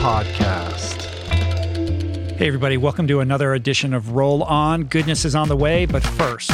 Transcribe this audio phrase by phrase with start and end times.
[0.00, 1.02] podcast.
[2.38, 4.84] Hey, everybody, welcome to another edition of Roll On.
[4.84, 6.50] Goodness is on the way, but first,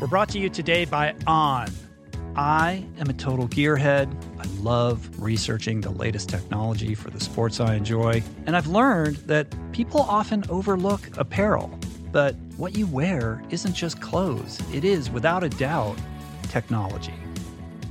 [0.00, 1.68] we're brought to you today by On.
[2.36, 4.10] I am a total gearhead.
[4.40, 9.54] I love researching the latest technology for the sports I enjoy, and I've learned that
[9.72, 11.78] people often overlook apparel.
[12.12, 15.98] But what you wear isn't just clothes, it is, without a doubt,
[16.48, 17.21] technology.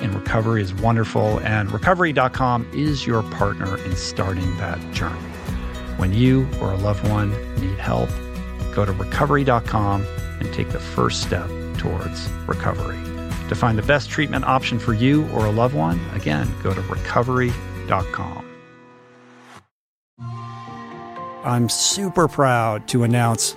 [0.00, 5.18] in recovery is wonderful, and recovery.com is your partner in starting that journey.
[5.96, 7.30] When you or a loved one
[7.60, 8.10] need help,
[8.74, 10.06] go to recovery.com
[10.40, 12.98] and take the first step towards recovery.
[13.48, 16.80] To find the best treatment option for you or a loved one, again, go to
[16.82, 18.46] recovery.com.
[21.42, 23.56] I'm super proud to announce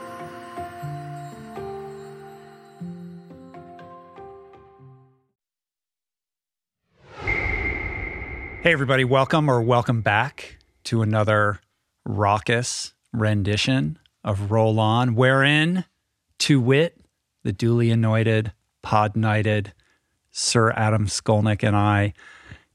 [8.61, 11.61] Hey, everybody, welcome or welcome back to another
[12.05, 15.85] raucous rendition of Roll On, wherein,
[16.37, 17.01] to wit,
[17.41, 18.53] the duly anointed,
[18.83, 19.73] pod knighted
[20.29, 22.13] Sir Adam Skolnick and I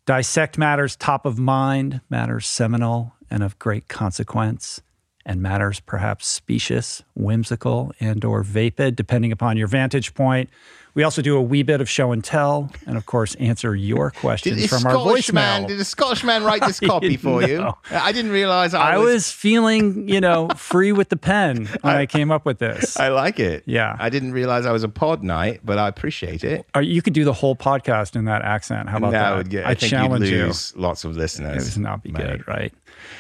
[0.07, 4.83] dissect matters top of mind, matters seminal and of great consequence,
[5.25, 10.51] and matters perhaps specious whimsical and or vapid, depending upon your vantage point.
[10.97, 14.11] We also do a wee bit of show and tell, and of course, answer your
[14.17, 15.35] questions Did from our Scottish voicemail.
[15.35, 17.71] man, did a Scottish man write this copy for you?
[17.91, 22.07] I didn't realize I, I was feeling, you know, free with the pen when I,
[22.07, 22.97] came up with this.
[22.99, 23.65] I like it.
[23.67, 23.95] Yeah.
[23.99, 26.65] I didn't realize I was a pod night, but I appreciate it.
[26.75, 28.89] Or you could do the whole podcast in that accent.
[28.89, 29.37] How about that that?
[29.37, 29.67] would get.
[29.67, 30.47] I, I, think challenge you'd you.
[30.47, 31.69] lose lots of listeners.
[31.69, 32.23] It would not be mate.
[32.23, 32.73] good, right?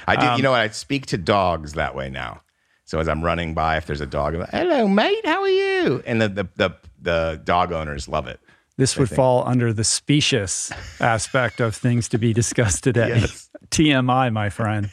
[0.07, 0.27] I do.
[0.27, 0.61] Um, you know what?
[0.61, 2.41] I speak to dogs that way now.
[2.87, 5.27] So as I'm running by, if there's a dog, I'm like, "Hello, mate.
[5.27, 6.71] How are you?" And the the the,
[7.07, 8.39] the dog owners love it.
[8.77, 10.71] This would fall under the specious
[11.01, 13.21] aspect of things to be discussed today.
[13.21, 13.49] Yes.
[13.71, 14.91] TMI, my friend.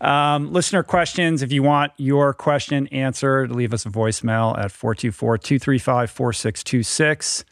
[0.00, 1.42] Um, listener questions.
[1.42, 7.44] If you want your question answered, leave us a voicemail at 424 235 4626.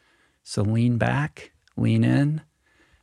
[0.45, 2.43] So lean back, lean in,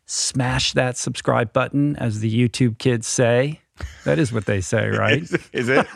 [0.05, 3.60] smash that subscribe button, as the YouTube kids say.
[4.05, 5.23] That is what they say, right?
[5.53, 5.87] Is it?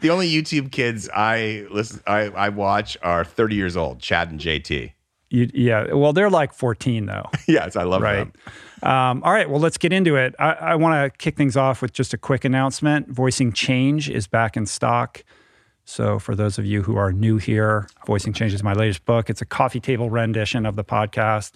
[0.00, 4.00] the only YouTube kids I listen, I, I watch are 30 years old.
[4.00, 4.92] Chad and JT.
[5.30, 5.92] You, yeah.
[5.94, 7.30] Well, they're like 14, though.
[7.48, 8.30] Yes, I love Right.
[8.82, 8.90] them.
[8.90, 9.48] Um, all right.
[9.48, 10.34] Well, let's get into it.
[10.38, 13.08] I, I want to kick things off with just a quick announcement.
[13.08, 15.24] Voicing Change is back in stock.
[15.84, 19.30] So, for those of you who are new here, Voicing Change is my latest book.
[19.30, 21.52] It's a coffee table rendition of the podcast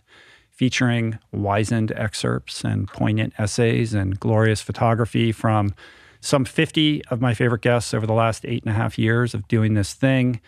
[0.57, 5.75] featuring wizened excerpts and poignant essays and glorious photography from
[6.21, 9.47] some 50 of my favorite guests over the last eight and a half years of
[9.49, 10.41] doing this thing.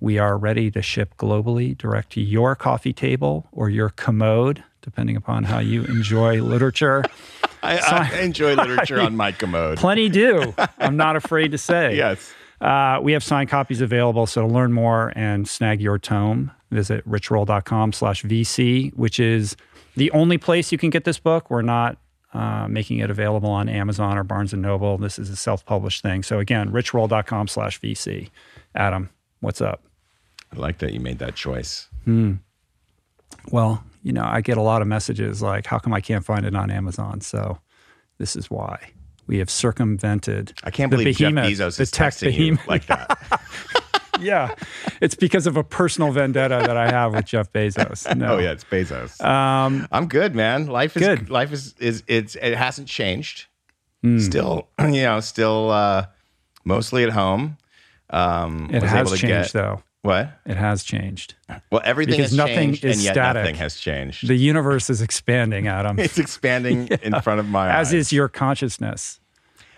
[0.00, 5.16] We are ready to ship globally direct to your coffee table or your commode, depending
[5.16, 7.04] upon how you enjoy literature.
[7.62, 9.78] I, I enjoy literature on my commode.
[9.78, 10.54] Plenty do.
[10.78, 11.96] I'm not afraid to say.
[11.96, 12.34] Yes.
[12.60, 14.26] Uh, we have signed copies available.
[14.26, 19.56] So to learn more and snag your tome, visit richroll.com slash VC, which is
[19.96, 21.50] the only place you can get this book.
[21.50, 21.98] We're not
[22.32, 24.98] uh, making it available on Amazon or Barnes & Noble.
[24.98, 26.22] This is a self-published thing.
[26.22, 28.30] So again, richroll.com slash VC.
[28.74, 29.10] Adam,
[29.40, 29.82] what's up?
[30.54, 31.88] I like that you made that choice.
[32.04, 32.34] Hmm.
[33.50, 36.44] Well, you know, I get a lot of messages like, how come I can't find
[36.44, 37.20] it on Amazon?
[37.20, 37.58] So
[38.18, 38.90] this is why.
[39.26, 42.86] We have circumvented I can't the believe behemoth, Jeff Bezos the is texting you like
[42.86, 43.18] that.
[44.20, 44.54] yeah,
[45.00, 48.14] it's because of a personal vendetta that I have with Jeff Bezos.
[48.16, 48.34] No.
[48.34, 49.20] Oh yeah, it's Bezos.
[49.24, 50.66] Um, I'm good, man.
[50.66, 51.30] Life is Good.
[51.30, 53.46] Life is is it's it hasn't changed.
[54.02, 54.18] Hmm.
[54.18, 56.06] Still, you know, still uh,
[56.64, 57.56] mostly at home.
[58.10, 59.82] Um, it was has able to changed, get- though.
[60.02, 60.32] What?
[60.46, 61.36] It has changed.
[61.70, 63.42] Well, everything Because has nothing changed, is and yet static.
[63.42, 64.26] nothing has changed.
[64.26, 67.86] The universe is expanding, Adam, it's expanding in front of my as eyes.
[67.86, 69.20] As is your consciousness.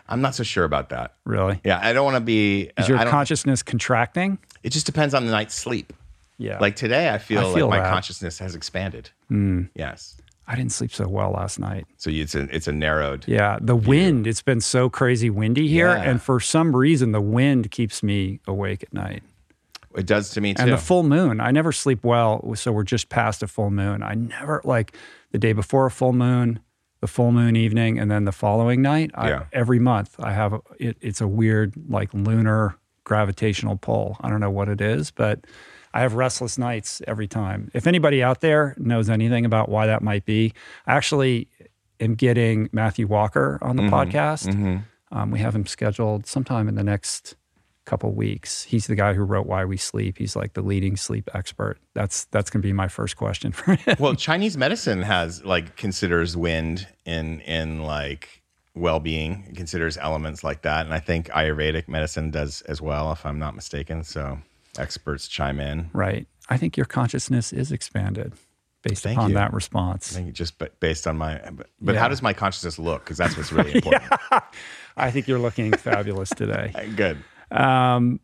[0.08, 1.14] I'm not so sure about that.
[1.24, 2.70] Really, Yeah, I don't want to be.
[2.78, 4.38] is your consciousness contracting?
[4.62, 5.92] it just depends on the night's sleep.
[6.38, 6.58] Yeah.
[6.58, 7.88] Like today, I feel, I feel like my that.
[7.88, 7.94] Hmm.
[7.94, 9.10] consciousness has expanded.
[9.74, 10.16] Yes.
[10.46, 11.86] I didn't sleep so well last night.
[11.96, 13.24] So it's a it's a narrowed.
[13.26, 14.26] Yeah, the wind.
[14.26, 16.02] It's been so crazy windy here, Yeah.
[16.02, 19.22] and for some reason, the wind keeps me awake at night.
[19.96, 20.62] It does to me too.
[20.62, 22.54] And the full moon, I never sleep well.
[22.56, 24.02] So we're just past a full moon.
[24.02, 24.94] I never like
[25.32, 26.58] the day before a full moon,
[27.04, 29.10] the full moon evening, and then the following night.
[29.14, 29.44] I, Yeah.
[29.52, 34.16] Every month, I have a, it, it's a weird like lunar gravitational pull.
[34.22, 35.44] I don't know what it is, but
[35.92, 37.70] I have restless nights every time.
[37.74, 40.54] If anybody out there knows anything about why that might be,
[40.86, 41.48] I actually
[42.00, 44.82] am getting Matthew Walker on the podcast.
[45.12, 47.36] Um, we have him scheduled sometime in the next
[47.84, 48.62] couple weeks.
[48.64, 50.16] He's the guy who wrote Why We Sleep.
[50.18, 51.78] He's like the leading sleep expert.
[51.94, 53.96] That's that's going to be my first question for him.
[54.00, 58.42] well, Chinese medicine has like considers wind in in like
[58.76, 63.24] well-being, It considers elements like that, and I think Ayurvedic medicine does as well, if
[63.24, 64.02] I'm not mistaken.
[64.02, 64.38] So
[64.78, 65.90] experts chime in.
[65.92, 66.26] right.
[66.50, 68.32] I think your consciousness is expanded
[68.82, 69.34] based Thank upon you.
[69.36, 70.12] that response.
[70.12, 72.00] I think just ba- based on my, but, but Yeah.
[72.00, 73.04] how does my consciousness look?
[73.04, 74.12] Because that's what's really important.
[74.96, 76.72] I think you're looking fabulous today.
[76.96, 77.16] Good.
[77.50, 78.20] Um,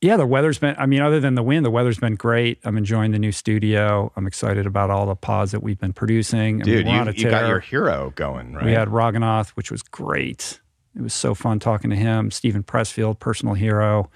[0.00, 2.58] yeah, the weather's been, I mean, other than the wind, the weather's been great.
[2.64, 4.12] I'm enjoying the new studio.
[4.16, 6.60] I'm excited about all the pods that we've been producing.
[6.60, 8.64] I mean, Dude, we're you, you got your hero going, right?
[8.66, 10.60] We had Raghunath, which was great.
[10.94, 12.30] It was so fun talking to him.
[12.30, 14.10] Steven Pressfield, personal hero.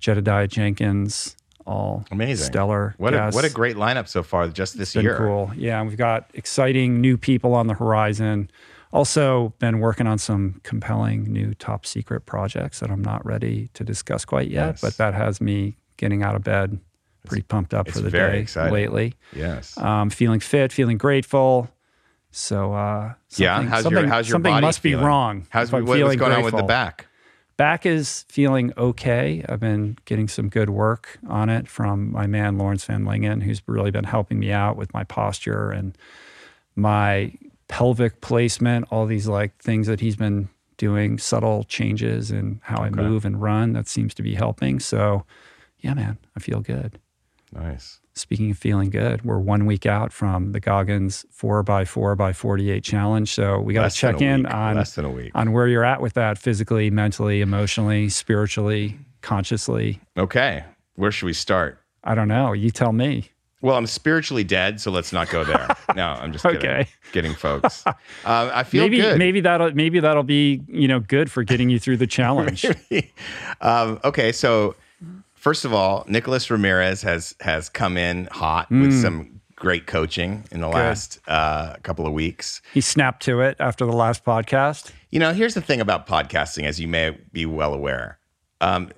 [0.00, 2.46] Jedediah Jenkins, all Amazing.
[2.46, 2.94] stellar.
[2.96, 5.16] what a, what a great lineup so far just this year.
[5.18, 5.52] cool.
[5.54, 8.50] Yeah, and we've got exciting new people on the horizon.
[8.92, 13.84] Also, been working on some compelling new top secret projects that I'm not ready to
[13.84, 14.80] discuss quite yet, Yes.
[14.80, 16.80] but that has me getting out of bed
[17.26, 18.72] pretty pumped up it's for the day exciting.
[18.72, 19.14] lately.
[19.34, 19.76] Yes.
[19.78, 21.70] Um, feeling fit, feeling grateful.
[22.32, 23.56] So, uh, yeah.
[23.56, 25.02] something- How's something, your how's your something body must feeling?
[25.02, 25.46] be wrong.
[25.50, 27.06] How's what- what's going on with the back?
[27.56, 29.44] Back is feeling okay.
[29.48, 33.60] I've been getting some good work on it from my man Lawrence Van Lingen, who's
[33.66, 35.96] really been helping me out with my posture and
[36.74, 37.32] my
[37.70, 38.86] pelvic placement.
[38.90, 43.40] All these like things that he's been doing subtle changes in how I move and
[43.40, 43.72] run.
[43.74, 44.80] That seems to be helping.
[44.80, 45.24] So,
[45.78, 46.98] yeah, man, I feel good.
[47.52, 48.00] Nice.
[48.14, 52.32] Speaking of feeling good, we're one week out from the Goggins four by four by
[52.32, 53.32] forty eight challenge.
[53.32, 54.52] So we got to check in week.
[54.52, 55.30] on less than a week.
[55.34, 60.00] on where you're at with that physically, mentally, emotionally, spiritually, consciously.
[60.18, 60.64] Okay.
[60.96, 61.78] Where should we start?
[62.02, 62.52] I don't know.
[62.52, 63.30] You tell me.
[63.62, 65.68] Well, I'm spiritually dead, so let's not go there.
[65.94, 66.58] no, I'm just kidding.
[66.58, 66.86] Okay.
[67.12, 67.84] Kidding, folks.
[68.24, 69.18] Uh, I feel maybe good.
[69.18, 72.64] maybe that'll maybe that'll be you know good for getting you through the challenge.
[73.60, 74.74] um, okay, so
[75.34, 78.82] first of all, Nicholas Ramirez has has come in hot Mm.
[78.82, 82.62] with some great coaching in the last uh, couple of weeks.
[82.72, 84.90] he snapped to it after the last podcast.
[85.10, 88.18] You know, here's the thing about podcasting, as you may be well aware.
[88.62, 88.90] Um,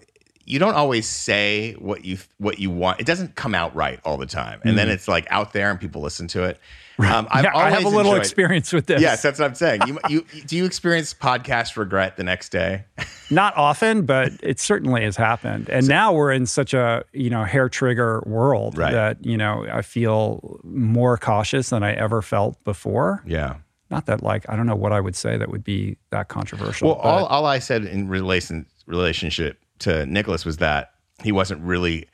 [0.45, 3.01] you don't always say what you what you want.
[3.01, 5.79] It doesn't come out right all the time, and then it's like out there and
[5.81, 6.59] people listen to it.
[6.99, 7.55] Um, I've Mm.
[7.55, 9.01] yeah, I have a little enjoyed- experience with this.
[9.01, 9.81] Yes, that's what I'm saying.
[9.87, 12.85] You, you do you experience podcast regret the next day?
[13.31, 15.69] Not often, but it certainly has happened.
[15.71, 18.93] And now we're in such a, you know, hair trigger world Right.
[18.93, 23.23] that, you know, I feel more cautious than I ever felt before.
[23.27, 23.57] Yeah.
[23.91, 26.89] Not that like I don't know what I would say that would be that controversial.
[26.89, 32.09] Well, all, all I said in relation relationship to Nicholas was that he wasn't really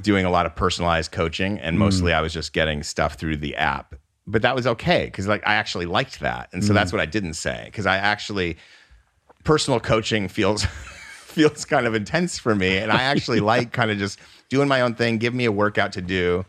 [0.00, 2.16] doing a lot of personalized coaching, and mostly mm.
[2.16, 3.94] I was just getting stuff through the app.
[4.26, 6.74] But that was okay because like I actually liked that, and so mm.
[6.74, 8.56] that's what I didn't say because I actually
[9.44, 10.64] personal coaching feels
[11.32, 14.80] feels kind of intense for me, and I actually like kind of just doing my
[14.80, 15.18] own thing.
[15.18, 16.44] Give me a workout to do,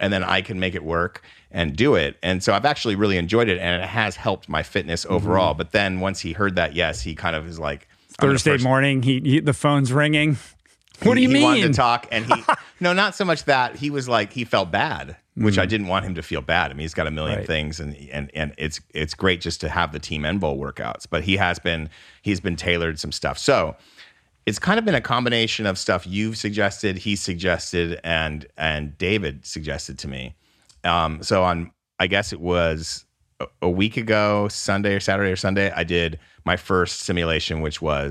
[0.00, 2.16] and then I can make it work and do it.
[2.22, 5.14] And so I've actually really enjoyed it, and it has helped my fitness mm-hmm.
[5.14, 5.54] overall.
[5.54, 7.87] But then once he heard that, yes, he kind of is like
[8.20, 10.36] Thursday first- morning, he, he the phone's ringing.
[11.04, 11.42] What do you he mean?
[11.44, 12.42] wanted to talk, and he
[12.80, 16.04] no, not so much that he was like he felt bad, which I didn't want
[16.04, 16.72] him to feel bad.
[16.72, 17.38] I mean, he's got a million Mm.
[17.42, 17.46] Right.
[17.46, 21.06] things, and and and it's it's great just to have the team end bowl workouts.
[21.08, 21.88] But he has been
[22.22, 23.76] he's been tailored some stuff, so
[24.44, 29.46] it's kind of been a combination of stuff you've suggested, he suggested, and and David
[29.46, 30.34] suggested to me.
[30.82, 31.70] Um, so on,
[32.00, 33.04] I guess it was
[33.38, 36.18] a, a week ago, Sunday or Saturday or Sunday, I did
[36.52, 38.10] my first simulation, which was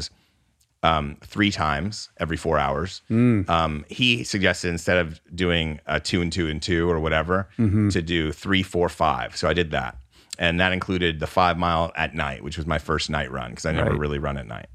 [0.84, 3.01] um, three times every four hours.
[3.10, 8.01] Um, he suggested instead of doing a two and two and two or whatever, to
[8.01, 9.36] do three, four, five.
[9.36, 9.98] So I did that.
[10.39, 13.65] And that included the five mile at night, which was my first night run because
[13.65, 14.00] I never Right.
[14.03, 14.67] really run at night.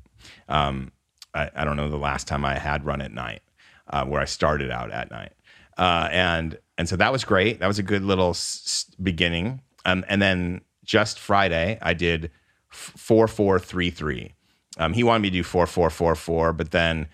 [0.49, 0.91] Um,
[1.35, 3.43] I, I don't know the last time I had run at night
[3.89, 5.33] uh, where I started out at night.
[5.79, 7.61] Uh, and and so that was great.
[7.61, 9.63] That was a good little s- beginning.
[9.85, 12.31] Um, and then just Friday, I did
[12.73, 14.35] four four three three.
[14.79, 17.07] Um, he wanted me to do four four four four, but then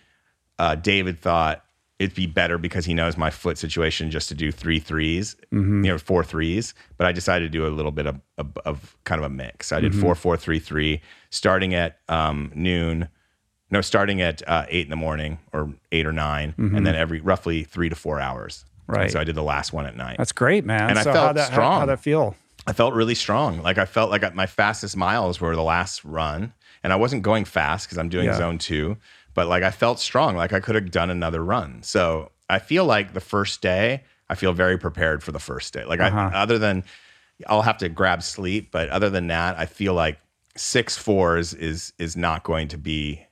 [0.58, 1.64] uh, David thought
[1.98, 5.58] it'd be better because he knows my foot situation just to do three threes, you
[5.58, 6.72] know, four threes.
[6.96, 9.72] But I decided to do a little bit of, of, of kind of a mix.
[9.72, 11.00] I did four four three three,
[11.30, 13.08] starting at um, noon.
[13.70, 17.20] No, starting at uh, eight in the morning or eight or 9 and then every
[17.20, 18.64] roughly three to four hours.
[18.86, 19.10] And Right.
[19.10, 20.16] so I did the last one at night.
[20.16, 20.88] That's great, man.
[20.88, 21.80] And I so felt how'd that, how- strong.
[21.80, 22.34] How'd that feel?
[22.68, 23.62] I felt really strong.
[23.62, 27.46] Like I felt like my fastest miles were the last run, and I wasn't going
[27.46, 28.36] fast because I'm doing Yeah.
[28.36, 28.98] zone two.
[29.32, 30.36] But like I felt strong.
[30.36, 31.82] Like I could have done another run.
[31.82, 35.84] So I feel like the first day, I feel very prepared for the first day.
[35.86, 36.30] Like Uh-huh.
[36.32, 36.84] I, other than
[37.46, 40.18] I'll have to grab sleep, but other than that, I feel like
[40.54, 43.24] six fours is is not going to be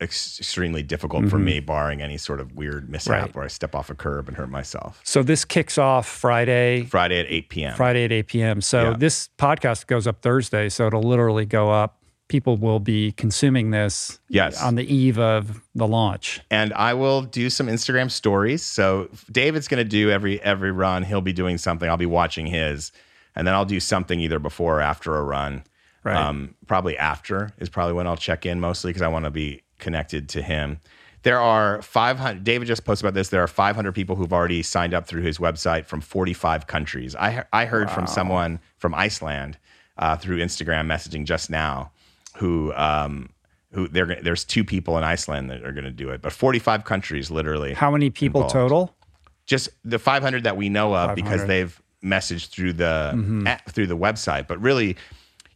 [0.00, 3.22] extremely difficult for me, barring any sort of weird mishap Mm-hmm.
[3.26, 3.34] Right.
[3.34, 5.00] where I step off a curb and hurt myself.
[5.04, 7.74] So this kicks off Friday, Friday at eight p.m.
[7.76, 8.60] Friday at 8 p.m.
[8.60, 8.96] So Yeah.
[8.96, 10.68] this podcast goes up Thursday.
[10.68, 12.02] So it'll literally go up.
[12.28, 14.60] People will be consuming this Yes.
[14.60, 16.40] on the eve of the launch.
[16.50, 18.62] and I will do some Instagram stories.
[18.64, 21.04] So David's going to do every every run.
[21.04, 21.88] He'll be doing something.
[21.88, 22.90] I'll be watching his,
[23.36, 25.62] and then I'll do something either before or after a run.
[26.02, 26.16] Right.
[26.16, 29.62] Um, probably after is probably when I'll check in mostly because I want to be
[29.78, 30.78] connected to him.
[31.22, 32.44] There are 500.
[32.44, 33.30] David just posted about this.
[33.30, 37.16] There are 500 people who've already signed up through his website from 45 countries.
[37.16, 39.58] I I heard from someone from Iceland
[39.98, 41.90] uh, through Instagram messaging just now,
[42.36, 43.30] who um,
[43.72, 46.84] who they're there's two people in Iceland that are going to do it, but 45
[46.84, 47.74] countries literally.
[47.74, 48.52] How many people Involved.
[48.52, 48.96] total?
[49.46, 53.46] Just the 500 that we know of because they've messaged through the Mm-hmm.
[53.48, 54.46] app- through the website.
[54.46, 54.96] But really,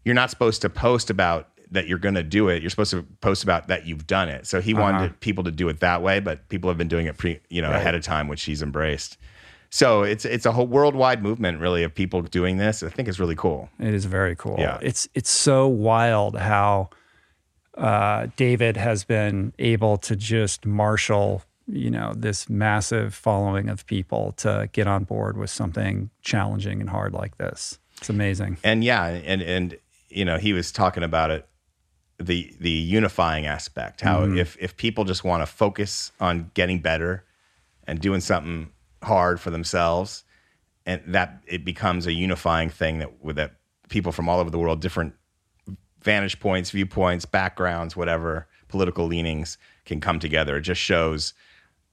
[0.04, 2.62] you're not supposed to post about that you're going to do it.
[2.62, 4.46] You're supposed to post about that you've done it.
[4.46, 4.82] So he Uh-huh.
[4.82, 7.62] wanted people to do it that way, but people have been doing it pre, you
[7.62, 9.16] know, ahead of time, which he's embraced.
[9.72, 12.82] So it's it's a whole worldwide movement, really, of people doing this.
[12.82, 13.68] I think it's really cool.
[13.78, 14.56] It is very cool.
[14.58, 14.78] Yeah.
[14.82, 16.90] It's it's so wild how
[17.78, 24.32] uh, David has been able to just marshal, you know, this massive following of people
[24.38, 27.78] to get on board with something challenging and hard like this.
[27.98, 28.58] It's amazing.
[28.64, 31.46] and yeah, and and you know, he was talking about it
[32.20, 34.00] the the unifying aspect.
[34.00, 34.38] How mm-hmm.
[34.38, 37.24] if if people just want to focus on getting better
[37.86, 38.70] and doing something
[39.02, 40.24] hard for themselves,
[40.86, 43.56] and that it becomes a unifying thing that with that
[43.88, 45.14] people from all over the world, different
[46.02, 50.56] vantage points, viewpoints, backgrounds, whatever political leanings can come together.
[50.56, 51.34] It just shows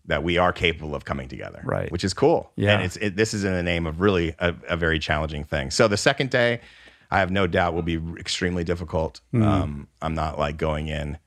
[0.05, 1.91] that we are capable of coming together, Right.
[1.91, 2.51] Which is cool.
[2.55, 2.75] Yeah.
[2.75, 5.72] and it's it, this is in the name of really a, a very challenging thing.
[5.72, 6.62] So the second day,
[7.09, 9.21] I have no doubt will be extremely difficult.
[9.33, 9.47] Mm-hmm.
[9.47, 11.17] Um, I'm not like going in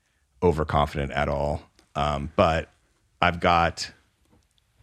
[0.43, 1.63] overconfident at all,
[1.95, 2.69] um, but
[3.21, 3.91] I've got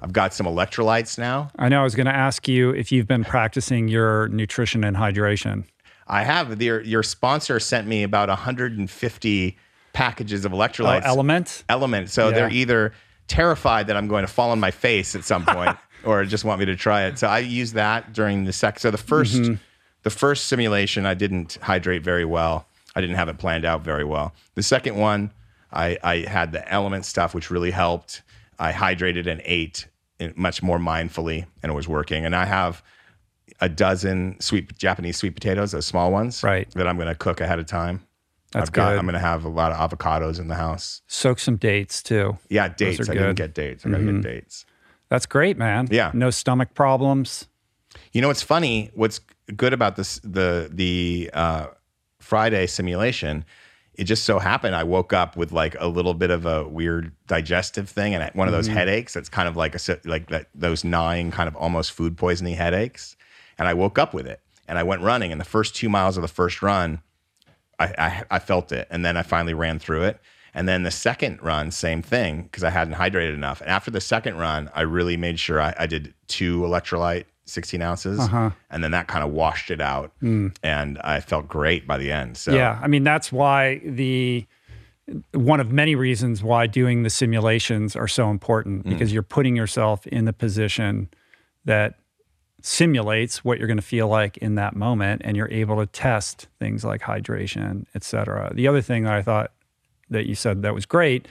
[0.01, 1.49] I've got some electrolytes now.
[1.57, 4.95] I know I was going to ask you if you've been practicing your nutrition and
[4.95, 5.65] hydration.
[6.07, 9.57] I have your your sponsor sent me about 150
[9.93, 11.03] packages of Oh, electrolytes.
[11.03, 11.63] LMNT?
[11.65, 12.09] LMNT.
[12.09, 12.35] So Yeah.
[12.35, 12.93] they're either
[13.27, 15.75] terrified that I'm going to fall on my face at some point,
[16.05, 17.17] or just want me to try it.
[17.19, 18.81] So I use that during the sex.
[18.83, 19.53] So the 1st Mm-hmm.
[20.07, 22.65] The first simulation, I didn't hydrate very well.
[22.95, 24.33] I didn't have it planned out very well.
[24.55, 25.33] The second one,
[25.73, 28.21] I, I had the LMNT stuff, which really helped.
[28.57, 29.85] I hydrated and ate
[30.37, 32.23] much more mindfully, and it was working.
[32.23, 32.81] And I have
[33.59, 36.71] a dozen sweet Japanese sweet potatoes, those small ones, Right.
[36.71, 38.07] that I'm going to cook ahead of time.
[38.53, 38.91] That's I've got.
[38.91, 38.99] good.
[38.99, 41.01] I'm going to have a lot of avocados in the house.
[41.07, 42.37] Soak some dates too.
[42.47, 43.09] Yeah, dates.
[43.09, 43.83] I didn't get dates.
[43.83, 44.35] I'm going to get mm-hmm.
[44.35, 44.65] dates.
[45.09, 45.89] That's great, man.
[45.91, 46.11] Yeah.
[46.13, 47.49] No stomach problems.
[48.13, 48.89] You know what's funny?
[48.93, 49.19] What's
[49.55, 51.67] good about this the the uh,
[52.19, 53.45] Friday simulation?
[53.93, 57.13] It just so happened I woke up with like a little bit of a weird
[57.25, 59.13] digestive thing and one of those headaches.
[59.13, 63.17] That's kind of like a like that those gnawing kind of almost food poisoning headaches.
[63.57, 65.31] And I woke up with it and I went running.
[65.31, 67.01] And the first two miles of the first run,
[67.79, 68.87] I, I, I felt it.
[68.91, 70.19] And then I finally ran through it.
[70.53, 73.61] And then the second run, same thing, because I hadn't hydrated enough.
[73.61, 77.81] And after the second run, I really made sure I, I did two electrolyte, 16
[77.81, 78.19] ounces.
[78.19, 78.51] Uh-huh.
[78.69, 80.11] And then that kind of washed it out.
[80.21, 82.37] And I felt great by the end.
[82.37, 82.53] So.
[82.53, 84.45] Yeah, I mean that's why the
[85.31, 88.89] one of many reasons why doing the simulations are so important Mm.
[88.89, 91.07] because you're putting yourself in the position
[91.63, 91.95] that
[92.61, 96.47] simulates what you're going to feel like in that moment and you're able to test
[96.59, 98.51] things like hydration, et cetera.
[98.53, 99.51] The other thing that I thought
[100.09, 101.27] that you said that was great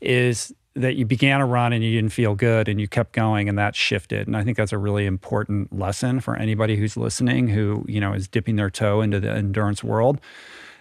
[0.00, 3.48] is that you began a run and you didn't feel good and you kept going
[3.48, 4.26] and that shifted.
[4.26, 8.12] And i think that's a really important lesson for anybody who's listening who you know
[8.12, 10.20] is dipping their toe into the endurance world.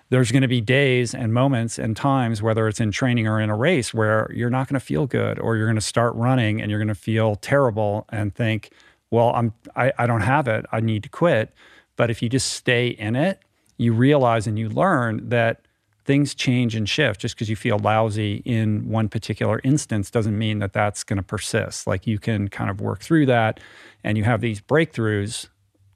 [0.10, 3.49] There's going to be days and moments and times whether it's in training or in
[3.49, 6.62] a race where you're not going to feel good or you're going to start running
[6.62, 8.71] and you're going to feel terrible and think
[9.12, 10.65] well i'm I, I don't have it.
[10.71, 11.53] I need to quit.
[11.95, 13.39] But if you just stay in it
[13.77, 15.62] you realize and you learn that
[16.06, 20.60] things change and shift just because you feel lousy in one particular instance doesn't mean
[20.60, 23.60] that that's going to persist like you can kind of work through that
[24.04, 25.48] and you have these breakthroughs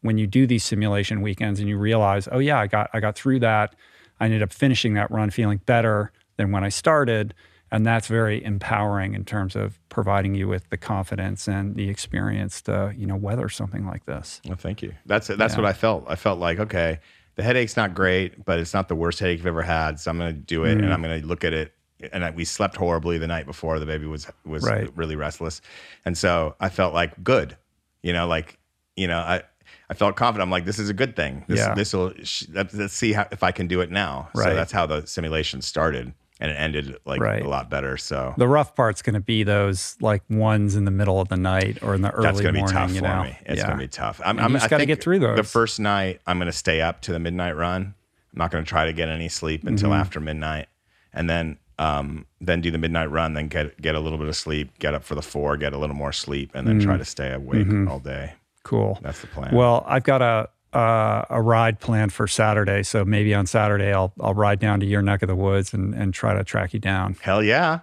[0.01, 3.15] when you do these simulation weekends and you realize oh yeah i got i got
[3.15, 3.75] through that
[4.19, 7.33] i ended up finishing that run feeling better than when i started
[7.69, 12.61] and that's very empowering in terms of providing you with the confidence and the experience
[12.61, 14.93] to uh, you know weather something like this well, thank you.
[15.05, 15.61] That's That's Yeah.
[15.61, 16.05] what I felt.
[16.07, 16.99] I felt like, okay,
[17.37, 19.99] the headache's not great, but it's not the worst headache you've ever had.
[19.99, 20.83] So I'm going to do it Mm.
[20.83, 21.71] and I'm going to look at it.
[22.11, 23.79] And I, we slept horribly the night before.
[23.79, 24.89] The baby was was Right.
[24.95, 25.61] really restless,
[26.05, 27.57] and so I felt like good.
[28.03, 28.59] You know, like
[28.95, 29.41] you know, I
[29.89, 30.43] I felt confident.
[30.45, 31.43] I'm like, this is a good thing.
[31.47, 31.73] This Yeah.
[31.73, 32.13] this will
[32.53, 34.29] let's, let's see how, if I can do it now.
[34.35, 34.43] Right.
[34.49, 37.41] So that's how the simulation started, and it ended like Right.
[37.43, 37.97] a lot better.
[37.97, 41.37] So the rough part's going to be those like ones in the middle of the
[41.37, 43.37] night or in the early that's going to be tough for know me.
[43.45, 43.67] It's Yeah.
[43.67, 44.21] going to be tough.
[44.23, 45.37] I'm, I'm, just gotta think get through those.
[45.37, 47.93] The first night, I'm going to stay up to the midnight run.
[48.33, 49.99] I'm not going to try to get any sleep until Mm-hmm.
[49.99, 50.67] after midnight,
[51.13, 53.33] and then um, then do the midnight run.
[53.33, 54.77] Then get get a little bit of sleep.
[54.79, 55.57] Get up for the four.
[55.57, 58.33] Get a little more sleep, and then try to stay awake all day.
[58.63, 59.47] cool That's the plan.
[59.47, 59.55] Mm-hmm.
[59.55, 64.13] Well, I've got a uh, a ride planned for Saturday, so maybe on Saturday I'll
[64.19, 66.79] I'll ride down to your neck of the woods and and try to track you
[66.79, 67.79] down, hell yeah,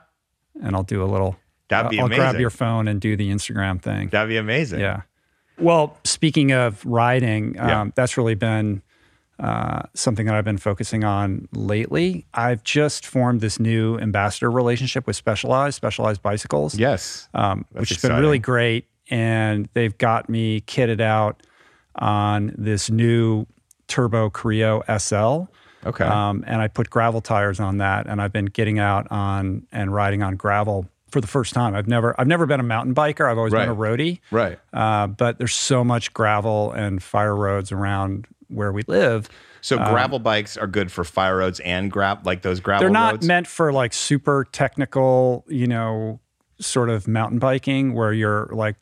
[0.62, 1.36] and I'll do a little.
[1.68, 2.20] that'd be I'll amazing.
[2.22, 4.08] grab your phone and do the Instagram thing.
[4.08, 4.80] that'd be amazing.
[4.80, 5.02] Yeah.
[5.58, 7.84] Well, speaking of riding, um, Yeah.
[7.94, 8.82] that's really been
[9.38, 12.26] uh, something that I've been focusing on lately.
[12.34, 16.76] I've just formed this new ambassador relationship with Specialized, Specialized Bicycles.
[16.76, 17.28] Yes.
[17.34, 18.86] um, which has been really great.
[19.10, 21.42] And they've got me kitted out
[21.96, 23.46] on this new
[23.88, 25.50] Turbo Creo SL.
[25.86, 26.04] Okay.
[26.04, 29.92] Um, and I put gravel tires on that, and I've been getting out on and
[29.92, 31.74] riding on gravel for the first time.
[31.74, 33.30] I've never I've never been a mountain biker.
[33.30, 34.20] I've always been a roadie.
[34.30, 34.58] right.
[34.72, 39.28] Uh, but there's so much gravel and fire roads around where we live.
[39.60, 43.14] So gravel bikes are good for fire roads and grab like those gravel They're not
[43.14, 43.26] roads.
[43.26, 46.20] meant for like super technical, you know,
[46.60, 48.76] sort of mountain biking where you're like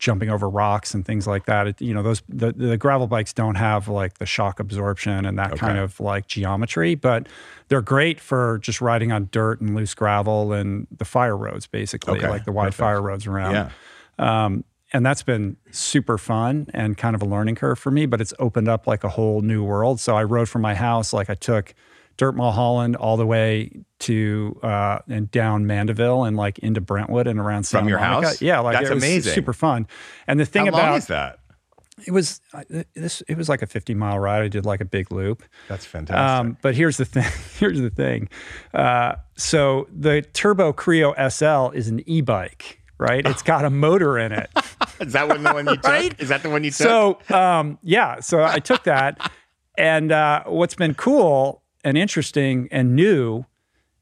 [0.00, 1.66] jumping over rocks and things like that.
[1.68, 5.38] It, you know, those the, the gravel bikes don't have like the shock absorption and
[5.38, 7.28] that kind of like geometry, but
[7.68, 12.18] they're great for just riding on dirt and loose gravel and the fire roads, basically,
[12.18, 12.78] Okay, like the wide perfect.
[12.78, 13.52] fire roads around.
[13.52, 13.70] Yeah.
[14.18, 18.20] Um, and that's been super fun and kind of a learning curve for me, but
[18.22, 20.00] it's opened up like a whole new world.
[20.00, 21.74] So I rode from my house, like I took
[22.16, 23.70] Dirt Mulholland all the way
[24.00, 28.28] to uh, and down Mandeville and like into Brentwood and around Santa your Monica.
[28.28, 28.42] house?
[28.42, 29.32] Yeah, like That's it was amazing.
[29.32, 29.86] super fun.
[30.26, 31.38] And the thing How about long is that?
[32.06, 32.62] it was uh,
[32.94, 34.42] this it was like a 50 mile ride.
[34.42, 35.42] I did like a big loop.
[35.68, 36.16] That's fantastic.
[36.40, 37.24] Um, but here's the thing.
[37.58, 38.28] Here's the thing.
[38.72, 43.26] Uh, so the Turbo Creo SL is an e-bike, right?
[43.26, 44.48] It's got a motor in it.
[45.00, 45.84] is that one the one you took?
[45.84, 46.14] right?
[46.18, 47.22] Is that the one you took?
[47.26, 49.30] So um, yeah, so I took that,
[49.76, 53.44] and uh, what's been cool and interesting and new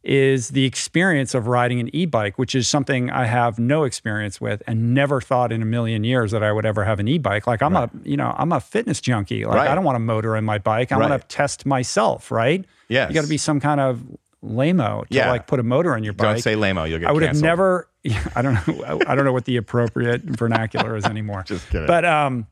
[0.05, 4.63] is the experience of riding an e-bike, which is something I have no experience with
[4.67, 7.47] and never thought in a million years that I would ever have an e-bike.
[7.47, 9.45] Like I'm a, you know, I'm a fitness junkie.
[9.45, 9.69] Like Right.
[9.69, 10.93] I don't want a motor in my bike.
[10.93, 12.65] I want to test myself, right?
[12.89, 13.09] Yeah.
[13.09, 14.03] You got to be some kind of
[14.41, 15.31] lame-o to Yeah.
[15.31, 16.27] like put a motor in your bike.
[16.37, 17.09] Don't say lameo, You'll get canceled.
[17.09, 17.45] I would have canceled.
[17.45, 17.89] never.
[18.37, 19.01] I don't know.
[19.07, 21.43] I don't know what the appropriate vernacular is anymore.
[21.45, 21.87] Just kidding.
[21.89, 22.47] But um,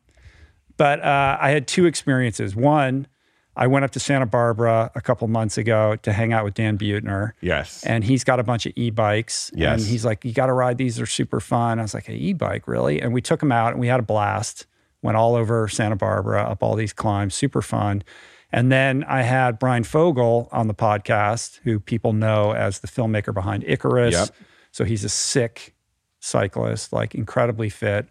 [0.77, 2.55] but uh, I had two experiences.
[2.57, 3.07] One,
[3.57, 6.77] I went up to Santa Barbara a couple months ago to hang out with Dan
[6.77, 7.33] Buettner.
[7.41, 7.83] Yes.
[7.85, 9.51] And he's got a bunch of e-bikes.
[9.55, 9.81] Yes.
[9.81, 10.97] And he's like, you got to ride these.
[10.97, 11.79] They're super fun.
[11.79, 13.01] I was like, an e-bike, really?
[13.01, 14.67] And we took him out and we had a blast.
[15.01, 18.03] Went all over Santa Barbara, up all these climbs, super fun.
[18.53, 23.33] And then I had Brian Fogel on the podcast, who people know as the filmmaker
[23.33, 24.15] behind Icarus.
[24.15, 24.29] Yep.
[24.73, 25.75] So he's a sick
[26.21, 28.07] cyclist, like incredibly fit.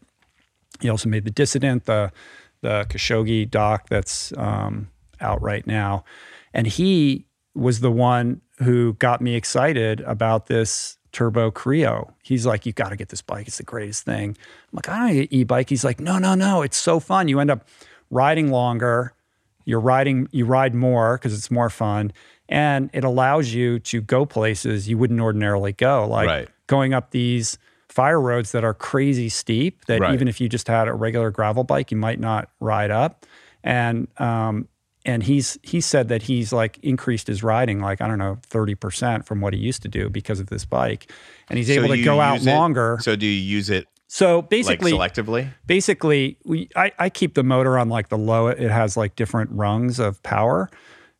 [0.81, 2.12] He also made the Dissident, the
[2.62, 4.89] the Khashoggi doc that's um,
[5.21, 6.04] out right now,
[6.54, 12.12] and he was the one who got me excited about this Turbo Creo.
[12.23, 14.97] He's like, "You got to get this bike; it's the greatest thing." I'm like, "I
[14.99, 16.62] don't need an e-bike." He's like, "No, no, no!
[16.62, 17.28] It's so fun.
[17.28, 17.67] You end up
[18.10, 19.13] riding longer.
[19.67, 22.12] You're riding, you ride more because it's more fun,
[22.47, 26.47] and it allows you to go places you wouldn't ordinarily go, like Right.
[26.67, 27.58] going up these
[27.89, 30.13] fire roads that are crazy steep that Right.
[30.13, 33.25] even if you just had a regular gravel bike you might not ride up
[33.63, 34.67] and um
[35.05, 39.25] and he's he said that he's like increased his riding like i don't know 30%
[39.25, 41.11] from what he used to do because of this bike.
[41.47, 42.97] And he's able to go out it- longer.
[43.01, 45.49] So do you use it so like basically selectively?
[45.65, 49.51] basically we I, I keep the motor on like the low it has like different
[49.51, 50.69] rungs of power.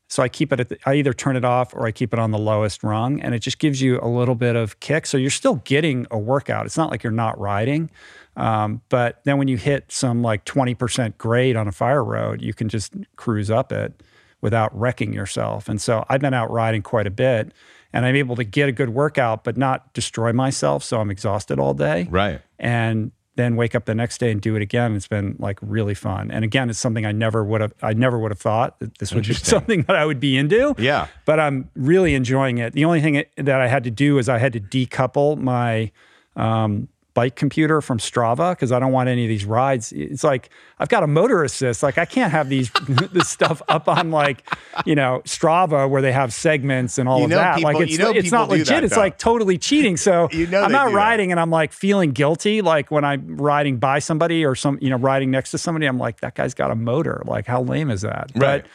[0.08, 2.20] So i keep it at the, i either turn it off or i keep it
[2.20, 5.06] on the lowest rung and it just gives you a little bit of kick.
[5.06, 6.66] So you're still getting a workout.
[6.66, 7.90] It's not like you're not riding
[8.38, 12.54] um, but then when you hit some like 20% grade on a fire road you
[12.54, 14.04] can just cruise up it
[14.42, 17.52] without wrecking yourself and so i've been out riding quite a bit
[17.94, 21.58] and i'm able to get a good workout but not destroy myself so i'm exhausted
[21.60, 22.42] all day Right.
[22.60, 24.96] and then wake up the next day and do it again.
[24.96, 26.32] It's been like really fun.
[26.32, 29.14] And again, it's something I never would have I never would have thought that this
[29.14, 30.74] would be something that I would be into.
[30.78, 31.08] Yeah.
[31.26, 32.72] But I'm really enjoying it.
[32.72, 35.92] The only thing that I had to do is I had to decouple my
[36.38, 39.92] um, bike computer from Strava because I don't want any of these rides.
[39.92, 41.82] It's like I've got a motor assist.
[41.82, 44.48] Like I can't have these this stuff up on like
[44.86, 47.56] you know Strava where they have segments and all You of that.
[47.56, 48.68] people- like it's you know it's not legit.
[48.68, 49.98] that, it's like totally cheating.
[49.98, 50.98] So You know I'm not do that.
[50.98, 52.62] riding and I'm like feeling guilty.
[52.62, 55.98] Like when I'm riding by somebody or some you know riding next to somebody, I'm
[55.98, 57.24] like that guy's got a motor.
[57.26, 58.30] Like how lame is that?
[58.36, 58.64] Right.
[58.64, 58.66] But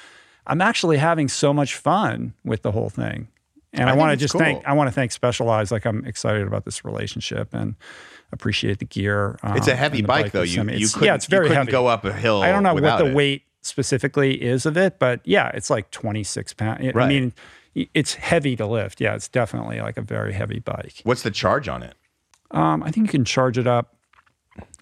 [0.46, 3.28] I'm actually having so much fun with the whole thing.
[3.72, 4.40] And I I, want to just cool.
[4.40, 5.70] thank I want to thank Specialized.
[5.70, 7.76] Like I'm excited about this relationship and
[8.32, 9.38] appreciate the gear.
[9.44, 10.42] It's a um, heavy the bike, though.
[10.42, 11.72] You you It's- couldn't, yeah, it's very you heavy.
[11.72, 12.42] go up a hill.
[12.42, 13.14] I don't know what the it.
[13.14, 16.80] weight specifically is of it, but yeah, it's like 26 pounds.
[16.86, 17.08] I Right.
[17.08, 17.32] mean,
[17.94, 19.00] it's heavy to lift.
[19.00, 21.00] Yeah, it's definitely like a very heavy bike.
[21.04, 21.94] What's the charge on it?
[22.52, 23.94] Um, I think you can charge it up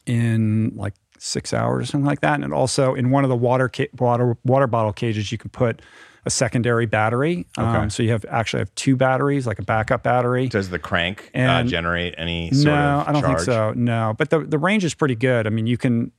[0.07, 2.41] in like six hours or something like that.
[2.43, 5.83] And also in one of the water ca- water water bottle cages, you can put
[6.29, 7.47] a secondary battery.
[7.57, 7.89] Um, Okay.
[7.89, 10.47] so you have actually have two batteries, like a backup battery.
[10.47, 13.73] Does the crank uh, generate any sort no, of I don't think so.
[13.75, 15.47] No, but the the range is pretty good.
[15.47, 16.13] I mean, you can.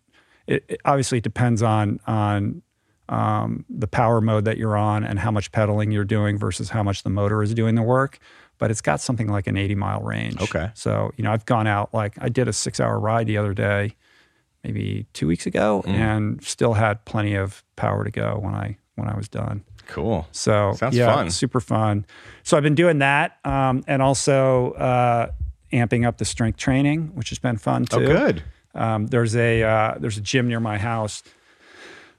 [0.48, 2.62] It, it obviously depends on on
[3.08, 6.84] um, the power mode that you're on and how much pedaling you're doing versus how
[6.84, 8.20] much the motor is doing the work.
[8.58, 10.42] But it's got something like an 80 mile range.
[10.42, 10.70] Okay.
[10.74, 13.54] So you know, I've gone out like I did a six hour ride the other
[13.54, 13.96] day,
[14.64, 15.92] maybe two weeks ago, Mm.
[15.94, 19.64] and still had plenty of power to go when I when I was done.
[19.90, 20.28] Cool.
[20.32, 21.30] So Sounds yeah, fun.
[21.32, 22.06] super fun.
[22.44, 25.32] So I've been doing that, um, and also uh,
[25.74, 27.98] amping up the strength training, which has been fun too.
[28.04, 28.44] Oh, good.
[28.76, 31.24] Um, there's a uh, there's a gym near my house,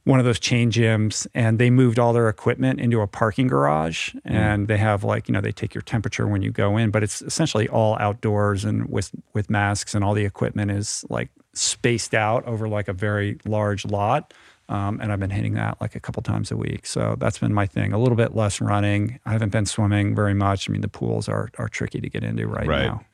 [0.05, 4.11] one of those chain gyms, and they moved all their equipment into a parking garage,
[4.17, 4.21] Mm.
[4.25, 7.03] and they have like you know they take your temperature when you go in, but
[7.05, 12.15] it's essentially all outdoors and with with masks, and all the equipment is like spaced
[12.15, 14.35] out over like a very large lot.
[14.71, 16.87] Um, and I've been hitting that like a couple times a week.
[16.87, 17.93] So that's been my thing.
[17.93, 19.19] A little bit less running.
[19.27, 20.69] I haven't been swimming very much.
[20.71, 22.83] I mean, the pools are are tricky to get into right, Right.
[22.87, 23.05] now.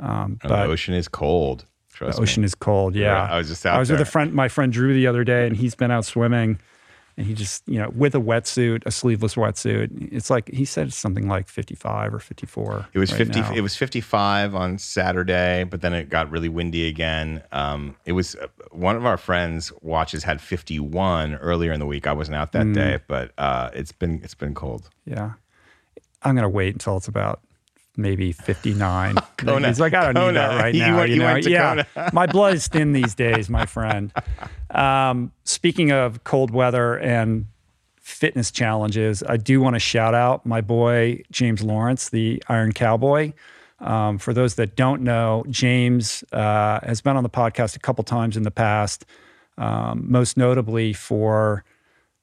[0.00, 1.66] Um, but the ocean is cold.
[1.92, 2.46] Trust the ocean me.
[2.46, 2.94] is cold.
[2.96, 3.22] Yeah.
[3.30, 5.46] I was just out I was with a friend, my friend Drew, the other day,
[5.46, 6.58] and he's been out swimming,
[7.16, 10.12] and he just, you know, with a wetsuit, a sleeveless wetsuit.
[10.12, 12.88] It's like he said something like fifty-five or fifty-four.
[12.92, 13.40] It was right fifty.
[13.40, 13.52] now.
[13.54, 17.42] It was fifty-five on Saturday, but then it got really windy again.
[17.52, 22.06] Um, it was uh, one of our friends' watches had fifty-one earlier in the week.
[22.06, 22.74] I wasn't out Mm.
[22.74, 24.90] that day, but uh, it's been it's been cold.
[25.04, 25.34] Yeah,
[26.22, 27.40] I'm gonna wait until it's about
[27.96, 29.16] maybe fifty-nine.
[29.36, 29.68] Kona.
[29.68, 31.02] He's like, I don't need that right now.
[31.02, 31.84] you you know, went yeah.
[31.94, 32.10] Kona.
[32.12, 34.12] my blood is thin these days, my friend.
[34.70, 37.46] Um, speaking of cold weather and
[38.00, 43.32] fitness challenges, I do want to shout out my boy James Lawrence, the Iron Cowboy.
[43.80, 48.04] Um, for those that don't know, James uh, has been on the podcast a couple
[48.04, 49.04] times in the past,
[49.58, 51.64] um, most notably for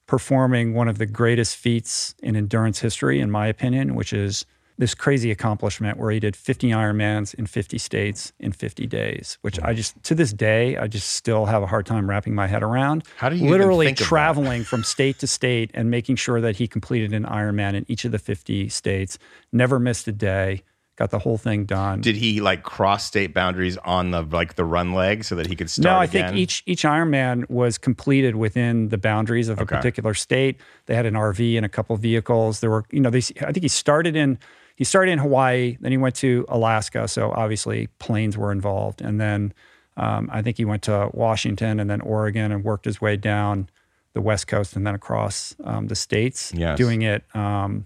[0.07, 4.45] performing one of the greatest feats in endurance history, in my opinion, which is
[4.81, 9.59] this crazy accomplishment where he did 50 Ironmans in 50 states in 50 days, which
[9.61, 12.63] I just, to this day, I just still have a hard time wrapping my head
[12.63, 13.03] around.
[13.17, 17.13] How do you literally traveling from state to state and making sure that he completed
[17.13, 19.19] an Ironman in each of the 50 states,
[19.51, 20.63] never missed a day,
[20.95, 22.01] got the whole thing done.
[22.01, 25.55] Did he like cross state boundaries on the like the run leg so that he
[25.55, 25.83] could start?
[25.83, 26.29] No, I again?
[26.29, 30.59] think each each Ironman was completed within the boundaries of a particular state.
[30.87, 32.61] They had an RV and a couple vehicles.
[32.61, 33.19] There were, you know, they.
[33.19, 34.39] I think he started in
[34.81, 37.07] he started in Hawaii, then he went to Alaska.
[37.07, 39.53] So obviously planes were involved, and then
[39.95, 43.69] um, I think he went to Washington and then Oregon and worked his way down
[44.13, 46.79] the West Coast and then across um, the states, Yes.
[46.79, 47.23] doing it.
[47.35, 47.85] Um,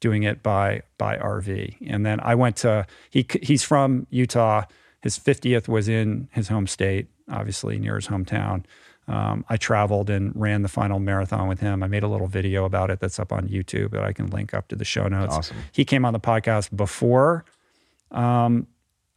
[0.00, 1.76] doing it by by RV.
[1.86, 4.64] And then I went to he he's from Utah.
[5.00, 8.64] His 50th was in his home state, obviously near his hometown.
[9.12, 11.82] Um, I traveled and ran the final marathon with him.
[11.82, 14.54] I made a little video about it that's up on YouTube that I can link
[14.54, 15.36] up to the show notes.
[15.36, 15.58] Awesome.
[15.70, 17.44] He came on the podcast before
[18.10, 18.66] um,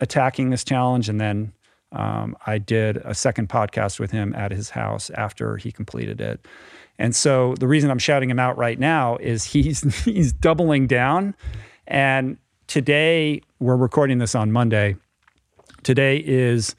[0.02, 1.54] attacking this challenge, and then
[1.94, 6.46] um, I did a second podcast with him at his house after he completed it.
[7.00, 11.36] And so the reason I'm shouting him out right now is he's he's doubling down.
[11.88, 14.98] And today we're recording this on Monday.
[15.84, 16.76] Today is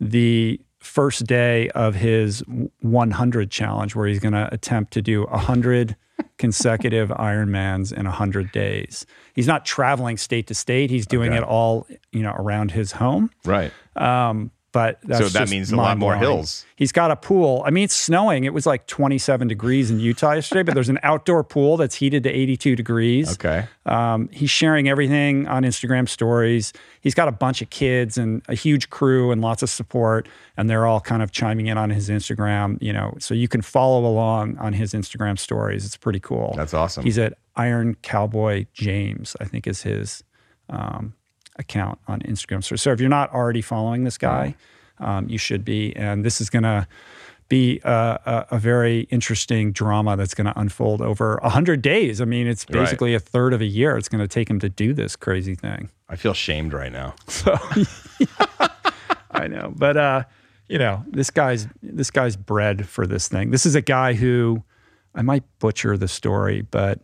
[0.00, 2.42] the first day of his
[2.80, 5.96] 100 challenge, where he's going to attempt to do 100
[6.38, 9.06] consecutive Ironmans in 100 days.
[9.34, 10.90] He's not traveling state to state.
[10.90, 11.38] He's doing Okay.
[11.38, 13.30] it all, you know, around his home.
[13.44, 13.72] right.
[13.96, 16.66] Um, but that's So that just means a lot more hills.
[16.76, 17.62] He's got a pool.
[17.66, 18.44] I mean, it's snowing.
[18.44, 22.22] It was like 27 degrees in Utah yesterday, but there's an outdoor pool that's heated
[22.24, 23.32] to 82 degrees.
[23.32, 23.66] Okay.
[23.86, 26.72] Um, he's sharing everything on Instagram stories.
[27.00, 30.68] He's got a bunch of kids and a huge crew and lots of support, and
[30.68, 32.80] they're all kind of chiming in on his Instagram.
[32.82, 35.86] You know, so you can follow along on his Instagram stories.
[35.86, 36.52] It's pretty cool.
[36.56, 37.04] That's awesome.
[37.04, 40.22] He's at Iron Cowboy James, I think is his
[40.68, 41.14] um,
[41.58, 42.62] account on Instagram.
[42.64, 44.54] So, so if you're not already following this guy,
[44.98, 45.94] um, you should be.
[45.96, 46.86] And this is going to
[47.48, 47.90] be a,
[48.50, 52.20] a, a very interesting drama that's going to unfold over 100 days.
[52.20, 52.80] I mean, it's Right.
[52.84, 53.96] basically a third of a year.
[53.96, 55.88] It's going to take him to do this crazy thing.
[56.10, 57.14] I feel shamed right now.
[57.28, 57.56] So
[59.30, 60.22] I know, but uh,
[60.68, 63.50] you know, this guy's this guy's bred for this thing.
[63.50, 64.62] This is a guy who
[65.14, 67.00] I might butcher the story, but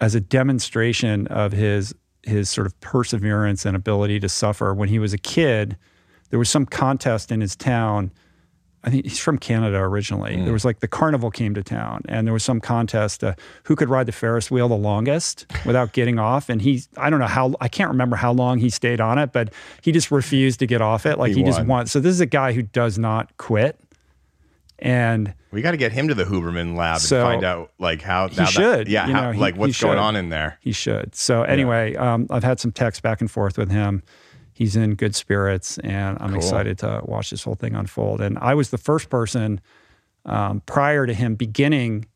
[0.00, 1.94] as a demonstration of his
[2.26, 5.76] his sort of perseverance and ability to suffer when he was a kid,
[6.30, 8.10] there was some contest in his town.
[8.86, 10.36] I think he's from Canada originally.
[10.42, 13.76] There was like the carnival came to town, and there was some contest uh, who
[13.76, 16.50] could ride the Ferris wheel the longest without getting off.
[16.50, 19.32] And he, I don't know how, I can't remember how long he stayed on it,
[19.32, 21.18] but he just refused to get off it.
[21.18, 21.68] Like He he, just won.
[21.68, 21.92] wants.
[21.92, 23.80] So this is a guy who does not quit,
[24.84, 28.02] and We got to get him to the Huberman lab So, and find out like
[28.02, 30.28] how he now that- should, yeah, you how, know, he- like what's going on in
[30.28, 30.58] there.
[30.60, 31.14] He should.
[31.14, 34.02] So anyway, um, I've had some texts back and forth with him.
[34.52, 36.36] He's in good spirits, and I'm Cool.
[36.36, 38.20] excited to watch this whole thing unfold.
[38.20, 39.60] And I was the first person
[40.26, 42.06] um, prior to him beginning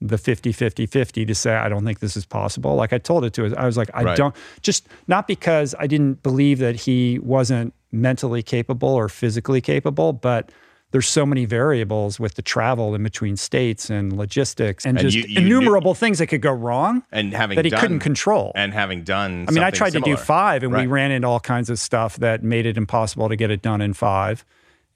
[0.00, 2.74] the 50 50 50 to say, I don't think this is possible.
[2.76, 4.16] Like I told it to us, I was like, I Right.
[4.16, 10.12] don't, just not because I didn't believe that he wasn't mentally capable or physically capable,
[10.12, 10.50] but
[10.90, 15.16] there's so many variables with the travel in between states and logistics and, And just
[15.16, 17.98] you- you knew- innumerable things that could go wrong And having that he done, couldn't
[18.00, 18.52] control.
[18.54, 19.44] and having done.
[19.48, 22.16] I mean, I tried to do five, and we ran into all kinds of stuff
[22.16, 24.44] that made it impossible to get it done in five.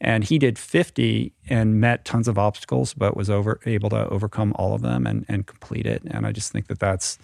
[0.00, 4.52] And he did 50 and met tons of obstacles, but was over able to overcome
[4.56, 6.02] all of them and, and complete it.
[6.10, 7.18] And I just think that that's,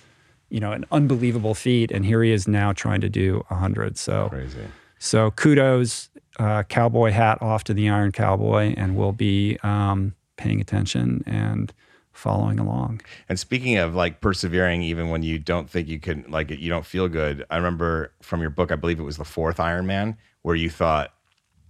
[0.48, 1.90] you know, an unbelievable feat.
[1.90, 3.98] And here he is now trying to do 100.
[3.98, 4.60] So, Crazy.
[4.98, 6.08] so kudos.
[6.38, 11.72] Uh, cowboy hat off to the Iron Cowboy, and we'll be um, paying attention and
[12.12, 13.00] following along.
[13.28, 16.86] And speaking of like persevering, even when you don't think you can, like you don't
[16.86, 17.44] feel good.
[17.50, 21.12] I remember from your book, I believe it was the fourth Ironman, where you thought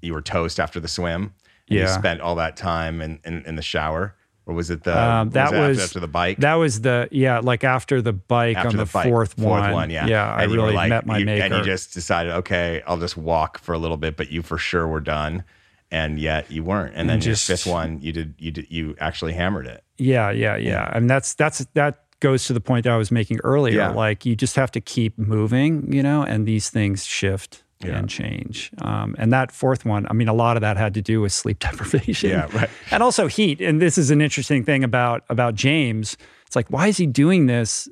[0.01, 1.35] you were toast after the swim.
[1.69, 1.99] And You Yeah.
[1.99, 4.15] spent all that time in, in, in the shower.
[4.49, 6.39] Or was it the, Um, that was, was after, after the bike?
[6.39, 9.91] That was the yeah, like after the bike after on the, bike, fourth, one.
[9.91, 10.07] yeah.
[10.07, 10.35] yeah.
[10.35, 11.45] I And you really like- met my you, maker.
[11.45, 14.57] And you just decided, okay, I'll just walk for a little bit, but you for
[14.57, 15.45] sure were done.
[15.91, 16.95] And yet you weren't.
[16.97, 19.85] And then just- your fifth one, you did, you did, you actually hammered it.
[19.99, 20.91] Yeah, yeah, yeah.
[20.95, 23.77] And that's that's that goes to the point that I was making earlier.
[23.77, 23.91] Yeah.
[23.91, 27.97] Like you just have to keep moving, you know, and these things shift Yeah.
[27.99, 28.71] and change.
[28.79, 31.33] Um, and that fourth one, I mean, a lot of that had to do with
[31.33, 32.31] sleep deprivation.
[32.31, 32.69] Yeah, right.
[32.91, 33.61] And also heat.
[33.61, 36.17] And this is an interesting thing about about James.
[36.47, 37.89] It's like, why is he doing this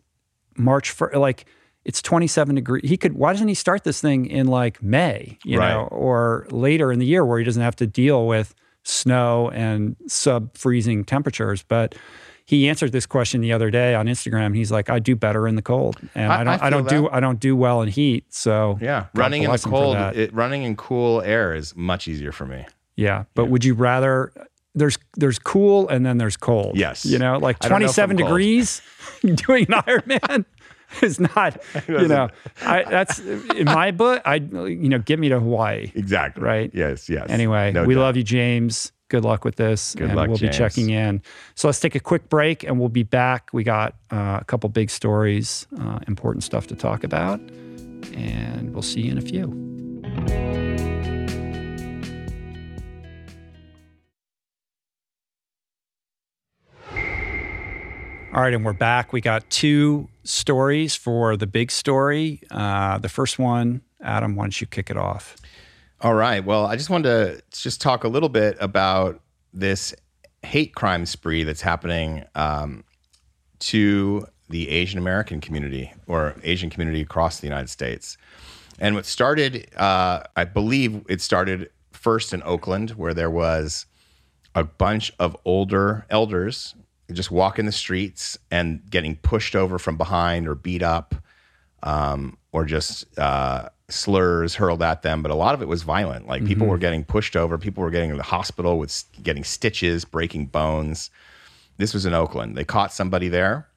[0.56, 1.44] March for like
[1.84, 2.88] it's 27 degrees.
[2.88, 5.70] He could why doesn't he start this thing in like May, you Right.
[5.70, 9.94] know, or later in the year where he doesn't have to deal with snow and
[10.08, 11.62] sub freezing temperatures.
[11.62, 11.94] But
[12.46, 14.54] he answered this question the other day on Instagram.
[14.56, 15.98] He's like, I do better in the cold.
[16.14, 17.08] And I- I, don't I I, don't do.
[17.10, 18.24] I don't do well in heat.
[18.32, 19.06] So Yeah.
[19.14, 22.32] Running in the bless him for cold, it, running in cool air is much easier
[22.32, 22.64] for me.
[22.96, 24.32] Yeah, but would you rather?
[24.74, 26.76] There's there's cool and then there's cold.
[26.78, 27.04] Yes.
[27.04, 28.80] you know, like I don't know 27 degrees
[29.22, 30.44] doing an Ironman
[31.02, 31.58] is not.
[31.88, 32.28] You know,
[32.62, 34.22] I that's in my book.
[34.24, 35.90] I you know, get me to Hawaii.
[35.94, 36.42] Exactly.
[36.42, 36.70] Right.
[36.74, 37.08] Yes.
[37.08, 37.26] Yes.
[37.28, 38.00] Anyway, No we doubt.
[38.00, 38.92] love you, James.
[39.08, 40.56] Good luck with this, Good and luck, we'll James.
[40.56, 41.22] be checking in.
[41.54, 43.50] So let's take a quick break, and we'll be back.
[43.52, 48.82] We got uh, a couple big stories, uh, important stuff to talk about, and we'll
[48.82, 50.56] see you in a few.
[58.32, 59.12] All right, and we're back.
[59.12, 62.40] We got two stories for the big story.
[62.50, 65.36] Uh, the first one, Adam, why don't you kick it off?
[66.02, 66.44] All right.
[66.44, 69.20] Well, I just wanted to just talk a little bit about
[69.54, 69.94] this
[70.42, 72.84] hate crime spree that's happening um,
[73.60, 78.18] to the Asian American community or Asian community across the United States.
[78.78, 83.86] And what started, uh, I believe it started first in Oakland, where there was
[84.54, 86.74] a bunch of older elders
[87.12, 91.14] just walking the streets and getting pushed over from behind or beat up
[91.82, 95.22] um, or just uh, slurs hurled at them.
[95.22, 96.26] But a lot of it was violent.
[96.26, 100.04] Like people were getting pushed over, people were getting to the hospital with getting stitches,
[100.04, 101.10] breaking bones.
[101.78, 102.56] This was in Oakland.
[102.56, 103.68] They caught somebody there.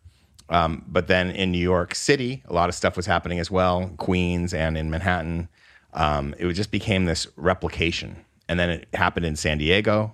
[0.49, 3.91] Um, but then in New York City, a lot of stuff was happening as well,
[3.97, 5.47] Queens and in Manhattan.
[5.93, 8.25] Um, it just became this replication.
[8.47, 10.13] And then it happened in San Diego.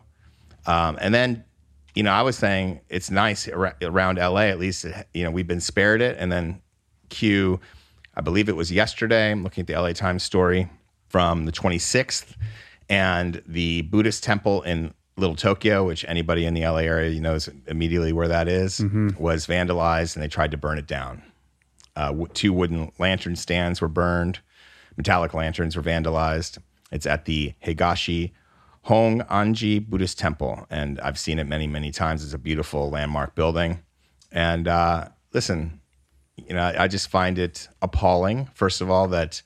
[0.65, 1.45] Um, and then,
[1.93, 5.47] you know, I was saying it's nice ar- around LA, at least, you know, we've
[5.47, 6.17] been spared it.
[6.19, 6.61] And then
[7.09, 7.61] Q,
[8.15, 10.69] I believe it was yesterday, I'm looking at the LA Times story
[11.09, 12.35] from the 26th,
[12.89, 18.13] and the Buddhist temple in Little Tokyo, which anybody in the LA area knows immediately
[18.13, 18.79] where that is,
[19.17, 21.23] was vandalized and they tried to burn it down.
[21.95, 24.39] Uh, two wooden lantern stands were burned,
[24.97, 26.57] metallic lanterns were vandalized.
[26.91, 28.31] It's at the Higashi
[28.87, 32.23] Honganji Buddhist Temple, and I've seen it many, many times.
[32.23, 33.79] It's a beautiful landmark building.
[34.31, 35.81] And uh, listen,
[36.37, 38.49] you know, I just find it appalling.
[38.53, 39.41] First of all, that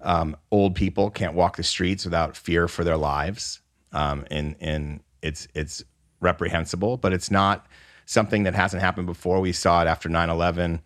[0.00, 3.60] um, old people can't walk the streets without fear for their lives.
[3.92, 5.82] Um, and and it's it's
[6.20, 7.66] reprehensible, but it's not
[8.06, 9.40] something that hasn't happened before.
[9.40, 10.80] We saw it after 9/11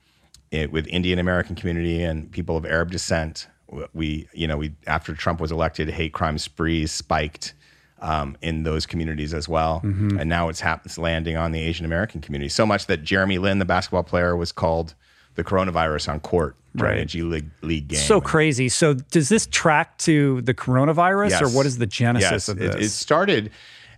[0.70, 3.46] with Indian American community and people of Arab descent.
[3.92, 7.54] We you know we after Trump was elected, hate crime sprees spiked.
[8.00, 9.80] Um, in those communities as well,
[10.20, 13.38] and now it's, hap- it's landing on the Asian American community so much that Jeremy
[13.38, 14.94] Lin, the basketball player, was called
[15.35, 17.07] the coronavirus on court during Right.
[17.09, 18.01] G League, league game.
[18.01, 18.68] So crazy.
[18.68, 22.75] So does this track to the coronavirus, or what is the genesis Yes, of this?
[22.77, 23.51] It, started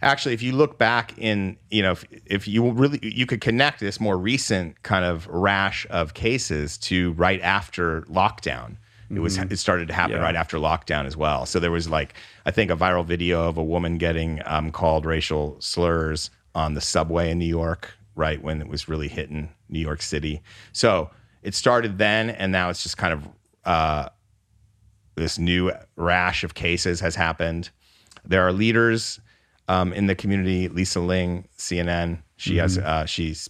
[0.03, 0.35] actually.
[0.35, 3.99] If you look back in, you know, if, if you really you could connect this
[4.01, 8.77] more recent kind of rash of cases to right after lockdown.
[9.09, 10.20] It was it started to happen Mm-hmm.
[10.22, 10.27] Yeah.
[10.27, 11.46] right after lockdown as well.
[11.46, 15.07] So there was like I think a viral video of a woman getting um, called
[15.07, 19.79] racial slurs on the subway in New York, right when it was really hitting New
[19.79, 20.42] York City.
[20.72, 21.09] So
[21.46, 23.28] it started then, and now it's just kind of
[23.64, 24.09] uh,
[25.14, 27.70] this new rash of cases has happened.
[28.24, 29.20] There are leaders
[29.68, 30.66] um, in the community.
[30.66, 33.49] Lisa Ling, CNN, she has uh, she's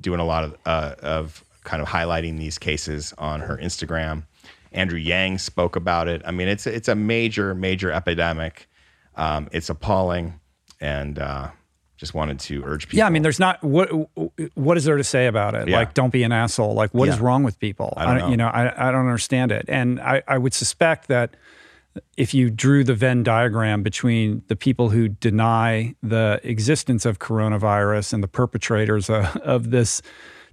[0.00, 4.24] doing a lot of uh, of kind of highlighting these cases on her Instagram.
[4.72, 6.22] Andrew Yang spoke about it.
[6.24, 8.70] I mean, it's it's a major major epidemic.
[9.16, 10.40] Um, it's appalling,
[10.80, 11.50] and uh,
[12.04, 12.98] just wanted to urge people.
[12.98, 13.88] yeah, I mean, there's not what
[14.54, 15.68] what is there to say about it?
[15.68, 15.76] Yeah.
[15.78, 16.74] Like, don't be an asshole.
[16.74, 17.24] Like, what is Yeah.
[17.24, 17.92] wrong with people?
[17.96, 18.28] I don't know.
[18.28, 21.34] You know, I, I don't understand it, and I, I would suspect that
[22.16, 28.12] if you drew the Venn diagram between the people who deny the existence of coronavirus
[28.12, 30.02] and the perpetrators of, of this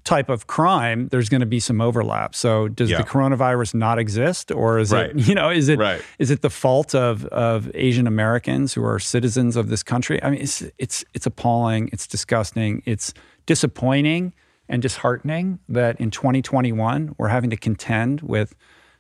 [0.03, 2.33] type of crime, there's going to be some overlap.
[2.33, 2.97] So does Yeah.
[2.97, 5.11] the coronavirus not exist or is Right.
[5.11, 6.01] it, you know, is it is Right.
[6.19, 10.21] it the fault of of Asian Americans who are citizens of this country?
[10.23, 13.13] I mean, it's it's it's appalling, it's disgusting, it's
[13.45, 14.33] disappointing
[14.67, 18.55] and disheartening that in 2021 we're having to contend with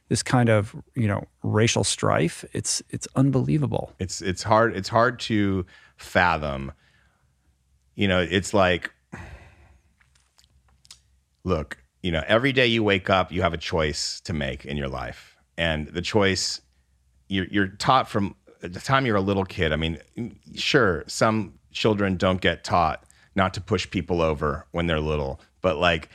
[0.09, 2.43] this kind of, you know, racial strife.
[2.53, 3.93] It's it's unbelievable.
[3.97, 5.65] It's it's hard it's hard to
[5.97, 6.73] fathom.
[7.95, 8.91] You know, it's like
[11.43, 14.77] look, you know, every day you wake up, you have a choice to make in
[14.77, 15.35] your life.
[15.57, 16.61] And the choice
[17.27, 19.71] you're you're taught from the time you're a little kid.
[19.71, 19.99] I mean,
[20.55, 23.03] sure, some children don't get taught
[23.35, 26.09] not to push people over when they're little, but like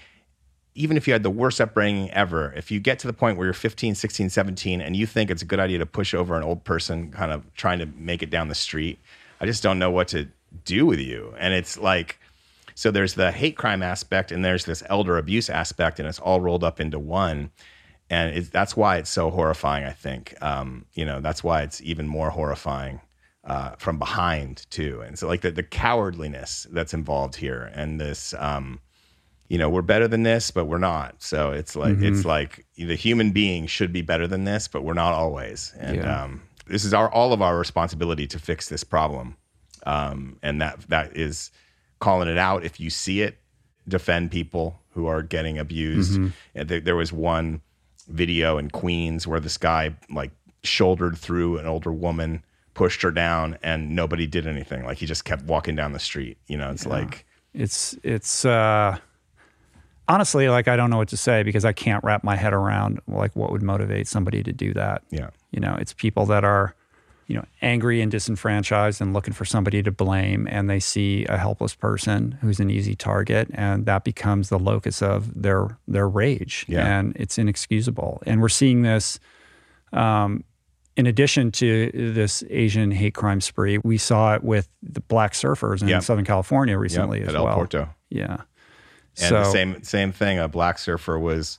[0.77, 3.47] even if you had the worst upbringing ever, if you get to the point where
[3.47, 6.43] you're 15, 16, 17, and you think it's a good idea to push over an
[6.43, 8.99] old person kind of trying to make it down the street,
[9.41, 10.29] I just don't know what to
[10.65, 11.35] do with you.
[11.39, 12.19] And it's like,
[12.77, 16.43] so there's the hate crime aspect and there's this elder abuse aspect, and it's all
[16.43, 17.51] rolled up into one.
[18.11, 20.35] And that's why it's so horrifying, I think.
[20.43, 23.01] Um, you know, that's why it's even more horrifying
[23.45, 25.01] uh, from behind, too.
[25.01, 28.79] And so, like, the, the cowardliness that's involved here and this, um,
[29.49, 31.23] you know, we're better than this, but we're not.
[31.23, 34.95] So it's like it's like the human being should be better than this, but we're
[34.95, 35.73] not always.
[35.79, 36.25] And Yeah.
[36.25, 39.37] um, this is our all of our responsibility to fix this problem.
[39.87, 41.51] Um, and that that is
[41.99, 43.39] calling it out if you see it,
[43.89, 46.21] defend people who are getting abused.
[46.55, 47.61] And there, there was one
[48.09, 50.31] video in Queens where this guy like
[50.63, 52.45] shouldered through an older woman,
[52.75, 54.85] pushed her down, and nobody did anything.
[54.85, 56.39] Like he just kept walking down the street.
[56.47, 57.25] You know, it's like
[57.55, 58.99] It's it's uh
[60.09, 63.01] honestly like I don't know what to say because I can't wrap my head around
[63.09, 65.03] like what would motivate somebody to do that.
[65.11, 65.31] yeah.
[65.51, 66.75] You know, it's people that are,
[67.29, 71.37] you know, angry and disenfranchised and looking for somebody to blame, and they see a
[71.37, 76.65] helpless person who's an easy target, and that becomes the locus of their their rage,
[76.69, 76.87] Yeah.
[76.99, 78.23] and it's inexcusable.
[78.27, 79.19] And we're seeing this.
[79.93, 80.45] Um,
[80.97, 85.83] in addition to this Asian hate crime spree, we saw it with the black surfers
[85.83, 86.03] in Yep.
[86.05, 87.55] Southern California recently Yep, as at El well.
[87.57, 87.89] Porto.
[88.09, 88.37] Yeah.
[89.21, 90.39] And the same same thing.
[90.39, 91.59] A black surfer was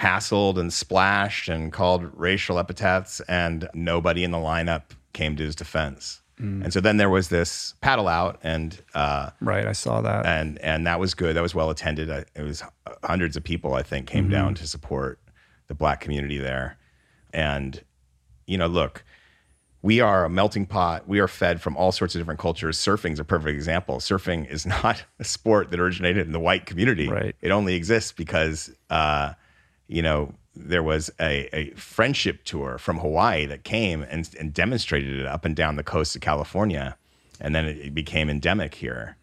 [0.00, 4.82] hassled and splashed and called racial epithets, and nobody in the lineup
[5.12, 6.20] came to his defense.
[6.40, 6.64] Mm.
[6.64, 10.26] And so then there was this paddle out, and uh, right, I saw that.
[10.26, 11.36] and and that was good.
[11.36, 12.10] That was well attended.
[12.10, 12.62] I- It was
[13.04, 15.20] hundreds of people, I think, came down to support
[15.68, 16.76] the black community there.
[17.32, 17.82] And
[18.46, 19.04] you know, look,
[19.80, 21.06] we are a melting pot.
[21.06, 22.78] We are fed from all sorts of different cultures.
[22.78, 23.98] Surfing is a perfect example.
[23.98, 27.08] Surfing is not a sport that originated in the white community.
[27.08, 27.36] Right.
[27.40, 29.34] It only exists because, uh,
[29.88, 35.18] you know, there was a, a friendship tour from Hawaii that came and, and demonstrated
[35.18, 36.96] it up and down the coast of California,
[37.40, 39.16] and then it, it became endemic here.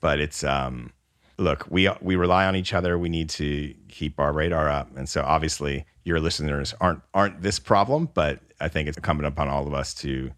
[0.00, 0.92] But it's um,
[1.38, 2.98] look, we we rely on each other.
[2.98, 7.58] We need to keep our radar up, and so obviously your listeners aren't aren't this
[7.58, 10.30] problem, but I think it's incumbent upon all of us to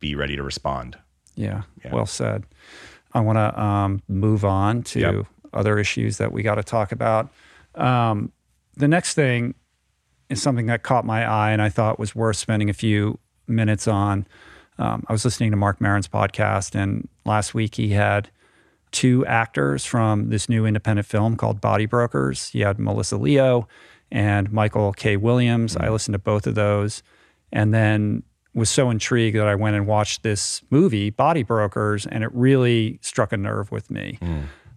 [0.00, 0.96] be ready to respond.
[1.36, 1.92] Yeah, Yeah.
[1.94, 2.44] well said.
[3.12, 5.26] I want to um, move on to Yep.
[5.52, 7.30] other issues that we got to talk about.
[7.74, 8.32] Um,
[8.76, 9.54] the next thing
[10.28, 13.86] is something that caught my eye and I thought was worth spending a few minutes
[13.86, 14.26] on.
[14.78, 18.30] Um, I was listening to Marc Maron's podcast, and last week he had
[18.90, 22.48] two actors from this new independent film called Body Brokers.
[22.48, 23.68] He had Melissa Leo
[24.10, 25.16] and Michael K.
[25.16, 25.76] Williams.
[25.76, 27.02] I listened to both of those
[27.52, 28.22] and then
[28.54, 32.98] was so intrigued that I went and watched this movie, Body Brokers, and it really
[33.02, 34.18] struck a nerve with me.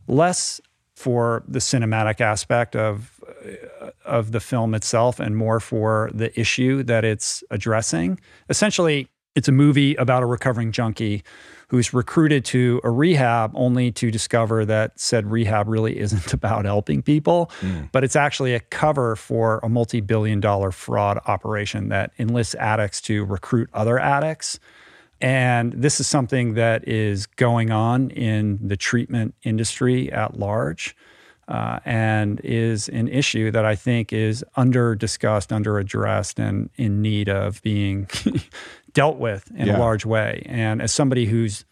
[0.08, 0.60] Less
[0.96, 3.77] for the cinematic aspect of uh,
[4.08, 8.20] of the film itself and more for the issue that it's addressing.
[8.50, 11.24] Essentially, it's a movie about a recovering junkie
[11.70, 17.02] who's recruited to a rehab only to discover that said rehab really isn't about helping
[17.02, 17.84] people, hmm.
[17.92, 23.02] but it's actually a cover for a multi billion dollar fraud operation that enlists addicts
[23.02, 24.60] to recruit other addicts.
[25.20, 30.96] And this is something that is going on in the treatment industry at large.
[31.48, 37.02] Uh, and is an issue that I think is under discussed, under addressed, and in
[37.02, 38.10] need of being
[38.94, 39.78] dealt with in Yeah.
[39.78, 40.44] a large way.
[40.46, 41.64] And as somebody who's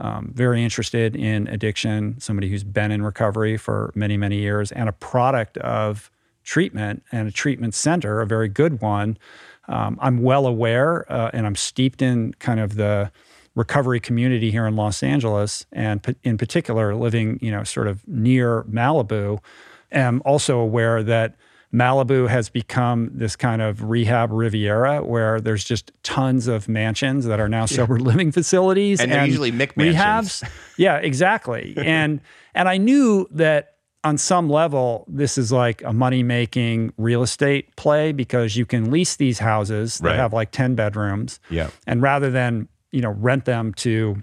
[0.00, 4.88] um, very interested in addiction, somebody who's been in recovery for many, many years, and
[4.88, 6.10] a product of
[6.42, 9.16] treatment and a treatment center, a very good one,
[9.68, 13.12] um, I'm well aware uh, and I'm steeped in kind of the
[13.54, 18.62] recovery community here in Los Angeles, and in particular, living you know sort of near
[18.64, 19.38] Malibu,
[19.90, 21.36] am also aware that
[21.72, 27.40] Malibu has become this kind of rehab riviera where there's just tons of mansions that
[27.40, 30.46] are now sober living facilities And they're usually Mick rehabs.
[30.76, 31.74] Yeah, exactly.
[31.82, 32.20] and
[32.54, 37.74] and I knew that on some level this is like a money making real estate
[37.76, 40.16] play because you can lease these houses that Right.
[40.16, 41.40] have like 10 bedrooms.
[41.48, 41.70] Yeah.
[41.86, 44.22] And rather than, you know, rent them to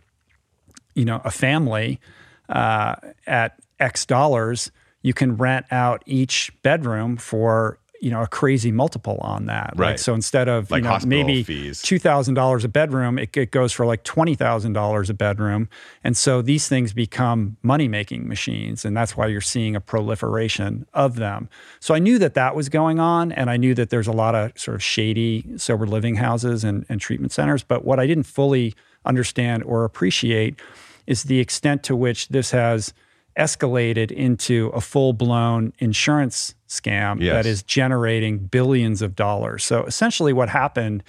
[0.96, 2.00] you know a family
[2.48, 2.96] uh,
[3.28, 9.18] at X dollars, you can rent out each bedroom for you know a crazy multiple
[9.22, 9.72] on that.
[9.76, 10.00] Like, Right.
[10.00, 11.82] so instead of Like you know maybe fees.
[11.82, 15.68] two thousand dollars a bedroom, it, it goes for like twenty thousand dollars a bedroom,
[16.04, 20.86] and so these things become money making machines, and that's why you're seeing a proliferation
[20.94, 21.50] of them.
[21.80, 24.36] So I knew that that was going on, and I knew that there's a lot
[24.36, 27.64] of sort of shady sober living houses and, and treatment centers.
[27.64, 28.74] But what I didn't fully
[29.06, 30.56] understand or appreciate
[31.08, 32.94] is the extent to which this has
[33.40, 37.34] escalated into a full blown insurance scam Yes.
[37.34, 39.64] that is generating billions of dollars.
[39.64, 41.04] So essentially, what happened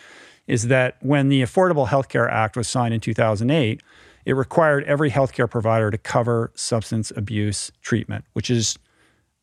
[0.47, 3.83] is that when the Affordable Health Care Act was signed in 2008,
[4.25, 8.79] it required every healthcare provider to cover substance abuse treatment, which is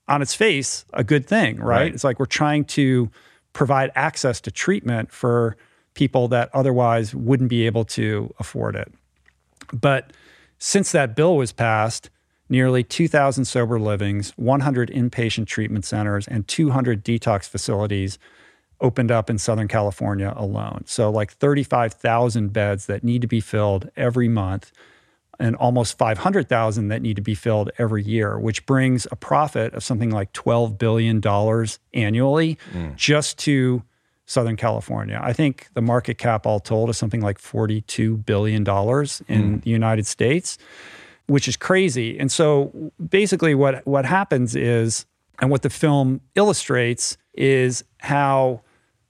[0.07, 1.65] on its face a good thing, right?
[1.81, 1.93] Right.
[1.93, 3.09] It's like we're trying to
[3.53, 5.57] provide access to treatment for
[5.93, 8.91] people that otherwise wouldn't be able to afford it.
[9.73, 10.13] But
[10.59, 12.09] since that bill was passed,
[12.49, 18.17] nearly 2,000 sober livings, 100 inpatient treatment centers, and 200 detox facilities
[18.79, 20.83] opened up in Southern California alone.
[20.85, 24.71] So, like 35,000 beds that need to be filled every month,
[25.39, 29.83] and almost 500,000 that need to be filled every year, which brings a profit of
[29.83, 31.21] something like $12 billion
[31.93, 32.95] annually mm.
[32.95, 33.83] just to
[34.25, 35.19] Southern California.
[35.23, 39.61] I think the market cap all told is something like $42 billion in mm.
[39.63, 40.57] the United States,
[41.27, 42.17] which is crazy.
[42.19, 45.05] And so basically what, what happens is,
[45.39, 48.61] and what the film illustrates is how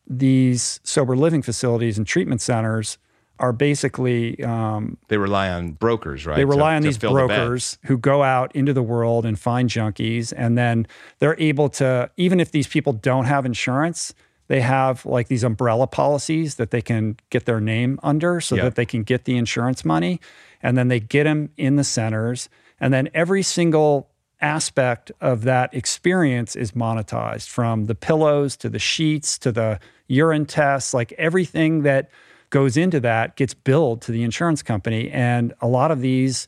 [0.06, 2.98] these sober living facilities and treatment centers
[3.40, 6.36] are basically um, They rely on brokers, right?
[6.38, 9.38] they rely to- on these fill the brokers who go out into the world and
[9.40, 10.88] find junkies and then
[11.20, 14.14] they're able to even if these people don't have insurance
[14.48, 18.64] they have like these umbrella policies that they can get their name under so Yeah.
[18.64, 20.20] that they can get the insurance money
[20.62, 22.50] and then they get them in the centers
[22.80, 28.80] and then every single aspect of that experience is monetized from the pillows to the
[28.80, 32.10] sheets to the urine tests like everything that
[32.50, 36.48] goes into that gets billed to the insurance company and a lot of these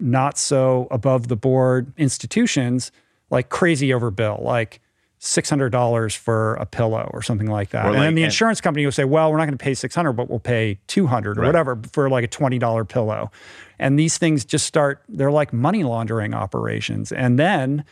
[0.00, 2.90] not so above the board institutions
[3.30, 4.80] like crazy overbill like
[5.20, 7.86] $600 for a pillow or something like that.
[7.86, 10.12] Or and then the insurance company will say well we're not going to pay 600
[10.12, 11.46] but we'll pay 200 or Right.
[11.48, 13.30] whatever for like a $20 pillow.
[13.78, 17.10] And these things just start they're like money laundering operations.
[17.12, 17.84] And then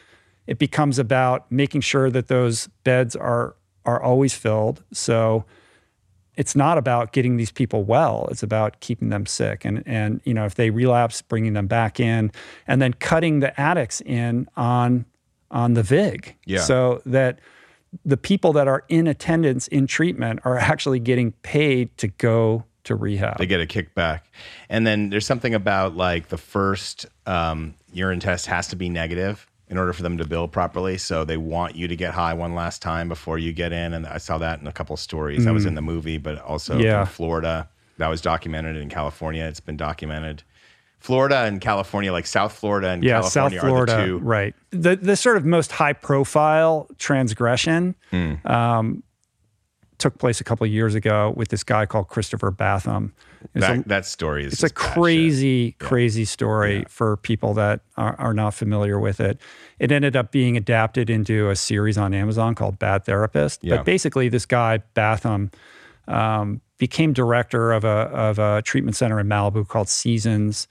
[0.47, 4.83] it becomes about making sure that those beds are are always filled.
[4.93, 5.45] So
[6.37, 10.35] it's not about getting these people well it's about keeping them sick and and you
[10.35, 12.31] know if they relapse bringing them back in
[12.67, 15.07] and then cutting the addicts in on
[15.51, 16.61] on the vig Yeah.
[16.61, 17.39] so that
[18.05, 22.95] the people that are in attendance in treatment are actually getting paid to go to
[22.95, 24.21] rehab They get a kickback.
[24.69, 29.47] And then there's something about like the first um, urine test has to be negative
[29.69, 30.97] in order for them to bill properly.
[30.99, 33.95] So they want you to get high one last time before you get in.
[33.95, 35.45] And I saw that in a couple stories.
[35.45, 36.83] That was in the movie, but also Mm.
[36.85, 37.05] Yeah.
[37.05, 37.69] Florida.
[37.99, 39.45] That was documented in California.
[39.45, 40.43] It's been documented.
[40.99, 44.19] Florida and California, like South Florida and yeah, California South Florida, are the two.
[44.19, 44.55] right?
[44.71, 48.35] The the sort of most high profile transgression Hmm.
[48.47, 49.03] um,
[49.99, 53.13] took place a couple of years ago with this guy called Christopher Bathum.
[53.55, 54.93] Was a- That, that story is it's a just bad shit.
[54.95, 59.41] crazy, crazy story for people that are, are not familiar with it.
[59.79, 63.63] It ended up being adapted into a series on Amazon called Bad Therapist.
[63.65, 63.77] Yeah.
[63.77, 65.53] But basically, this guy Bathum
[66.09, 70.67] um, became director of a of a treatment center in Malibu called Seasons.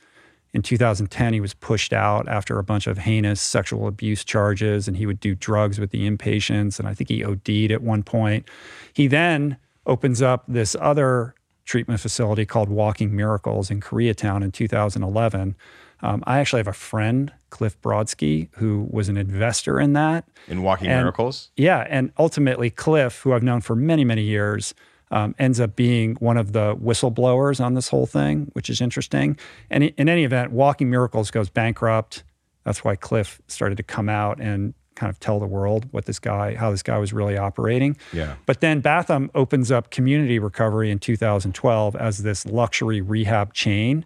[0.56, 4.96] In 2010, he was pushed out after a bunch of heinous sexual abuse charges, and
[4.96, 6.80] he would do drugs with the inpatients.
[6.80, 8.48] And I think he OD'd at one point.
[8.94, 11.36] He then opens up this other
[11.66, 15.58] treatment facility called Walking Miracles in Koreatown in 2011.
[16.02, 20.24] Um, I actually have a friend, Cliff Brodsky, who was an investor in that.
[20.48, 21.52] In Walking And- Miracles.
[21.58, 24.74] Yeah, and ultimately, Cliff, who I've known for many, many years,
[25.12, 29.38] um, ends up being one of the whistleblowers on this whole thing, which is interesting.
[29.70, 32.24] And in any event, Walking Miracles goes bankrupt.
[32.64, 36.20] That's why Cliff started to come out and kind of tell the world what this
[36.20, 37.98] guy, how this guy was really operating.
[38.14, 38.36] Yeah.
[38.46, 44.06] But then Bathum opens up Community Recovery in 2012 as this luxury rehab chain.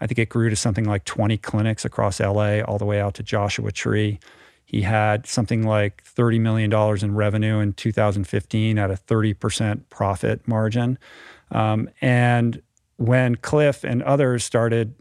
[0.00, 3.14] I think it grew to something like 20 clinics across LA, all the way out
[3.14, 4.20] to Joshua Tree.
[4.68, 6.70] He had something like $30 million
[7.02, 10.98] in revenue in 2015 at a 30% profit margin.
[11.50, 12.60] Um, and
[12.98, 14.94] when Cliff and others started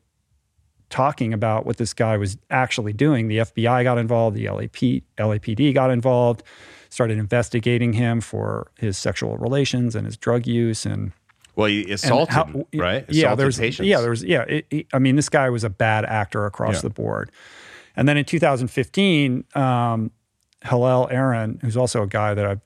[0.90, 5.74] talking about what this guy was actually doing, the FBI got involved, the LAP, LAPD
[5.74, 6.44] got involved,
[6.90, 11.12] started investigating him for his sexual relations and his drug use and
[11.58, 12.44] well, he assaulted, how,
[12.76, 13.02] right?
[13.02, 13.88] Assaulted yeah, there's patients.
[13.88, 14.44] yeah, there was yeah.
[14.44, 16.82] It, it, I mean, this guy was a bad actor across yeah.
[16.82, 17.32] the board.
[17.98, 20.12] And then in 2015, um,
[20.64, 22.62] Hillel Aron, who's also a guy that I've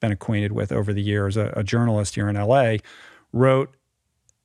[0.00, 2.76] been acquainted with over the years, a, a journalist here in LA,
[3.32, 3.76] wrote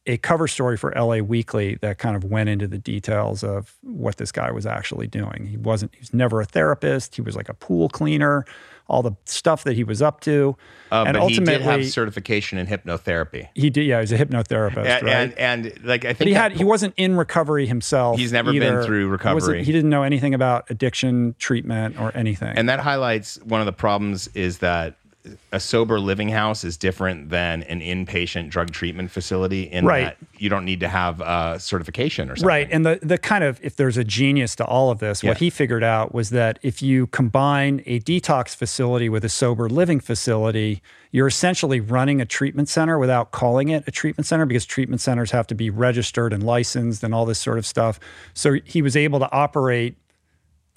[0.08, 4.18] a cover story for LA Weekly that kind of went into the details of what
[4.18, 5.46] this guy was actually doing.
[5.46, 7.16] He wasn't, he was never a therapist.
[7.16, 8.46] He was like a pool cleaner,
[8.92, 10.56] all the stuff that he was up to.
[10.92, 13.48] Uh, and but ultimately, he did have certification in hypnotherapy.
[13.56, 15.34] He did, yeah, he's a hypnotherapist, and, right?
[15.38, 18.20] And, and like I think but he had, he wasn't in recovery himself.
[18.20, 18.80] He's never either.
[18.80, 19.64] been through recovery.
[19.64, 22.58] He didn't know anything about addiction treatment or anything.
[22.58, 24.98] And that highlights one of the problems is that
[25.52, 30.04] a sober living house is different than an inpatient drug treatment facility in right.
[30.04, 32.48] that you don't need to have a certification or something.
[32.48, 32.68] Right.
[32.72, 35.32] And the, the kind of, if there's a genius to all of this, yeah.
[35.32, 39.70] what he figured out was that if you combine a detox facility with a sober
[39.70, 44.66] living facility, you're essentially running a treatment center without calling it a treatment center because
[44.66, 48.00] treatment centers have to be registered and licensed and all this sort of stuff.
[48.34, 49.98] So he was able to operate,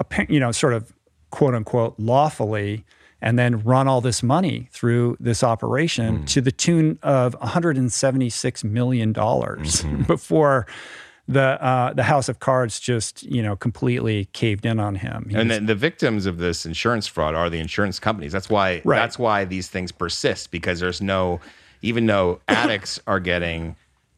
[0.00, 0.92] a, you know, sort of
[1.30, 2.84] quote unquote lawfully
[3.24, 6.26] and then run all this money through this operation mm.
[6.26, 10.02] to the tune of 176 million dollars mm-hmm.
[10.06, 10.66] before
[11.26, 15.26] the uh, the House of Cards just you know completely caved in on him.
[15.30, 18.30] He and was, the victims of this insurance fraud are the insurance companies.
[18.30, 18.98] That's why right.
[18.98, 21.40] that's why these things persist because there's no
[21.80, 23.74] even though addicts are getting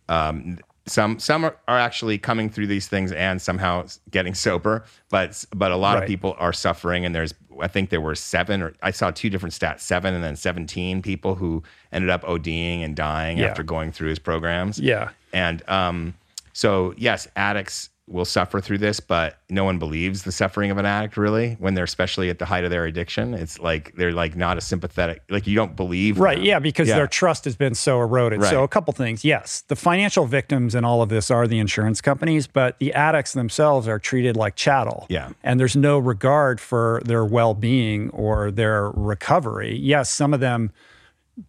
[0.09, 5.45] um, some some are, are, actually coming through these things and somehow getting sober, but
[5.55, 6.03] but a lot right.
[6.05, 9.31] of people are suffering and there's I think there were seven, or I saw two
[9.31, 11.63] different stats, seven and then 17 people who
[11.93, 13.47] ended up ODing and dying yeah.
[13.47, 14.79] after going through his programs.
[14.79, 15.11] Yeah.
[15.33, 16.15] And um,
[16.53, 20.87] so, yes, addicts will suffer through this, but no one believes the suffering of an
[20.87, 23.35] addict really when they're especially at the height of their addiction.
[23.35, 26.19] It's like they're like not a sympathetic, like you don't believe.
[26.19, 26.37] Right.
[26.37, 26.45] Them.
[26.45, 26.59] Yeah.
[26.61, 26.97] Because yeah.
[26.97, 28.43] their trust has been so eroded.
[28.43, 28.51] Right.
[28.51, 29.25] So, a couple things.
[29.25, 33.33] Yes, the financial victims in all of this are the insurance companies, but the addicts
[33.33, 35.07] themselves are treated like chattel.
[35.09, 35.31] Yeah.
[35.43, 39.77] And there's no regard for their well being or their recovery.
[39.77, 40.71] Yes, some of them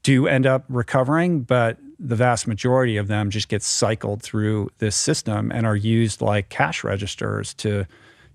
[0.01, 4.95] do end up recovering, but the vast majority of them just get cycled through this
[4.95, 7.85] system and are used like cash registers to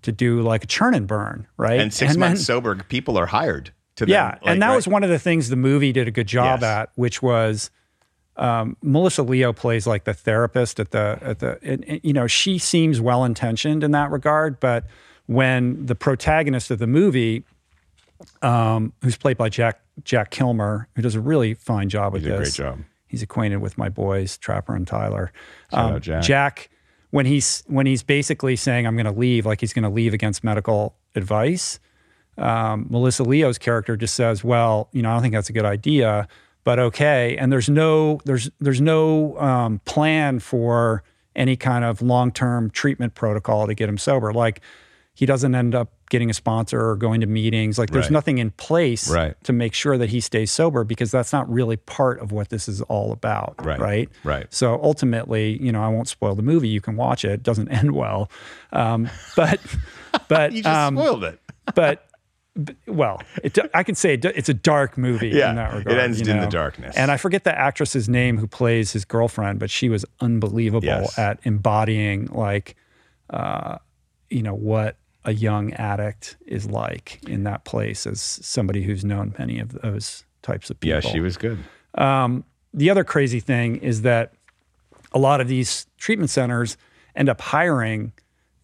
[0.02, 1.80] to do like a churn and burn, right?
[1.80, 4.76] And six and months then, sober people are hired to yeah, like, and that right?
[4.76, 6.68] was one of the things the movie did a good job yes.
[6.68, 7.70] at, which was
[8.36, 12.26] um, Melissa Leo plays like the therapist at the at the and, and, you know
[12.26, 14.86] she seems well intentioned in that regard, but
[15.26, 17.44] when the protagonist of the movie,
[18.42, 22.38] um, who's played by Jack Jack Kilmer, who does a really fine job with this,
[22.38, 22.80] great job
[23.12, 25.32] He's acquainted with my boys, Trapper and Tyler.
[25.70, 26.22] Um, Jack.
[26.22, 26.70] Jack,
[27.10, 30.14] when he's when he's basically saying I'm going to leave, like he's going to leave
[30.14, 31.78] against medical advice.
[32.38, 35.66] Um, Melissa Leo's character just says, "Well, you know, I don't think that's a good
[35.66, 36.26] idea,
[36.64, 41.02] but okay." And there's no there's there's no um, plan for
[41.36, 44.32] any kind of long term treatment protocol to get him sober.
[44.32, 44.62] Like
[45.14, 47.78] he doesn't end up getting a sponsor or going to meetings.
[47.78, 48.12] Like there's right.
[48.12, 49.34] nothing in place right.
[49.44, 52.68] to make sure that he stays sober because that's not really part of what this
[52.68, 53.54] is all about.
[53.64, 53.78] Right.
[53.78, 54.08] Right.
[54.24, 54.46] Right.
[54.52, 56.68] So ultimately, you know, I won't spoil the movie.
[56.68, 57.30] You can watch it.
[57.30, 58.30] It doesn't end well.
[58.72, 59.60] Um, but,
[60.28, 61.40] but, you just um, spoiled it.
[61.74, 62.08] but,
[62.86, 65.96] well, it, I can say it, it's a dark movie yeah, in that regard.
[65.96, 66.44] It ends in know?
[66.44, 66.96] the darkness.
[66.96, 71.18] And I forget the actress's name who plays his girlfriend, but she was unbelievable yes.
[71.18, 72.76] at embodying like,
[73.30, 73.78] uh,
[74.28, 79.34] you know, what a young addict is like in that place as somebody who's known
[79.38, 81.00] many of those types of people.
[81.00, 81.58] Yeah, she was good.
[81.94, 82.44] Um,
[82.74, 84.32] the other crazy thing is that
[85.12, 86.76] a lot of these treatment centers
[87.14, 88.12] end up hiring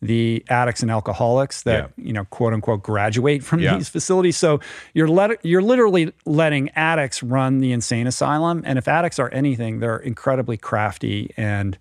[0.01, 2.05] the addicts and alcoholics that yeah.
[2.05, 3.77] you know quote unquote graduate from yeah.
[3.77, 4.61] these facilities so
[4.95, 9.81] you're let, you're literally letting addicts run the insane asylum and if addicts are anything
[9.81, 11.79] they're incredibly crafty and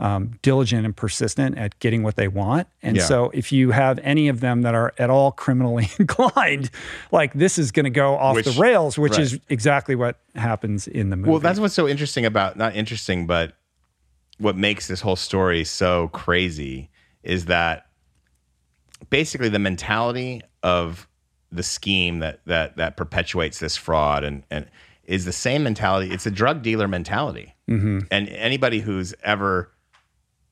[0.00, 2.66] um, diligent and persistent at getting what they want.
[2.82, 3.04] And yeah.
[3.04, 6.70] so, if you have any of them that are at all criminally inclined,
[7.12, 9.20] like this is going to go off which, the rails, which right.
[9.20, 11.30] is exactly what happens in the movie.
[11.30, 13.52] Well, that's what's so interesting about not interesting, but
[14.38, 16.90] what makes this whole story so crazy
[17.22, 17.86] is that
[19.10, 21.06] basically the mentality of
[21.52, 24.66] the scheme that that that perpetuates this fraud and and
[25.04, 26.10] is the same mentality.
[26.10, 27.54] It's a drug dealer mentality.
[27.68, 27.98] Mm-hmm.
[28.10, 29.72] And anybody who's ever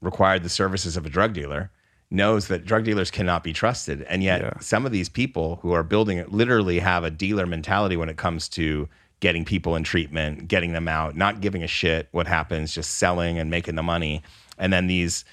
[0.01, 1.71] required the services of a drug dealer
[2.11, 4.03] knows that drug dealers cannot be trusted.
[4.03, 4.53] And yet, Yeah.
[4.61, 8.17] some of these people who are building it literally have a dealer mentality when it
[8.17, 8.89] comes to
[9.21, 13.39] getting people in treatment, getting them out, not giving a shit what happens, just selling
[13.39, 14.23] and making the money.
[14.57, 15.25] And then these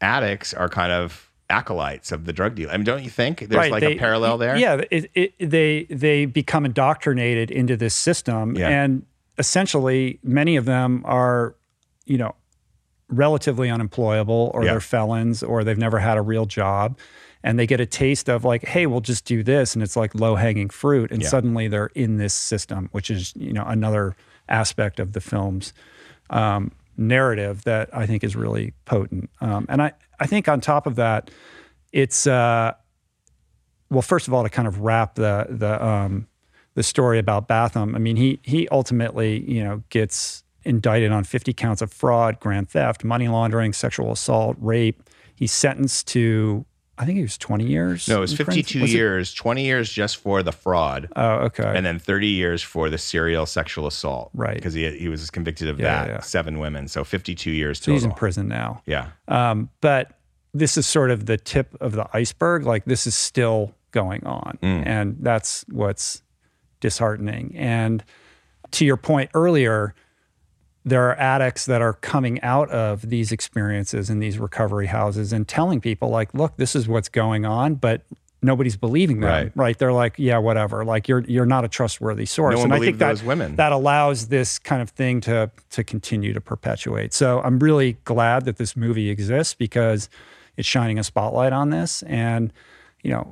[0.00, 2.72] addicts are kind of acolytes of the drug dealer.
[2.72, 4.56] I mean, don't you think there's like they- a parallel there?
[4.56, 8.68] Yeah, it, it, they they become indoctrinated into this system, Yeah.
[8.68, 9.04] and
[9.38, 11.54] essentially, many of them are,
[12.06, 12.34] you know,
[13.12, 14.72] relatively unemployable, or Yeah.
[14.72, 16.98] they're felons, or they've never had a real job,
[17.44, 20.14] and they get a taste of like, hey, we'll just do this, and it's like
[20.14, 21.28] low hanging fruit, and Yeah.
[21.28, 24.16] suddenly they're in this system, which is you know another
[24.48, 25.72] aspect of the film's
[26.30, 29.30] um, narrative that I think is really potent.
[29.40, 31.30] Um, and I, I think on top of that,
[31.92, 32.72] it's uh,
[33.90, 36.26] well, first of all, to kind of wrap the the um,
[36.74, 37.94] the story about Bathum.
[37.94, 42.68] I mean, he he ultimately you know gets indicted on 50 counts of fraud, grand
[42.68, 45.02] theft, money laundering, sexual assault, rape.
[45.34, 46.64] He's sentenced to
[46.98, 48.06] I think he was 20 years.
[48.06, 51.72] No, it was 52 Was it- years, 20 years just for the fraud, Oh, okay.
[51.74, 54.30] and then 30 years for the serial sexual assault.
[54.34, 54.54] Right.
[54.54, 56.20] Because he, he was convicted of Yeah, that, yeah.
[56.20, 56.86] seven women.
[56.88, 58.82] So 52 years so he's in prison now.
[58.86, 59.08] Yeah.
[59.26, 60.12] Um, but
[60.54, 62.66] this is sort of the tip of the iceberg.
[62.66, 66.22] Like this is still going on, and that's what's
[66.80, 67.54] disheartening.
[67.56, 68.04] And
[68.72, 69.94] to your point earlier,
[70.84, 75.46] there are addicts that are coming out of these experiences in these recovery houses and
[75.46, 78.02] telling people, like, look, this is what's going on, but
[78.42, 79.52] nobody's believing them.
[79.54, 79.78] Right.
[79.78, 80.84] They're like, yeah, whatever.
[80.84, 82.56] Like you're you're not a trustworthy source.
[82.56, 83.56] No and I think that women.
[83.56, 87.14] that allows this kind of thing to to continue to perpetuate.
[87.14, 90.08] So I'm really glad that this movie exists because
[90.56, 92.52] it's shining a spotlight on this and
[93.02, 93.26] you know,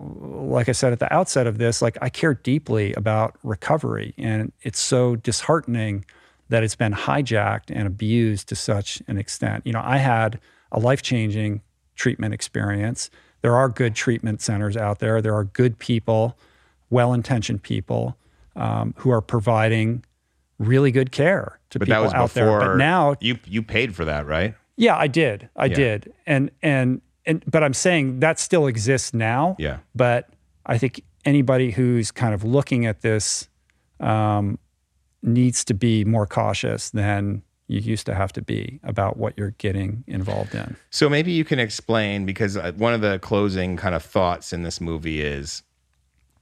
[0.48, 4.52] like I said at the outset of this, like I care deeply about recovery and
[4.62, 6.04] it's so disheartening
[6.50, 9.66] that it's been hijacked and abused to such an extent.
[9.66, 10.38] You know, I had
[10.70, 11.62] a life-changing
[11.96, 13.10] treatment experience.
[13.42, 15.22] There are good treatment centers out there.
[15.22, 16.36] There are good people,
[16.90, 18.16] well-intentioned people
[18.56, 20.04] um, who are providing
[20.58, 22.68] really good care to But people that was out before there.
[22.70, 24.54] But now, you you paid for that, right?
[24.76, 25.48] yeah, I did.
[25.56, 25.74] I Yeah.
[25.74, 26.12] did.
[26.26, 29.56] And and and but I'm saying that still exists now.
[29.58, 29.78] Yeah.
[29.94, 30.28] But
[30.66, 33.48] I think anybody who's kind of looking at this
[34.00, 34.58] um,
[35.22, 39.52] needs to be more cautious than you used to have to be about what you're
[39.58, 40.76] getting involved in.
[40.90, 44.62] So maybe you can explain because uh, one of the closing kind of thoughts in
[44.64, 45.62] this movie is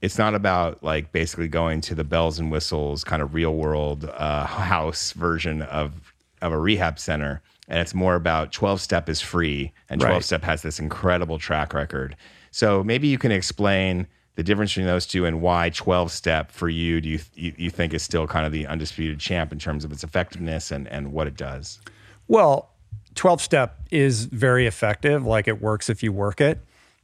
[0.01, 4.05] it's not about like basically going to the bells and whistles kind of real world
[4.05, 9.19] uh, house version of of a rehab center and it's more about 12 step is
[9.21, 10.23] free and 12 Right.
[10.23, 12.15] step has this incredible track record
[12.49, 14.07] so maybe you can explain
[14.39, 17.69] the difference between those two and why 12 step for you do you, you you
[17.69, 21.11] think is still kind of the undisputed champ in terms of its effectiveness and and
[21.11, 21.81] what it does
[22.29, 22.69] Well,
[23.15, 25.25] 12 step is very effective.
[25.25, 26.59] Like it works if you work it.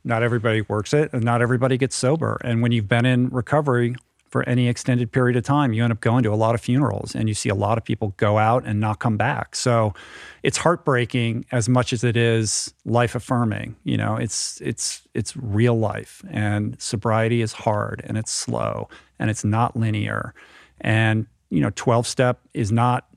[0.05, 2.39] Not everybody works it, and not everybody gets sober.
[2.41, 3.95] And when you've been in recovery
[4.30, 7.15] for any extended period of time, you end up going to a lot of funerals
[7.15, 9.55] and you see a lot of people go out and not come back.
[9.55, 9.93] So
[10.43, 13.76] it's heartbreaking as much as it is life affirming.
[13.84, 19.30] You know, it's it's it's real life and sobriety is hard and it's slow and
[19.30, 20.34] it's not linear.
[20.82, 23.07] And, you know, 12 step is not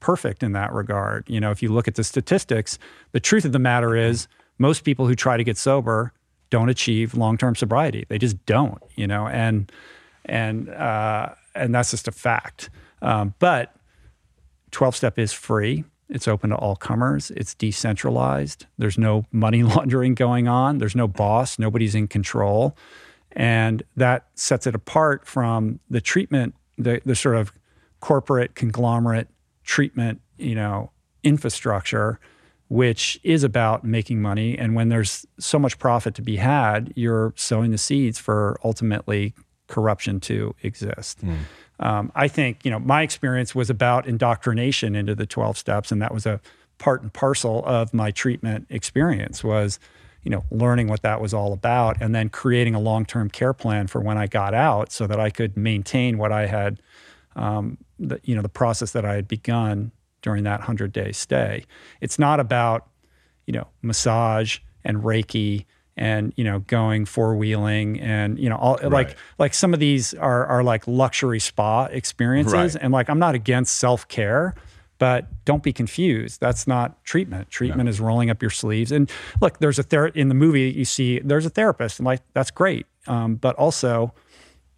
[0.00, 1.28] perfect in that regard.
[1.28, 2.78] You know, if you look at the statistics,
[3.12, 6.12] the truth of the matter is most people who try to get sober
[6.50, 8.06] don't achieve long-term sobriety.
[8.08, 9.70] They just don't, you know, and
[10.28, 12.70] and uh, and that's just a fact.
[13.02, 13.74] Um, but
[14.70, 15.84] 12 step is free.
[16.08, 17.30] It's open to all comers.
[17.32, 18.66] It's decentralized.
[18.78, 20.78] There's no money laundering going on.
[20.78, 21.58] There's no boss.
[21.58, 22.76] Nobody's in control.
[23.32, 27.52] And that sets it apart from the treatment, the, the sort of
[28.00, 29.28] corporate conglomerate
[29.64, 30.90] treatment, you know,
[31.22, 32.18] infrastructure,
[32.68, 34.56] which is about making money.
[34.56, 39.34] And when there's so much profit to be had, you're sowing the seeds for ultimately
[39.68, 41.20] corruption to exist.
[41.80, 46.02] Um, I think, you know, my experience was about indoctrination into the 12 steps, and
[46.02, 46.40] that was a
[46.78, 49.78] part and parcel of my treatment experience was,
[50.22, 53.86] you know, learning what that was all about and then creating a long-term care plan
[53.86, 56.80] for when I got out so that I could maintain what I had,
[57.36, 59.92] um, the, you know, the process that I had begun
[60.22, 61.64] during that 100-day stay.
[62.00, 62.88] It's not about,
[63.46, 65.66] you know, massage and Reiki
[65.98, 70.14] and you know going four wheeling and you know all like like some of these
[70.14, 72.76] are are like luxury spa experiences Right.
[72.82, 74.54] and like I'm not against self-care
[74.98, 76.40] but don't be confused.
[76.40, 77.50] That's not treatment.
[77.50, 78.90] Treatment is rolling up your sleeves.
[78.90, 79.08] And
[79.40, 82.50] look there's a ther- in the movie you see there's a therapist and like that's
[82.50, 84.12] great um, but also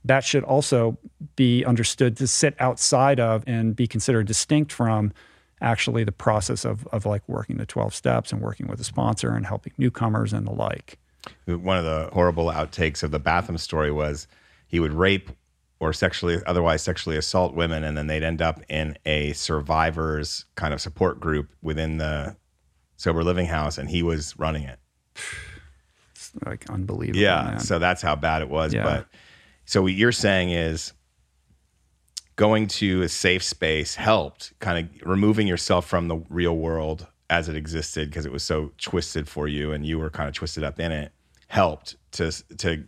[0.05, 0.97] that should also
[1.37, 5.13] be understood to sit outside of and be considered distinct from
[5.63, 9.31] actually the process of, of like working the 12 steps and working with a sponsor
[9.33, 10.99] and helping newcomers and the like
[11.47, 14.27] One of the horrible outtakes of the Bathum story was
[14.69, 15.31] he would rape
[15.81, 20.73] or sexually otherwise sexually assault women and then they'd end up in a survivors kind
[20.75, 22.37] of support group within the
[22.97, 24.79] sober living house and he was running it
[26.15, 27.19] It's like unbelievable.
[27.19, 27.61] yeah man.
[27.61, 28.83] so that's how bad it was Yeah.
[28.85, 29.07] but
[29.65, 30.93] so what you're saying is
[32.37, 37.49] going to a safe space helped kind of removing yourself from the real world as
[37.49, 40.63] it existed because it was so twisted for you and you were kind of twisted
[40.65, 41.13] up in it
[41.49, 42.85] helped to to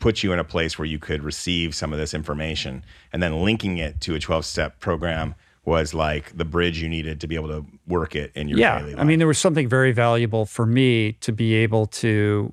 [0.00, 3.40] put you in a place where you could receive some of this information and then
[3.42, 7.34] linking it to a 12 step program was like the bridge you needed to be
[7.36, 9.00] able to work it in your yeah, daily life.
[9.00, 12.52] I mean, there was something very valuable for me to be able to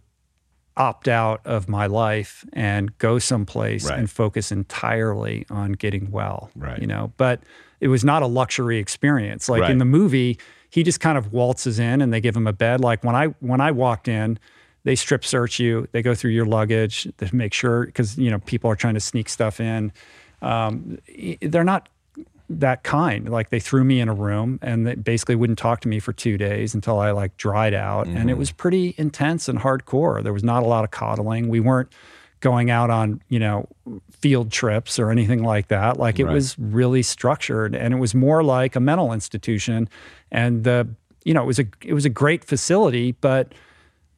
[0.77, 3.97] opt out of my life and go someplace Right.
[3.97, 6.51] and focus entirely on getting well.
[6.55, 6.79] Right.
[6.79, 7.41] You know, but
[7.79, 9.47] it was not a luxury experience.
[9.47, 9.71] Like Right.
[9.71, 10.37] in the movie,
[10.75, 12.81] he just kind of waltzes in and they give him a bed.
[12.81, 14.37] Like when I when I walked in,
[14.83, 15.87] they strip search you.
[15.93, 18.99] They go through your luggage to make sure because you know people are trying to
[18.99, 19.93] sneak stuff in.
[20.41, 20.97] Um,
[21.41, 21.87] they're not
[22.49, 23.29] that kind.
[23.29, 26.11] Like they threw me in a room and they basically wouldn't talk to me for
[26.11, 28.07] two days until I like dried out.
[28.07, 30.21] And it was pretty intense and hardcore.
[30.21, 31.47] There was not a lot of coddling.
[31.47, 31.93] We weren't
[32.41, 33.69] going out on, you know,
[34.25, 35.97] field trips or anything like that.
[35.99, 36.33] Like it Right.
[36.33, 39.87] was really structured and it was more like a mental institution.
[40.31, 40.87] And the,
[41.23, 43.53] you know, it was a it was a great facility, but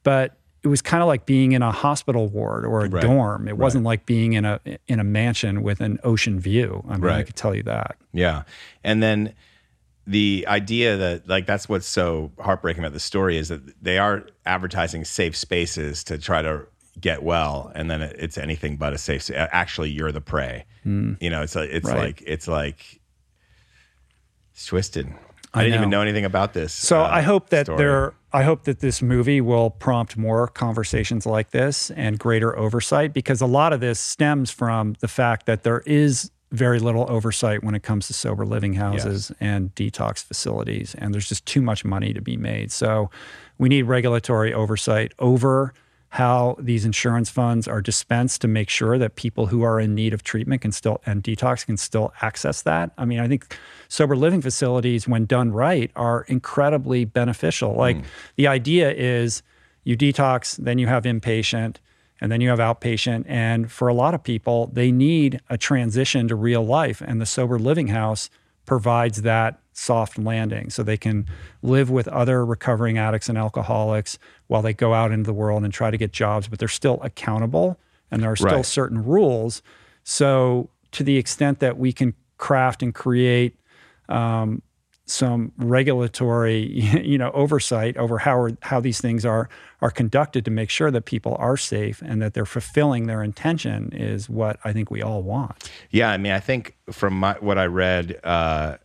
[0.04, 3.02] but it was kind of like being in a hospital ward or a Right.
[3.02, 3.50] dorm.
[3.50, 6.86] It wasn't like being in a in a mansion with an ocean view.
[6.88, 7.98] I mean, I could tell you that.
[8.14, 8.44] Yeah.
[8.86, 9.34] And then
[10.06, 14.26] the idea that like that's what's so heartbreaking about the story is that they are
[14.46, 16.66] advertising safe spaces to try to
[17.00, 20.66] get well and then it- it's anything but a safe actually you're the prey.
[20.86, 21.98] You know, it's like it's Right.
[21.98, 23.02] like it's like
[24.54, 25.08] it's twisted.
[25.54, 25.98] I, I didn't even know.
[25.98, 26.74] know anything about this.
[26.74, 27.78] So uh, I hope that story.
[27.78, 33.14] there I hope that this movie will prompt more conversations like this and greater oversight
[33.14, 37.64] because a lot of this stems from the fact that there is very little oversight
[37.64, 41.84] when it comes to sober living houses and detox facilities and there's just too much
[41.84, 42.72] money to be made.
[42.72, 43.10] So
[43.58, 45.74] we need regulatory oversight over
[46.10, 50.14] how these insurance funds are dispensed to make sure that people who are in need
[50.14, 52.92] of treatment can still and detox can still access that.
[52.98, 53.58] I mean, I think
[53.90, 57.74] sober living facilities, when done right, are incredibly beneficial.
[57.74, 57.80] Hmm.
[57.80, 57.98] Like
[58.36, 59.44] the idea is
[59.84, 61.78] you detox, then you have inpatient,
[62.22, 63.26] and then you have outpatient.
[63.28, 67.02] And for a lot of people, they need a transition to real life.
[67.02, 68.30] And the sober living house
[68.68, 71.26] provides that soft landing so they can
[71.64, 75.74] live with other recovering addicts and alcoholics while they go out into the world and
[75.74, 77.80] try to get jobs, but they're still accountable
[78.12, 78.66] and there are still Right.
[78.66, 79.64] certain rules.
[80.04, 83.58] So, to the extent that we can craft and create
[84.10, 84.62] um,
[85.08, 86.68] some regulatory,
[87.04, 89.50] you know, oversight over how are, how these things are
[89.82, 93.92] are conducted to make sure that people are safe and that they're fulfilling their intention
[93.94, 95.70] is what I think we all want.
[95.92, 98.78] Yeah, I mean, I think from my, what I read, uh,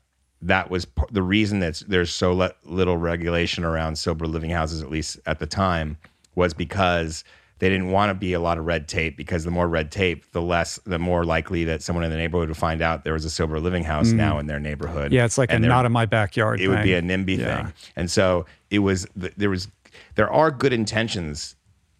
[0.43, 4.83] that was p- the reason that there's so le- little regulation around sober living houses,
[4.83, 5.97] at least at the time,
[6.35, 7.25] was because
[7.62, 9.16] they didn't want to be a lot of red tape.
[9.16, 12.48] Because the more red tape, the less, the more likely that someone in the neighborhood
[12.48, 15.12] would find out there was a sober living house now in their neighborhood.
[15.12, 15.14] Mm.
[15.14, 16.60] Yeah, it's like And a not in my backyard.
[16.60, 17.24] it would be a thing.
[17.24, 17.62] NIMBY Yeah.
[17.66, 17.72] thing.
[17.94, 19.68] And so it was, there was,
[20.16, 21.54] there are good intentions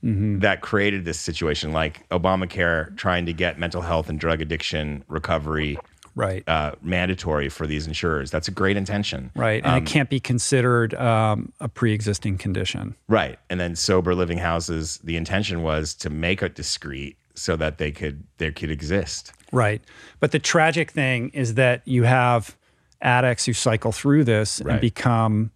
[0.05, 0.41] Mm-hmm.
[0.41, 5.79] that created this situation, like Obamacare trying to get mental health and drug addiction recovery
[6.15, 6.47] Right.
[6.49, 8.31] uh, mandatory for these insurers.
[8.31, 9.31] That's a great intention.
[9.35, 9.65] Right.
[9.65, 12.95] And it can't be considered um, a pre existing condition.
[13.09, 13.39] Right.
[13.49, 17.91] And then sober living houses, the intention was to make it discreet so that they
[17.93, 19.33] could they could exist.
[19.53, 19.81] Right.
[20.21, 22.57] But the tragic thing is that you have
[23.01, 24.73] addicts who cycle through this Right.
[24.73, 25.51] and become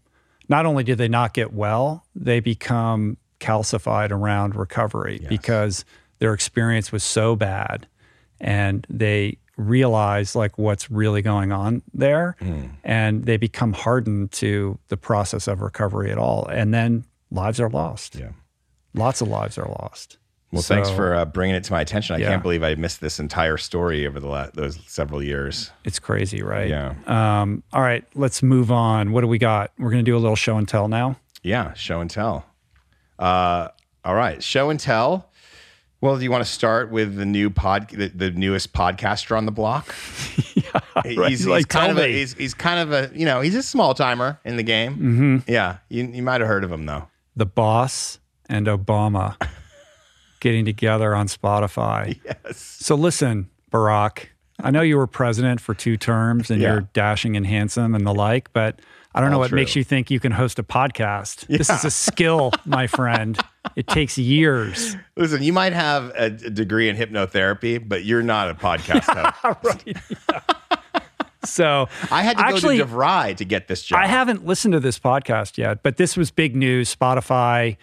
[0.48, 5.84] not only do they not get well, they become calcified around recovery because
[6.18, 7.86] their experience was so bad
[8.40, 12.36] and they realize like what's really going on there
[12.84, 17.70] and they become hardened to the process of recovery at all and then lives are
[17.70, 18.30] lost Yeah.
[18.94, 20.18] lots of lives are lost
[20.52, 22.16] Well, thanks for uh, bringing it to my attention.
[22.16, 22.28] I Yeah.
[22.28, 25.70] can't believe I missed this entire story over the la- those several years.
[25.84, 26.94] it's crazy right Yeah.
[27.07, 29.11] Um, all right, let's move on.
[29.12, 29.72] What do we got?
[29.78, 31.16] We're to do a little show and tell now.
[31.42, 32.44] Yeah, show and tell.
[33.18, 33.68] Uh,
[34.04, 35.30] all right, show and tell.
[36.01, 39.47] Well, do you want to start with the new pod, the, the newest podcaster on
[39.47, 39.94] the block?
[40.94, 41.07] right.
[41.07, 43.62] He's, he's Like, kind of a, he's, he's, kind of a you know he's a
[43.62, 44.92] small timer in the game.
[44.94, 45.51] Mm-hmm.
[45.51, 47.09] Yeah, you, you might have heard of him though.
[47.34, 48.18] The boss
[48.49, 49.36] and Obama
[50.40, 52.20] getting together on Spotify.
[52.24, 52.59] Yes.
[52.59, 54.26] So listen, Barack,
[54.61, 56.72] I know you were president for two terms and Yeah.
[56.72, 58.80] you're dashing and handsome and the like, but
[59.17, 59.57] I don't know what true.
[59.57, 61.47] makes you think you can host a podcast.
[61.47, 63.39] This is a skill, my friend.
[63.75, 64.95] It takes years.
[65.17, 69.85] Listen, you might have a, a degree in hypnotherapy, but you're not a podcast host.
[71.45, 74.01] So I had to Actually- go to DeVry to get this job.
[74.03, 76.95] I haven't listened to this podcast yet, but this was big news.
[76.95, 77.77] Spotify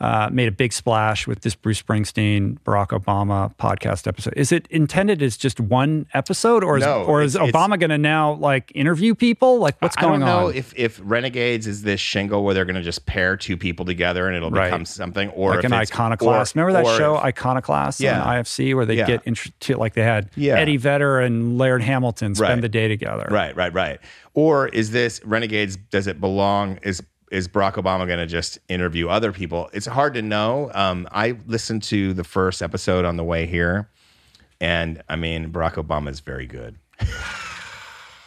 [0.00, 4.32] uh, made a big splash with this Bruce Springsteen, Barack Obama podcast episode.
[4.36, 7.98] Is it intended as just one episode, or is No, or is Obama going to
[7.98, 9.58] now like interview people?
[9.58, 10.54] Like what's I going don't know on?
[10.54, 14.28] if if Renegades is this shingle where they're going to just pair two people together
[14.28, 14.66] and it'll Right.
[14.66, 16.56] become something, or like if an it's- iconoclast.
[16.56, 18.20] or- Remember that show if- Iconoclast Yeah.
[18.22, 19.06] on IFC where they Yeah.
[19.06, 20.54] get into like they had Yeah.
[20.58, 22.60] Eddie Vedder and Laird Hamilton spend Right.
[22.62, 23.26] the day together.
[23.30, 23.98] Right, right, right.
[24.34, 25.76] Or is this Renegades?
[25.76, 26.78] Does it belong?
[26.84, 29.70] Is is Barack Obama going to just interview other people?
[29.72, 30.70] It's hard to know.
[30.74, 33.88] Um, I listened to the first episode on the way here,
[34.60, 36.76] and I mean, Barack Obama is very good.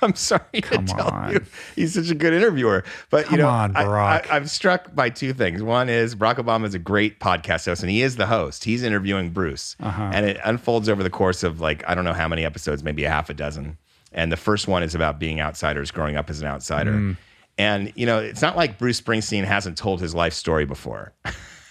[0.03, 1.31] I'm sorry Come to tell on.
[1.31, 1.45] you,
[1.75, 2.83] he's such a good interviewer.
[3.11, 5.61] But Come you know, on, I, I'm struck by two things.
[5.61, 8.63] One is Barack Obama is a great podcast host, and he is the host.
[8.63, 10.09] He's interviewing Bruce, Uh-huh.
[10.11, 13.03] and it unfolds over the course of like I don't know how many episodes, maybe
[13.03, 13.77] a half a dozen.
[14.11, 16.93] And the first one is about being outsiders, growing up as an outsider.
[16.93, 17.17] Mm.
[17.57, 21.13] And you know, it's not like Bruce Springsteen hasn't told his life story before.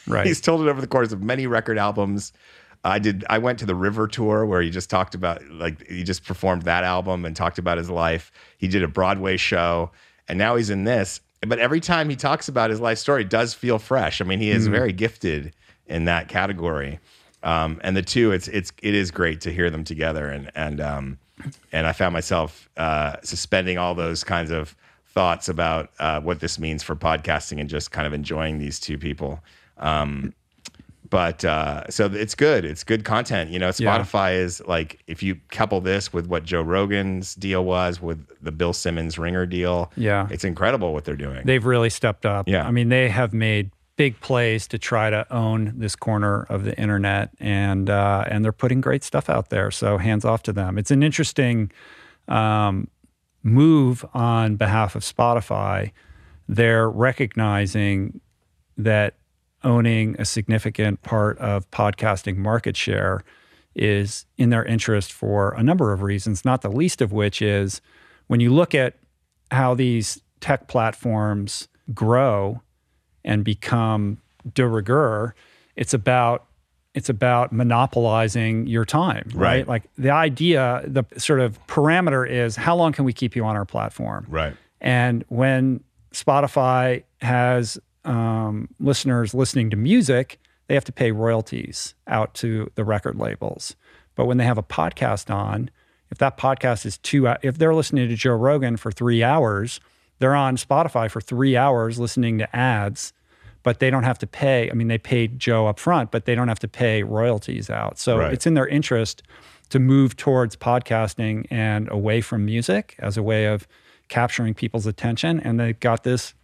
[0.06, 0.26] Right.
[0.26, 2.32] He's told it over the course of many record albums.
[2.84, 3.24] I did.
[3.28, 6.62] I went to the River tour where he just talked about like he just performed
[6.62, 8.32] that album and talked about his life.
[8.56, 9.90] He did a Broadway show,
[10.28, 11.20] and now he's in this.
[11.46, 14.20] But every time he talks about his life story, it does feel fresh.
[14.20, 15.54] I mean, he is very gifted
[15.86, 17.00] in that category.
[17.42, 20.80] Um, and the two, it's it's it is great to hear them together, and and
[20.80, 21.18] um,
[21.72, 24.76] and I found myself uh, suspending all those kinds of
[25.12, 28.96] thoughts about uh, what this means for podcasting and just kind of enjoying these two
[28.98, 29.40] people.
[29.78, 30.34] Um,
[31.08, 32.64] but uh, so it's good.
[32.64, 33.50] It's good content.
[33.50, 33.98] You know, Yeah.
[33.98, 38.52] Spotify is like if you couple this with what Joe Rogan's deal was with the
[38.52, 39.90] Bill Simmons Ringer deal.
[39.96, 40.28] Yeah.
[40.30, 41.44] it's incredible what they're doing.
[41.44, 42.48] They've really stepped up.
[42.48, 42.64] Yeah.
[42.64, 46.78] I mean, they have made big plays to try to own this corner of the
[46.80, 49.70] internet, and uh, and they're putting great stuff out there.
[49.72, 50.78] So hands off to them.
[50.78, 51.70] It's an interesting
[52.28, 52.86] um,
[53.42, 55.92] move on behalf of Spotify.
[56.48, 58.20] They're recognizing
[58.76, 59.14] that
[59.62, 63.22] owning a significant part of podcasting market share
[63.74, 67.80] is in their interest for a number of reasons, not the least of which is
[68.26, 68.94] when you look at
[69.50, 72.60] how these tech platforms grow
[73.24, 74.18] and become
[74.54, 75.34] de rigueur,
[75.76, 76.46] it's about
[76.94, 79.58] it's about monopolizing your time, right?
[79.58, 79.68] Right.
[79.68, 83.56] Like the idea, the sort of parameter is how long can we keep you on
[83.56, 84.26] our platform?
[84.28, 84.54] right.
[84.80, 92.32] And when Spotify has um, listeners listening to music, they have to pay royalties out
[92.34, 93.76] to the record labels.
[94.14, 95.70] But when they have a podcast on,
[96.10, 99.80] if that podcast is two, if they're listening to Joe Rogan for three hours,
[100.18, 103.12] they're on Spotify for three hours listening to ads,
[103.62, 104.70] but they don't have to pay.
[104.70, 107.98] I mean, they paid Joe up front, but they don't have to pay royalties out.
[107.98, 108.32] So Right.
[108.32, 109.22] it's in their interest
[109.70, 113.68] to move towards podcasting and away from music as a way of
[114.08, 115.38] capturing people's attention.
[115.40, 116.34] And they've got this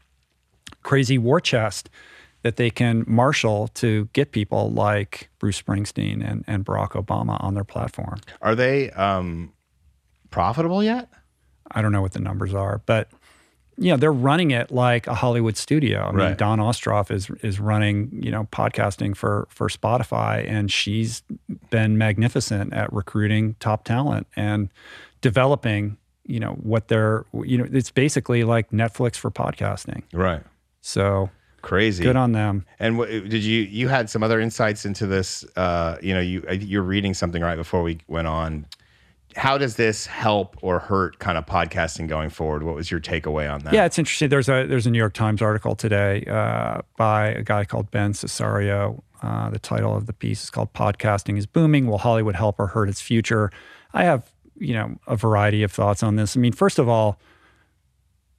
[0.83, 1.91] crazy war chest
[2.43, 7.55] that they can marshal to get people like Bruce Springsteen and, and Barack Obama on
[7.55, 8.21] their platform.
[8.41, 9.53] Are they um,
[10.31, 11.09] profitable yet?
[11.73, 13.11] I don't know what the numbers are, but
[13.79, 16.01] you know, they're running it like a Hollywood studio.
[16.01, 16.39] I mean, Right.
[16.39, 21.23] Dawn Ostroff is is running, you know, podcasting for for Spotify and she's
[21.71, 24.71] been magnificent at recruiting top talent and
[25.21, 30.03] developing, you know, what they're you know, it's basically like Netflix for podcasting.
[30.13, 30.43] Right.
[30.81, 31.31] So
[31.63, 32.05] Crazy.
[32.05, 32.65] good on them.
[32.79, 35.45] And what, did you you had some other insights into this?
[35.57, 38.67] Uh, you know, you you're reading something right before we went on.
[39.37, 42.63] How does this help or hurt kind of podcasting going forward?
[42.63, 43.75] What was your takeaway on that?
[43.75, 44.31] Yeah, it's interesting.
[44.31, 48.13] There's a there's a New York Times article today uh, by a guy called Ben
[48.13, 49.03] Sisario.
[49.23, 51.87] Uh, the title of the piece is called "Podcasting is Booming.
[51.87, 53.51] Will Hollywood Help or Hurt Its Future?"
[53.93, 56.37] I have you know a variety of thoughts on this.
[56.37, 57.19] I mean, first of all,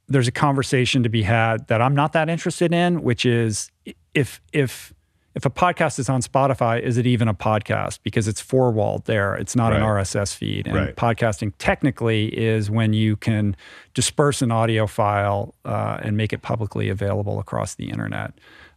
[0.08, 3.70] there's a conversation to be had that I'm not that interested in, which is
[4.14, 4.92] if if
[5.38, 8.00] if a podcast is on Spotify, is it even a podcast?
[8.02, 9.36] Because it's four walled there.
[9.36, 10.66] It's not an RSS feed.
[10.66, 10.96] And Right.
[10.96, 13.54] podcasting technically is when you can
[13.94, 18.32] disperse an audio file uh, and make it publicly available across the internet.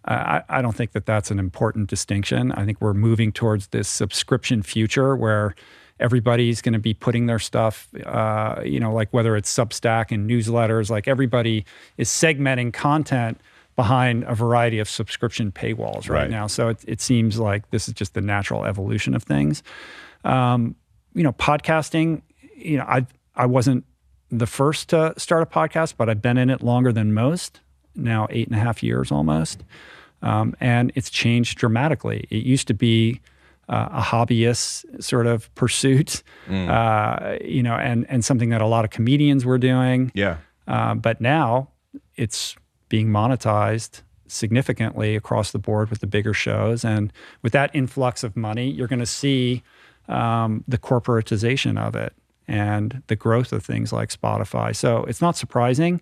[0.05, 2.51] Uh, I, I don't think that that's an important distinction.
[2.51, 5.55] I think we're moving towards this subscription future where
[5.99, 10.29] everybody's going to be putting their stuff, uh, you know, like whether it's Substack and
[10.29, 11.65] newsletters, like everybody
[11.97, 13.41] is segmenting content
[13.75, 16.29] behind a variety of subscription paywalls right, Right.
[16.29, 16.47] now.
[16.47, 19.63] So it, it seems like this is just the natural evolution of things.
[20.23, 20.75] Um,
[21.13, 22.21] you know, podcasting,
[22.55, 23.05] you know, I
[23.35, 23.85] I wasn't
[24.29, 27.59] the first to start a podcast, but I've been in it longer than most,
[27.95, 29.63] now eight and a half years almost.
[30.21, 32.27] Um, and it's changed dramatically.
[32.29, 33.19] It used to be
[33.67, 36.69] uh, a hobbyist sort of pursuit, mm.
[36.69, 40.11] uh, you know, and, and something that a lot of comedians were doing.
[40.13, 40.37] Yeah.
[40.67, 41.69] Uh, but now
[42.15, 42.55] it's
[42.91, 46.83] being monetized significantly across the board with the bigger shows.
[46.83, 49.63] And with that influx of money, you're going to see
[50.09, 52.13] um, the corporatization of it
[52.49, 54.75] and the growth of things like Spotify.
[54.75, 56.01] So it's not surprising.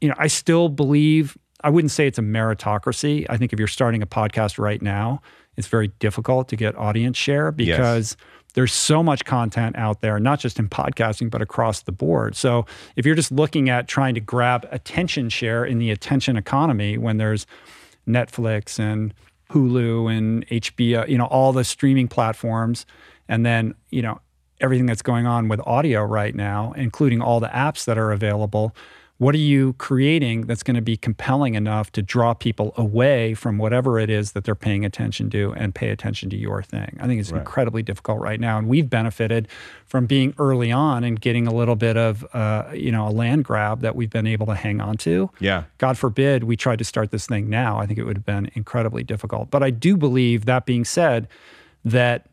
[0.00, 3.26] You know, I still believe, I wouldn't say it's a meritocracy.
[3.28, 5.20] I think if you're starting a podcast right now,
[5.56, 8.26] it's very difficult to get audience share because yes.
[8.58, 12.34] There's so much content out there, not just in podcasting, but across the board.
[12.34, 16.98] So if you're just looking at trying to grab attention share in the attention economy
[16.98, 17.46] when there's
[18.08, 19.14] Netflix and
[19.50, 22.84] Hulu and HBO, you know, all the streaming platforms,
[23.28, 24.20] and then, you know,
[24.60, 28.74] everything that's going on with audio right now, including all the apps that are available,
[29.18, 33.58] what are you creating that's going to be compelling enough to draw people away from
[33.58, 36.96] whatever it is that they're paying attention to and pay attention to your thing?
[37.00, 37.40] I think it's right.
[37.40, 38.58] incredibly difficult right now.
[38.58, 39.48] And we've benefited
[39.86, 43.44] from being early on and getting a little bit of, uh, you know, a land
[43.44, 45.30] grab that we've been able to hang on to.
[45.40, 45.64] Yeah.
[45.78, 47.78] God forbid we tried to start this thing now.
[47.78, 49.50] I think it would have been incredibly difficult.
[49.50, 51.26] But I do believe, that being said,
[51.84, 52.26] that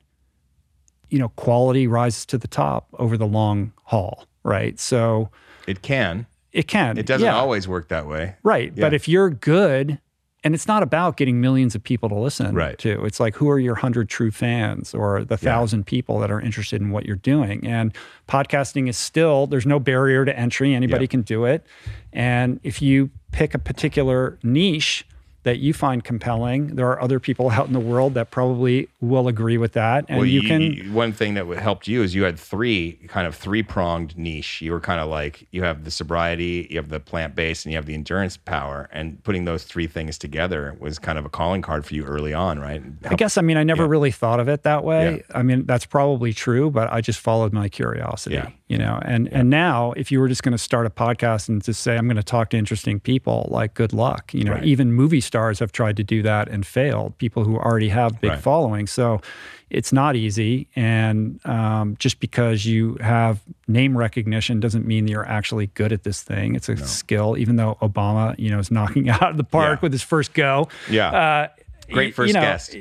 [1.10, 4.80] you know, quality rises to the top over the long haul, right?
[4.80, 5.30] So
[5.68, 6.28] it can.
[6.56, 6.98] It can.
[6.98, 7.36] It doesn't yeah.
[7.36, 8.36] always work that way.
[8.42, 8.72] Right.
[8.74, 8.86] Yeah.
[8.86, 10.00] But if you're good,
[10.42, 12.78] and it's not about getting millions of people to listen right.
[12.78, 13.04] to.
[13.04, 15.90] It's like who are your hundred true fans or the thousand yeah.
[15.90, 17.68] people that are interested in what you're doing.
[17.68, 17.94] And
[18.30, 20.74] podcasting is still there's no barrier to entry.
[20.74, 21.66] Anybody can do it.
[22.14, 25.06] And if you pick a particular niche,
[25.46, 26.76] that you find compelling.
[26.76, 30.06] There are other people out in the world that probably will agree with that.
[30.10, 30.62] And well, you, you can.
[30.62, 34.64] You, one thing that helped you is you had three kind of three pronged niche.
[34.64, 37.72] You were kind of like you have the sobriety, you have the plant based, and
[37.72, 38.90] you have the endurance power.
[38.92, 42.34] And putting those three things together was kind of a calling card for you early
[42.34, 42.82] on, right?
[43.04, 43.90] How, I guess I mean I never yeah.
[43.90, 45.18] really thought of it that way.
[45.30, 45.38] Yeah.
[45.38, 48.36] I mean that's probably true, but I just followed my curiosity.
[48.36, 48.50] Yeah.
[48.68, 51.64] You know, and and now if you were just going to start a podcast and
[51.64, 54.34] just say I'm going to talk to interesting people, like good luck.
[54.34, 54.64] You know, right.
[54.64, 58.32] even movie stars have tried to do that and failed, people who already have big
[58.32, 58.40] right.
[58.40, 58.92] followings.
[58.92, 59.22] So
[59.70, 60.68] it's not easy.
[60.76, 66.24] And um, just because you have name recognition doesn't mean you're actually good at this
[66.24, 66.56] thing.
[66.56, 66.86] It's a no.
[66.86, 69.82] skill, even though Obama, you know, is knocking out of the park yeah.
[69.84, 70.70] with his first go.
[70.90, 71.10] Yeah.
[71.12, 71.48] Uh,
[71.92, 72.76] Great first you know, guest.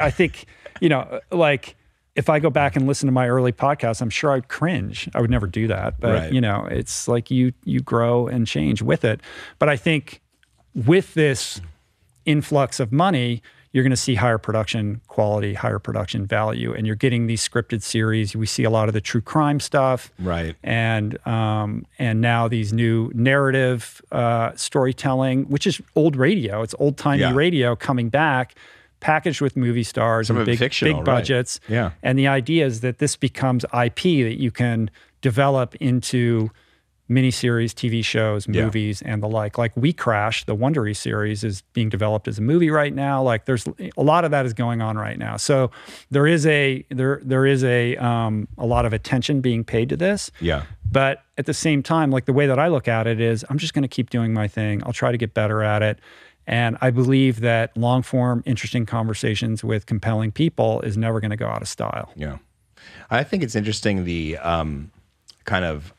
[0.00, 0.46] I think,
[0.80, 1.76] you know, like,
[2.16, 5.08] if I go back and listen to my early podcasts, I'm sure I'd cringe.
[5.14, 5.98] I would never do that.
[6.00, 6.32] But right.
[6.32, 9.20] you know, it's like you you grow and change with it.
[9.58, 10.20] But I think
[10.74, 11.60] with this
[12.24, 13.42] influx of money,
[13.74, 17.82] you're going to see higher production quality, higher production value, and you're getting these scripted
[17.82, 18.36] series.
[18.36, 20.54] We see a lot of the true crime stuff, right?
[20.62, 26.62] And um, and now these new narrative uh, storytelling, which is old radio.
[26.62, 27.34] It's old timey yeah.
[27.34, 28.54] radio coming back,
[29.04, 31.60] packaged with movie stars Some and big fictional, big budgets.
[31.68, 31.74] Right.
[31.74, 31.90] Yeah.
[32.02, 34.90] And the idea is that this becomes IP that you can
[35.20, 36.50] develop into
[37.10, 39.12] miniseries, TV shows, movies, yeah.
[39.12, 39.58] and the like.
[39.58, 43.22] Like We Crash, the Wondery series, is being developed as a movie right now.
[43.22, 43.66] Like there's
[43.98, 45.36] a lot of that is going on right now.
[45.36, 45.70] So
[46.10, 49.98] there is a there there is a um, a lot of attention being paid to
[49.98, 50.30] this.
[50.40, 50.64] Yeah.
[50.90, 53.58] But at the same time, like the way that I look at it is, I'm
[53.58, 54.82] just going to keep doing my thing.
[54.86, 55.98] I'll try to get better at it.
[56.46, 61.36] And I believe that long form, interesting conversations with compelling people is never going to
[61.36, 62.12] go out of style.
[62.16, 62.38] Yeah.
[63.10, 64.90] I think it's interesting the um,
[65.44, 65.94] kind of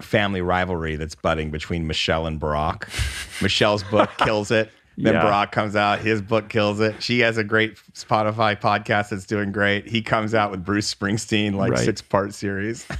[0.00, 2.88] family rivalry that's budding between Michelle and Barack.
[3.42, 4.70] Michelle's book kills it.
[4.96, 5.22] Then yeah.
[5.22, 7.00] Barack comes out, his book kills it.
[7.00, 9.86] She has a great Spotify podcast that's doing great.
[9.86, 11.84] He comes out with Bruce Springsteen, like right.
[11.84, 12.84] six part series.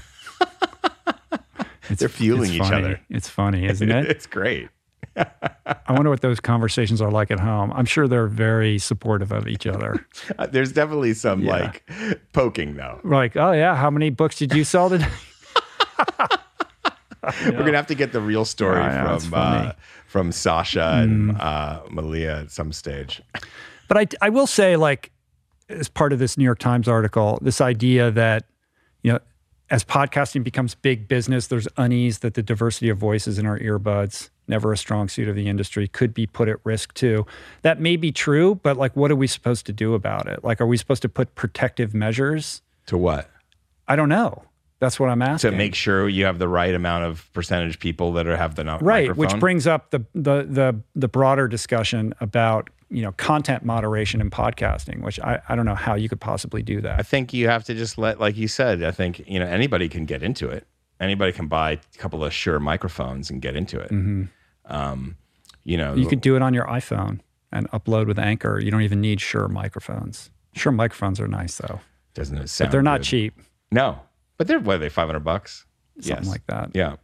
[1.90, 3.00] They're fueling each other.
[3.08, 4.06] It's funny, isn't it?
[4.10, 4.68] it's great.
[5.66, 7.72] I wonder what those conversations are like at home.
[7.72, 10.06] I'm sure they're very supportive of each other.
[10.38, 11.50] Uh, there's definitely some yeah.
[11.50, 11.90] like
[12.32, 13.00] poking though.
[13.02, 15.08] Like, oh yeah, how many books did you sell today?
[17.44, 19.72] We're gonna have to get the real story yeah, from uh,
[20.06, 21.40] from Sasha and mm.
[21.40, 23.22] uh, Malia at some stage.
[23.88, 25.10] But I I will say like
[25.68, 28.44] as part of this New York Times article, this idea that
[29.02, 29.18] you know
[29.70, 34.30] as podcasting becomes big business, there's unease that the diversity of voices in our earbuds,
[34.48, 37.26] never a strong suit of the industry, could be put at risk too.
[37.62, 40.44] That may be true, but like, what are we supposed to do about it?
[40.44, 42.62] Like, are we supposed to put protective measures?
[42.86, 43.30] To what?
[43.86, 44.44] I don't know.
[44.80, 45.50] That's what I'm asking.
[45.50, 48.64] To make sure you have the right amount of percentage people that are have the
[48.64, 49.16] right, microphone.
[49.16, 54.30] which brings up the, the the the broader discussion about you know content moderation in
[54.30, 57.00] podcasting, which I, I don't know how you could possibly do that.
[57.00, 59.88] I think you have to just let, like you said, I think you know anybody
[59.88, 60.66] can get into it.
[61.00, 63.90] Anybody can buy a couple of Shure microphones and get into it.
[63.90, 64.24] Mm-hmm.
[64.68, 65.16] Um,
[65.64, 65.94] you know.
[65.94, 67.20] You could do it on your iPhone
[67.52, 68.58] and upload with Anchor.
[68.60, 70.30] You don't even need Shure microphones.
[70.54, 71.80] Shure microphones are nice though,
[72.14, 72.68] doesn't it sound?
[72.68, 73.06] but they're not good?
[73.06, 73.40] cheap.
[73.70, 74.00] No,
[74.36, 74.88] but they're what are they?
[74.88, 75.66] Five hundred bucks.
[76.00, 76.28] Something Yes.
[76.30, 76.70] like that.
[76.74, 76.96] Yeah.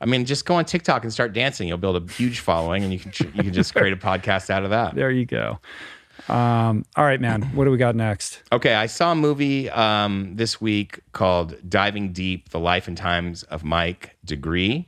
[0.00, 1.66] I mean, just go on TikTok and start dancing.
[1.66, 4.62] You'll build a huge following, and you can you can just create a podcast out
[4.64, 4.94] of that.
[4.94, 5.58] There you go.
[6.28, 7.42] Um, all right, man.
[7.54, 8.42] What do we got next?
[8.52, 13.42] Okay, I saw a movie um, this week called Diving Deep: The Life and Times
[13.44, 14.86] of Mike deGruy.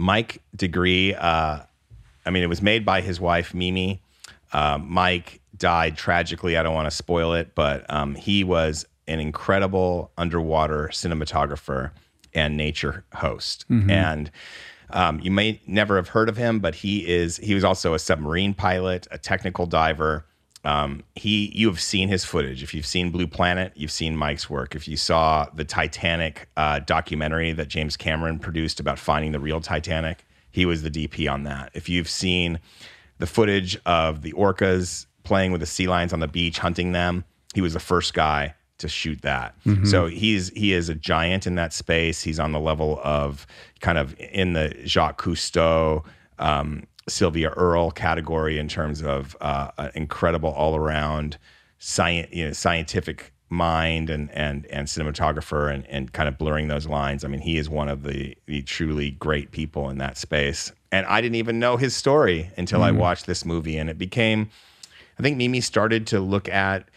[0.00, 1.16] Mike deGruy.
[1.16, 1.62] Uh,
[2.26, 4.02] I mean, it was made by his wife Mimi.
[4.52, 6.56] Uh, Mike died tragically.
[6.56, 11.90] I don't want to spoil it, but um, he was an incredible underwater cinematographer
[12.32, 13.66] and nature host.
[13.90, 14.30] And
[14.90, 17.36] um, you may never have heard of him, but he is.
[17.36, 20.24] He was also a submarine pilot, a technical diver.
[20.64, 22.62] Um, he, you have seen his footage.
[22.62, 24.74] If you've seen Blue Planet, you've seen Mike's work.
[24.74, 29.60] If you saw the Titanic uh, documentary that James Cameron produced about finding the real
[29.60, 31.70] Titanic, he was the DP on that.
[31.74, 32.58] If you've seen
[33.18, 37.24] the footage of the orcas playing with the sea lions on the beach, hunting them,
[37.54, 39.54] he was the first guy to shoot that.
[39.86, 42.22] So he's he is a giant in that space.
[42.22, 43.46] He's on the level of
[43.80, 46.04] kind of in the Jacques Cousteau,
[46.38, 51.38] um, Sylvia Earle category in terms of uh, an incredible all around
[51.78, 56.86] science, you know, scientific mind and and and cinematographer and and kind of blurring those
[56.86, 57.24] lines.
[57.24, 60.72] I mean, he is one of the the truly great people in that space.
[60.92, 64.50] And I didn't even know his story until I watched this movie, and it became.
[65.18, 66.88] I think Mimi started to look at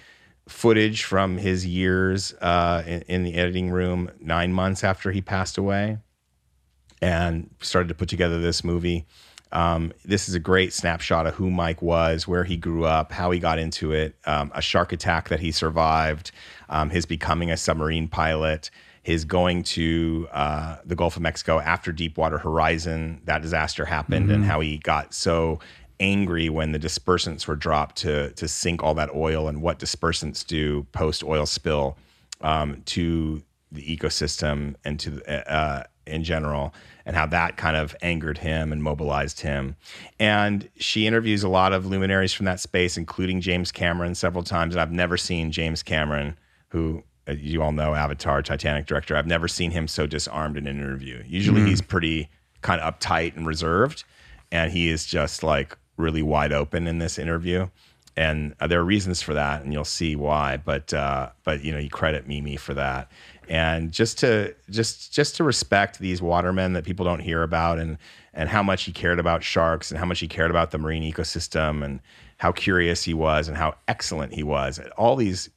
[0.48, 5.58] footage from his years uh, in, in the editing room nine months after he passed
[5.58, 5.98] away
[7.02, 9.06] and started to put together this movie.
[9.54, 13.30] Um, this is a great snapshot of who Mike was, where he grew up, how
[13.32, 16.32] he got into it, um, a shark attack that he survived,
[16.70, 18.72] um, his becoming a submarine pilot,
[19.04, 24.44] his going to uh, the Gulf of Mexico after Deepwater Horizon, that disaster happened, and
[24.44, 25.60] how he got so
[26.00, 30.46] angry when the dispersants were dropped to to sink all that oil, and what dispersants
[30.46, 31.96] do post oil spill
[32.42, 36.74] um, to the ecosystem and to the, uh, in general,
[37.06, 39.76] and how that kind of angered him and mobilized him.
[40.20, 44.74] And she interviews a lot of luminaries from that space, including James Cameron several times.
[44.76, 46.38] And I've never seen James Cameron,
[46.70, 49.16] who you all know, Avatar, Titanic director.
[49.16, 51.24] I've never seen him so disarmed in an interview.
[51.26, 52.30] Usually he's pretty
[52.62, 54.04] kind of uptight and reserved,
[54.52, 57.70] and he is just like really wide open in this interview
[58.16, 60.58] and uh, there are reasons for that, and you'll see why.
[60.58, 63.12] But uh, but you know, you credit Mimi for that,
[63.50, 67.98] and just to just just to respect these watermen that people don't hear about, and
[68.34, 71.04] and how much he cared about sharks, and how much he cared about the marine
[71.04, 72.00] ecosystem, and
[72.38, 74.80] how curious he was, and how excellent he was.
[74.98, 75.50] All these,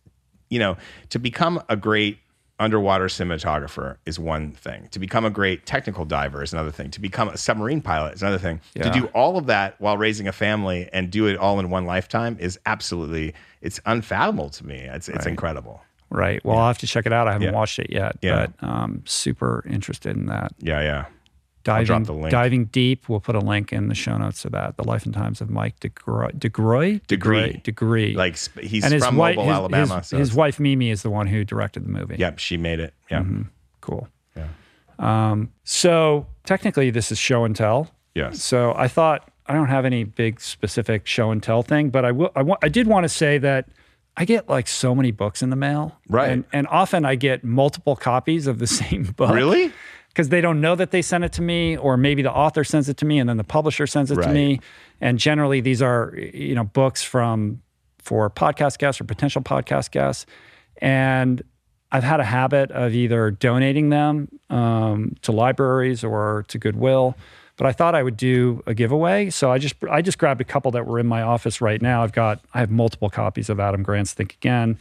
[0.50, 0.76] you know,
[1.10, 2.18] to become a great
[2.58, 4.88] underwater cinematographer is one thing.
[4.92, 6.90] To become a great technical diver is another thing.
[6.92, 8.60] To become a submarine pilot is another thing.
[8.74, 8.84] Yeah.
[8.84, 11.84] To do all of that while raising a family and do it all in one
[11.84, 14.78] lifetime is absolutely it's unfathomable to me.
[14.78, 15.82] It's it's incredible.
[16.11, 16.45] Right.
[16.45, 17.27] Well, I'll have to check it out.
[17.28, 17.55] I haven't Yeah.
[17.55, 18.47] watched it yet, Yeah.
[18.61, 20.53] but um, super interested in that.
[20.61, 21.05] Yeah, yeah.
[21.65, 22.31] Diving, drop the link.
[22.31, 23.09] diving deep.
[23.09, 24.77] We'll put a link in the show notes to that.
[24.77, 26.39] The life and times of Mike DeGroy.
[26.39, 27.05] DeGroy?
[27.09, 27.61] Degree.
[27.65, 28.15] Degree.
[28.15, 29.97] Like he's and his from wife, Mobile, his, Alabama.
[29.99, 32.15] His, so his wife Mimi is the one who directed the movie.
[32.20, 32.95] Yep, she made it.
[33.11, 33.24] Yeah.
[33.81, 34.07] Cool.
[34.37, 34.47] Yeah.
[35.01, 37.91] Um, so technically, this is show and tell.
[38.15, 38.43] Yes.
[38.43, 42.12] So I thought I don't have any big specific show and tell thing, but I
[42.12, 42.31] will.
[42.37, 43.69] I, wa- I did want to say that
[44.16, 46.30] I get like so many books in the mail, Right.
[46.30, 49.34] And, and often I get multiple copies of the same book.
[49.34, 49.72] Really?
[50.09, 52.88] Because they don't know that they sent it to me, or maybe the author sends
[52.88, 54.60] it to me, and then the publisher sends it to me.
[54.98, 57.60] And generally, these are you know books from
[57.98, 60.24] for podcast guests or potential podcast guests,
[60.78, 61.43] and
[61.93, 67.14] I've had a habit of either donating them um, to libraries or to Goodwill.
[67.57, 70.45] But I thought I would do a giveaway, so I just I just grabbed a
[70.45, 72.03] couple that were in my office right now.
[72.03, 74.78] I've got I have multiple copies of Adam Grant's Think Again.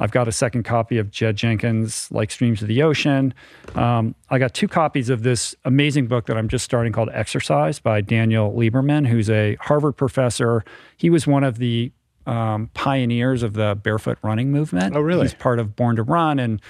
[0.00, 3.32] I've got a second copy of Jed Jenkins' Like Streams of the Ocean.
[3.74, 7.78] Um, I got two copies of this amazing book that I'm just starting called Exercise
[7.78, 10.62] by Daniel Lieberman, who's a Harvard professor.
[10.98, 11.90] He was one of the
[12.26, 14.94] um, pioneers of the barefoot running movement.
[14.94, 15.22] Oh, really?
[15.22, 16.60] He's part of Born to Run, and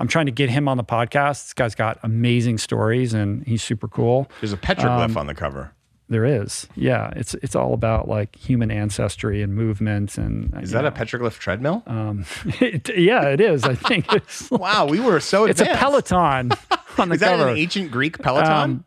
[0.00, 1.44] I'm trying to get him on the podcast.
[1.44, 4.30] This guy's got amazing stories, and he's super cool.
[4.40, 5.72] There's a petroglyph Um, on the cover.
[6.10, 7.10] There is, yeah.
[7.16, 11.82] It's it's all about like human ancestry and movement, and Is that a petroglyph treadmill?
[11.86, 12.24] Um,
[12.60, 13.64] it, yeah, it is.
[13.64, 15.66] I think it's wow, we were so it's a.
[15.66, 16.50] Peloton
[16.98, 17.12] on the cover.
[17.14, 17.48] Is that cover.
[17.50, 18.52] an ancient Greek Peloton?
[18.52, 18.84] Um,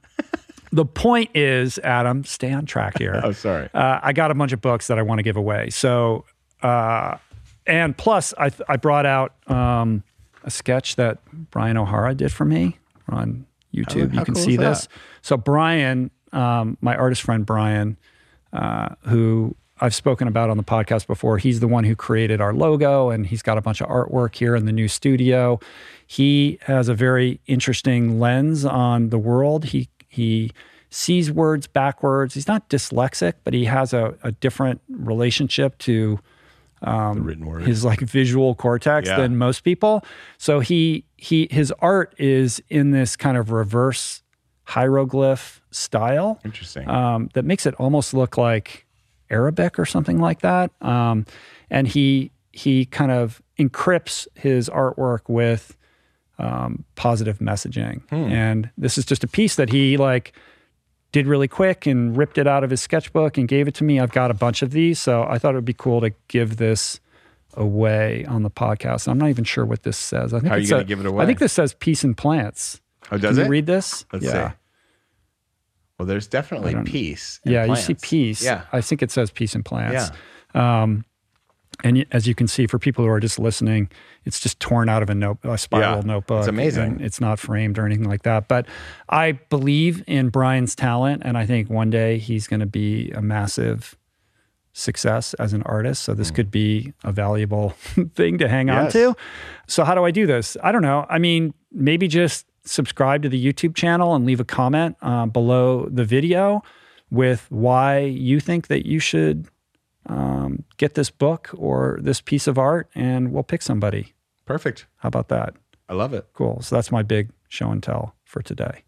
[0.71, 3.19] the point is, Adam, stay on track here.
[3.23, 3.69] oh, sorry.
[3.73, 5.69] uh, I got a bunch of books that I want to give away.
[5.69, 6.25] So,
[6.63, 7.17] uh,
[7.67, 10.01] and plus, I, I brought out um,
[10.43, 11.19] a sketch that
[11.51, 12.77] Brian O'Hara did for me
[13.07, 14.13] on YouTube.
[14.13, 14.87] how you can cool see this.
[15.21, 17.97] So Brian, um, my artist friend Brian,
[18.53, 22.53] uh, who I've spoken about on the podcast before, he's the one who created our
[22.53, 25.59] logo, and he's got a bunch of artwork here in the new studio.
[26.05, 29.65] He has a very interesting lens on the world.
[29.65, 30.51] He he
[30.89, 32.33] sees words backwards.
[32.33, 36.19] He's not dyslexic, but he has a, a different relationship to
[36.81, 37.63] the written word.
[37.63, 39.17] his like visual cortex Yeah.
[39.17, 40.03] than most people.
[40.37, 44.23] So he he his art is in this kind of reverse
[44.65, 46.87] hieroglyph style Interesting.
[46.89, 48.85] um, that makes it almost look like
[49.29, 50.71] Arabic or something like that.
[50.81, 51.25] Um,
[51.69, 55.77] and he he kind of encrypts his artwork with
[56.39, 58.01] um, positive messaging.
[58.11, 60.33] And this is just a piece that he like
[61.11, 63.99] did really quick and ripped it out of his sketchbook and gave it to me.
[63.99, 66.57] I've got a bunch of these, so I thought it would be cool to give
[66.57, 66.99] this
[67.55, 69.07] away on the podcast.
[69.09, 70.33] I'm not even sure what this says.
[70.33, 71.23] I think How are you it's gonna give it away?
[71.23, 72.79] I think this says peace and plants.
[73.11, 73.43] oh, does Can it?
[73.45, 74.05] you read this?
[74.13, 74.51] Let's yeah.
[74.51, 74.55] see.
[75.99, 77.39] Well, there's definitely peace.
[77.43, 78.09] and Yeah, you see plants.
[78.09, 78.43] peace.
[78.43, 78.63] Yeah.
[78.71, 80.11] I think it says peace and plants.
[80.55, 80.81] Yeah.
[80.83, 81.05] Um,
[81.83, 83.89] And as you can see, for people who are just listening,
[84.25, 86.39] it's just torn out of a note, a spiral Yeah, notebook.
[86.39, 86.99] it's amazing.
[87.01, 88.47] it's not framed or anything like that.
[88.47, 88.67] But
[89.09, 93.21] I believe in Brian's talent, and I think one day he's going to be a
[93.21, 93.95] massive
[94.73, 96.03] success as an artist.
[96.03, 96.35] So this Hmm.
[96.35, 97.69] could be a valuable
[98.15, 99.15] thing to hang on to.
[99.67, 100.55] So how do I do this?
[100.63, 101.05] I don't know.
[101.09, 105.87] I mean, maybe just subscribe to the YouTube channel and leave a comment uh, below
[105.91, 106.61] the video
[107.09, 109.47] with why you think that you should
[110.07, 114.13] um, get this book or this piece of art, and we'll pick somebody.
[114.45, 114.87] Perfect.
[114.97, 115.55] How about that?
[115.87, 116.27] I love it.
[116.33, 116.61] Cool.
[116.61, 118.83] So that's my big show and tell for today.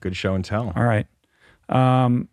[0.00, 0.72] Good show and tell.
[0.74, 1.06] All right.
[1.68, 2.28] Um,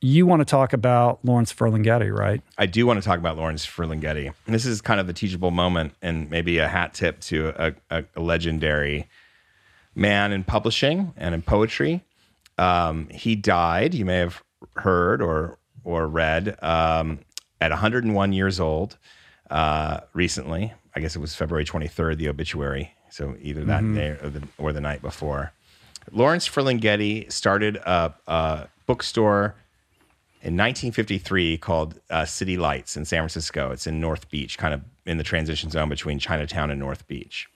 [0.00, 2.42] you want to talk about Lawrence Ferlinghetti, right?
[2.58, 4.32] I do want to talk about Lawrence Ferlinghetti.
[4.46, 8.04] This is kind of a teachable moment and maybe a hat tip to a, a,
[8.16, 9.08] a legendary
[9.94, 12.02] man in publishing and in poetry.
[12.58, 14.42] Um, he died, you may have
[14.76, 17.18] heard or or read, um,
[17.62, 18.98] at 101 years old
[19.50, 20.72] uh, recently.
[20.94, 22.92] I guess it was February 23rd, the obituary.
[23.10, 25.52] So either that day or the, or the night before.
[26.10, 29.54] Lawrence Ferlinghetti started a, a bookstore
[30.40, 33.70] in 1953 called uh, City Lights in San Francisco.
[33.70, 37.48] It's in North Beach, kind of in the transition zone between Chinatown and North Beach.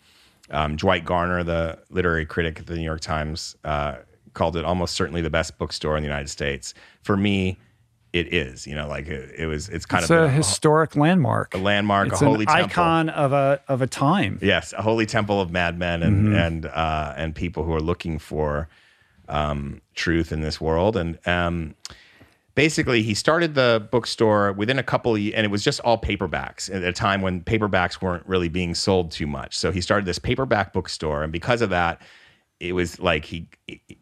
[0.51, 3.97] Um, Dwight Garner, the literary critic at the New York Times, uh,
[4.35, 6.75] called it almost certainly the best bookstore in the United States.
[7.03, 7.59] For me,
[8.13, 8.67] it is.
[8.67, 9.69] You know, like it, it was.
[9.69, 11.55] It's kind It's of a been historic landmark.
[11.55, 14.39] a landmark, It's a holy icon of a of a time.
[14.43, 18.69] Yes, a holy temple of madmen and and uh, and people who are looking for
[19.29, 20.97] um, truth in this world.
[20.97, 21.75] And um,
[22.55, 26.75] basically, he started the bookstore within a couple, of, and it was just all paperbacks
[26.75, 29.57] at a time when paperbacks weren't really being sold too much.
[29.57, 32.01] So he started this paperback bookstore, and because of that.
[32.59, 33.49] It was like he,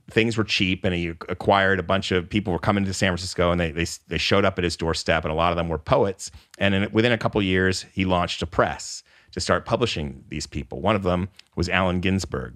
[0.08, 3.50] things were cheap, and he acquired a bunch of people were coming to San Francisco,
[3.50, 5.78] and they they, they showed up at his doorstep, and a lot of them were
[5.78, 6.30] poets.
[6.58, 9.02] And in, within a couple years, he launched a press
[9.32, 10.80] to start publishing these people.
[10.80, 12.54] One of them was Allen Ginsberg.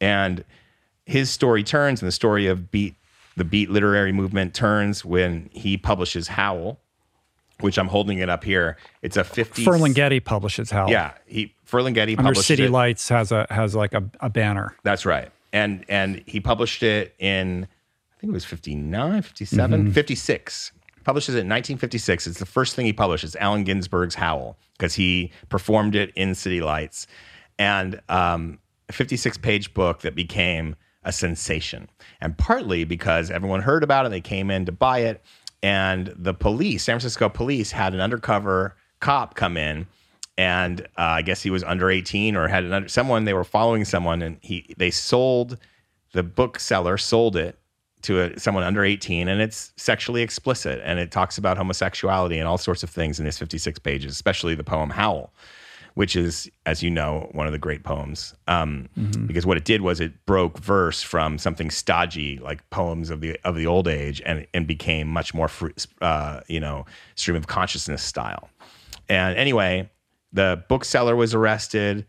[0.00, 0.44] And
[1.04, 2.94] his story turns, and the story of beat
[3.36, 6.78] the beat literary movement turns when he publishes Howl,
[7.62, 8.76] which I'm holding it up here.
[9.02, 10.90] It's a 50 Ferlinghetti publishes Howl.
[10.90, 12.70] Yeah, he Ferlinghetti Under City it.
[12.70, 14.76] Lights has a has like a, a banner.
[14.82, 15.30] That's right.
[15.52, 17.66] And and he published it in
[18.16, 19.92] I think it was 59, 57, Mm-hmm.
[19.92, 20.72] 56.
[21.04, 22.28] Publishes it in 1956.
[22.28, 23.24] It's the first thing he published.
[23.24, 27.08] It's Allen Ginsberg's Howl because he performed it in City Lights.
[27.58, 31.88] And um, a 56 page book that became a sensation.
[32.20, 35.24] And partly because everyone heard about it, they came in to buy it.
[35.62, 39.86] And the police, San Francisco police, had an undercover cop come in
[40.38, 43.44] and uh, I guess he was under 18 or had an under, someone they were
[43.44, 45.58] following someone and he they sold
[46.12, 47.58] the bookseller sold it
[48.02, 52.48] to a, someone under 18 and it's sexually explicit and it talks about homosexuality and
[52.48, 55.32] all sorts of things in this 56 pages especially the poem howl
[55.94, 58.88] which is as you know one of the great poems um,
[59.26, 63.38] because what it did was it broke verse from something stodgy like poems of the
[63.44, 67.46] of the old age and and became much more free, uh, you know stream of
[67.46, 68.48] consciousness style
[69.12, 69.90] and anyway,
[70.32, 72.06] the bookseller was arrested.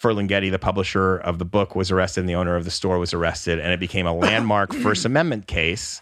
[0.00, 3.12] Ferlinghetti, the publisher of the book, was arrested, and the owner of the store was
[3.12, 6.00] arrested, and it became a landmark First Amendment case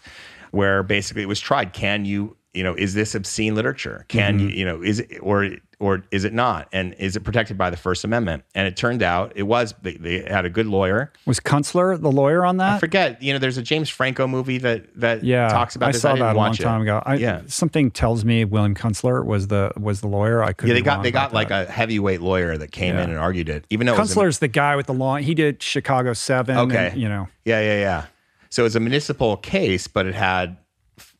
[0.51, 1.73] where basically it was tried.
[1.73, 4.05] Can you you know, is this obscene literature?
[4.07, 4.49] Can Mm-hmm.
[4.49, 5.49] you, you know, is it or
[5.79, 6.69] or is it not?
[6.71, 8.43] And is it protected by the First Amendment?
[8.55, 9.73] And it turned out it was.
[9.81, 11.11] They, they had a good lawyer.
[11.25, 12.75] Was Kunstler the lawyer on that?
[12.75, 13.21] I forget.
[13.21, 16.01] You know, there's a James Franco movie that that yeah, talks about I this.
[16.01, 16.83] saw I that a long time it.
[16.83, 17.03] ago.
[17.05, 17.41] I, yeah.
[17.47, 20.41] something tells me William Kunstler was the was the lawyer.
[20.41, 20.69] I could.
[20.69, 21.67] Yeah, they got they got like that.
[21.67, 23.03] a heavyweight lawyer that came Yeah.
[23.03, 25.23] in and argued it, even though it was a- Kunstler's the guy with the long.
[25.23, 26.57] He did Chicago Seven.
[26.57, 26.89] Okay.
[26.93, 27.27] and, you know.
[27.43, 28.05] Yeah, yeah, yeah.
[28.49, 30.55] So it's a municipal case, but it had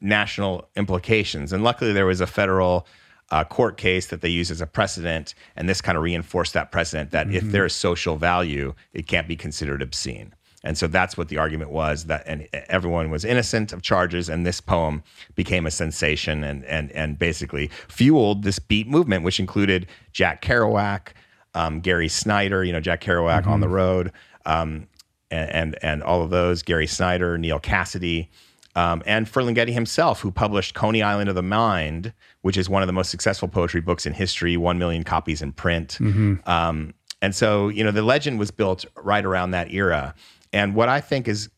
[0.02, 1.54] national implications.
[1.54, 2.88] And luckily, there was a federal
[3.32, 5.34] uh, court case that they used as a precedent.
[5.56, 9.28] And this kind of reinforced that precedent that if there is social value, it can't
[9.28, 10.34] be considered obscene.
[10.66, 14.46] And so that's what the argument was that and everyone was innocent of charges and
[14.46, 15.04] this poem
[15.36, 21.10] became a sensation and and and basically fueled this beat movement which included Jack Kerouac,
[21.54, 24.12] um, Gary Snyder, you know Jack Kerouac on the road,
[24.48, 24.88] um,
[25.30, 28.30] and, and and all of those, Gary Snyder, Neal Cassady,
[28.76, 32.88] um, and Ferlinghetti himself, who published Coney Island of the Mind, which is one of
[32.88, 35.98] the most successful poetry books in history, one million copies in print.
[36.46, 40.14] Um, and so, you know, the legend was built right around that era.
[40.52, 41.50] And what I think is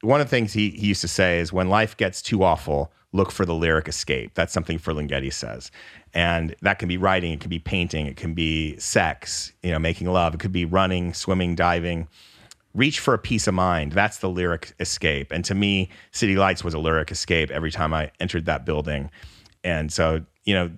[0.00, 2.92] one of the things he, he used to say is when life gets too awful,
[3.12, 4.34] look for the lyric escape.
[4.34, 5.70] That's something Ferlinghetti says.
[6.12, 9.78] And that can be writing, it can be painting, it can be sex, you know,
[9.78, 12.08] making love, it could be running, swimming, diving
[12.74, 13.92] reach for a peace of mind.
[13.92, 15.32] That's the lyric escape.
[15.32, 19.10] And to me, City Lights was a lyric escape every time I entered that building.
[19.62, 20.70] And so, you know,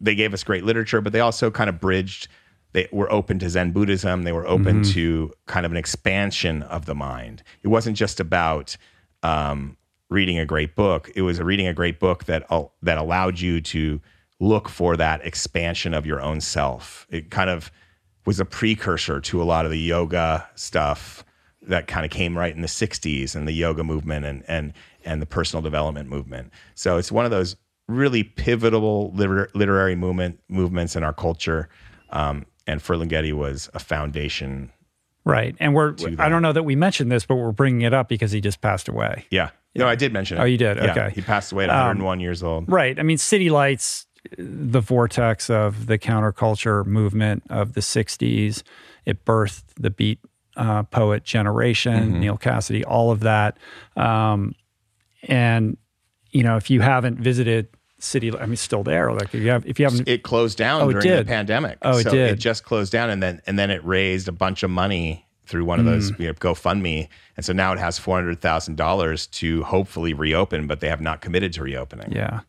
[0.00, 2.28] they gave us great literature, but they also kind of bridged.
[2.72, 4.22] They were open to Zen Buddhism.
[4.22, 7.42] They were open to kind of an expansion of the mind.
[7.62, 8.76] It wasn't just about
[9.22, 9.76] um,
[10.08, 11.10] reading a great book.
[11.14, 12.46] It was a reading a great book that
[12.82, 14.00] that allowed you to
[14.38, 17.06] look for that expansion of your own self.
[17.10, 17.70] It kind of
[18.26, 21.24] was a precursor to a lot of the yoga stuff
[21.62, 24.72] that kind of came right in the 60s and the yoga movement and and
[25.04, 26.52] and the personal development movement.
[26.74, 27.56] So it's one of those
[27.88, 31.68] really pivotal liter- literary movement movements in our culture.
[32.10, 34.70] Um, and Ferlinghetti was a foundation.
[35.24, 35.54] Right.
[35.58, 35.94] And we're.
[36.18, 38.60] I don't know that we mentioned this, but we're bringing it up because he just
[38.60, 39.26] passed away.
[39.30, 39.50] Yeah.
[39.74, 40.40] No, I did mention it.
[40.40, 40.78] Oh, you did?
[40.78, 40.90] Yeah.
[40.90, 41.00] Okay.
[41.06, 42.70] Um, He passed away at 101 years old.
[42.70, 42.98] Right.
[42.98, 44.06] I mean, City Lights,
[44.38, 48.62] the vortex of the counterculture movement of the 60s,
[49.06, 50.18] it birthed the beat
[50.56, 52.20] uh, poet generation, Mm-hmm.
[52.20, 53.56] Neal Cassady, all of that.
[53.96, 54.54] Um,
[55.22, 55.76] and,
[56.30, 57.68] you know, if you haven't visited
[57.98, 59.12] City, I mean, it's still there.
[59.12, 61.76] Like, if you, have, if you haven't, It closed down Oh, during the pandemic.
[61.82, 62.30] Oh, it so did.
[62.32, 65.66] It just closed down, and then and then it raised a bunch of money through
[65.66, 66.18] one of those Mm.
[66.20, 70.66] you know, GoFundMe, and so now it has four hundred thousand dollars to hopefully reopen,
[70.66, 72.10] but they have not committed to reopening.
[72.12, 72.40] yeah.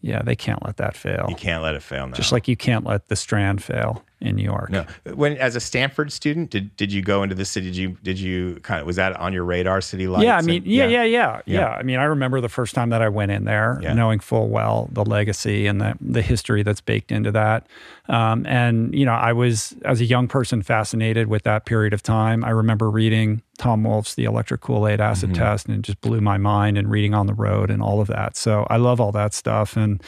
[0.00, 1.26] Yeah, they can't let that fail.
[1.28, 2.14] You can't let it fail now.
[2.14, 4.70] Just like you can't let the Strand fail in New York.
[4.70, 4.84] no,
[5.14, 7.66] when as a Stanford student, did did you go into the city?
[7.66, 9.80] Did you did you kind of was that on your radar?
[9.80, 10.24] City lights.
[10.24, 11.68] Yeah, I mean, and- yeah, yeah, yeah, yeah, Yeah.
[11.68, 13.92] I mean, I remember the first time that I went in there, Yeah.
[13.94, 17.66] knowing full well the legacy and the the history that's baked into that.
[18.08, 22.02] Um, and you know, I was as a young person fascinated with that period of
[22.02, 22.44] time.
[22.44, 25.42] I remember reading Tom Wolfe's The Electric Kool Aid Acid Mm-hmm.
[25.42, 26.76] Test, and it just blew my mind.
[26.78, 28.36] And reading on the road and all of that.
[28.36, 30.02] So I love all that stuff, and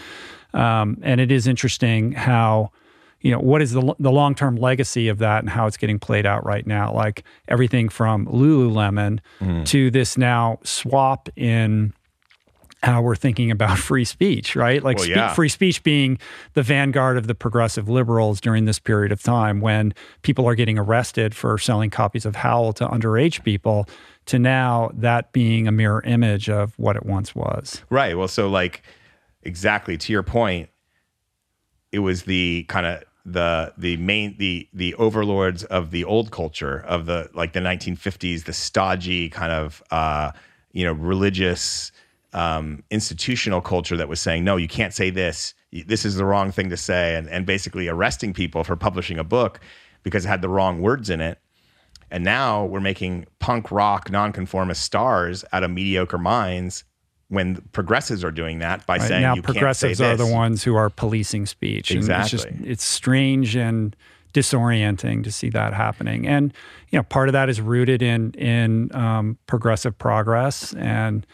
[0.53, 2.73] um, and it is interesting how
[3.21, 5.99] you know what is the the long term legacy of that and how it's getting
[5.99, 6.93] played out right now.
[6.93, 9.67] Like everything from Lululemon Mm.
[9.67, 11.93] to this now swap in
[12.83, 14.83] how we're thinking about free speech, right?
[14.83, 15.35] Like Well, spe- yeah.
[15.35, 16.19] free speech being
[16.55, 19.93] the vanguard of the progressive liberals during this period of time when
[20.23, 23.87] people are getting arrested for selling copies of Howl to underage people,
[24.27, 27.83] to now that being a mirror image of what it once was.
[27.91, 28.17] Right.
[28.17, 28.83] Well, so like
[29.43, 30.71] exactly to your point,
[31.93, 36.79] it was the kind of the the main the the overlords of the old culture
[36.87, 40.33] of the like the 1950s, the stodgy kind of uh,
[40.73, 41.93] you know religious
[42.33, 45.55] um, institutional culture that was saying no, you can't say this.
[45.73, 49.25] This is the wrong thing to say, and and basically arresting people for publishing a
[49.25, 49.61] book
[50.03, 51.39] because it had the wrong words in it.
[52.11, 56.85] And now we're making punk rock nonconformist stars out of mediocre minds
[57.31, 59.09] when progressives are doing that by Right?
[59.09, 61.91] saying now you can't say progressives are the ones who are policing speech.
[61.91, 62.69] And it's just Exactly.
[62.71, 63.97] it's strange and
[64.35, 66.27] disorienting to see that happening.
[66.27, 66.53] And
[66.91, 71.27] you know, part of that is rooted in in um, progressive progress, and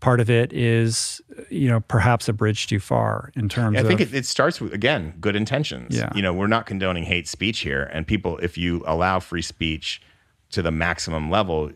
[0.00, 3.80] part of it is you know perhaps a bridge too far in terms of I
[3.82, 5.96] of think it, it starts with again good intentions.
[5.96, 6.10] Yeah.
[6.14, 10.00] You know, we're not condoning hate speech here, and people, if you allow free speech
[10.50, 11.70] to the maximum level,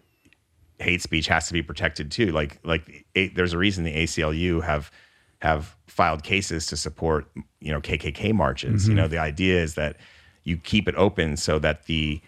[0.79, 2.33] hate speech has to be protected too.
[2.33, 4.91] Like like a, there's a reason the ACLU have
[5.41, 7.27] have filed cases to support
[7.61, 8.83] you know KKK marches.
[8.83, 8.91] Mm-hmm.
[8.91, 9.97] You know, the idea is that
[10.45, 12.21] you keep it open so that the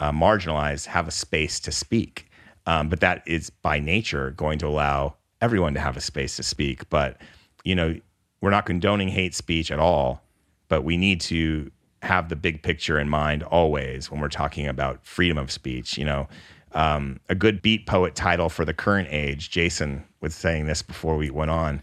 [0.00, 2.28] uh, marginalized have a space to speak.
[2.66, 6.42] Um, but that is by nature going to allow everyone to have a space to
[6.42, 6.88] speak.
[6.88, 7.18] But
[7.64, 7.98] you know,
[8.40, 10.22] we're not condoning hate speech at all,
[10.68, 11.70] but we need to
[12.02, 15.96] have the big picture in mind always when we're talking about freedom of speech.
[15.98, 16.28] You know,
[16.74, 19.50] um, a good beat poet title for the current age.
[19.50, 21.82] Jason was saying this before we went on.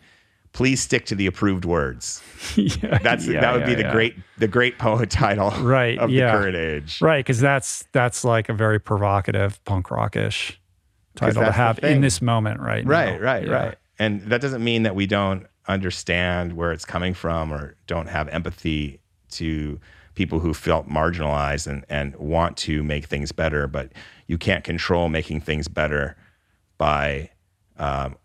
[0.54, 2.22] Please stick to the approved words.
[2.58, 3.92] yeah, That's yeah, that would be the yeah.
[3.94, 6.32] great the great poet title Right, of yeah.
[6.34, 7.00] the current age.
[7.02, 10.60] right because that's that's like a very provocative punk rockish
[11.16, 13.26] title to have in this moment right Right, now.
[13.26, 13.52] right, Yeah.
[13.54, 13.78] right.
[13.98, 18.28] And that doesn't mean that we don't understand where it's coming from or don't have
[18.30, 19.00] empathy
[19.32, 19.80] to
[20.16, 23.68] people who felt marginalized and, and want to make things better.
[23.68, 23.92] But
[24.32, 26.16] you can't control making things better
[26.78, 27.30] by
[27.78, 28.16] um,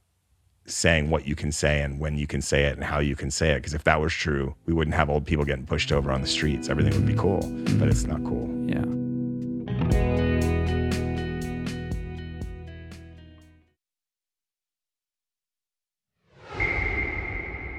[0.64, 3.28] saying what you can say and when you can say it and how you can
[3.28, 3.56] say it.
[3.56, 6.28] Because if that was true, we wouldn't have old people getting pushed over on the
[6.28, 6.68] streets.
[6.68, 7.40] Everything would be cool,
[7.80, 8.46] but it's not cool.
[8.68, 8.84] yeah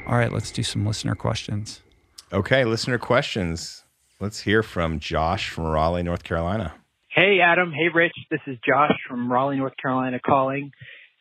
[0.06, 1.82] all right let's do some listener questions
[2.34, 3.86] Okay, listener questions.
[4.20, 6.74] Let's hear from Josh from Raleigh, North Carolina.
[7.18, 7.72] Hey, Adam.
[7.72, 8.14] Hey, Rich.
[8.30, 10.70] This is Josh from Raleigh, North Carolina calling.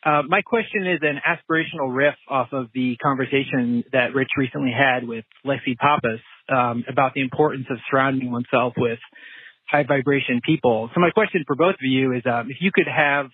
[0.05, 5.09] Uh, my question is an aspirational riff off of the conversation that Rich recently had
[5.09, 6.21] with Lexi Pappas
[6.55, 8.99] um, about the importance of surrounding oneself with
[9.71, 10.91] high vibration people.
[10.95, 13.31] So my question for both of you is um, if you could have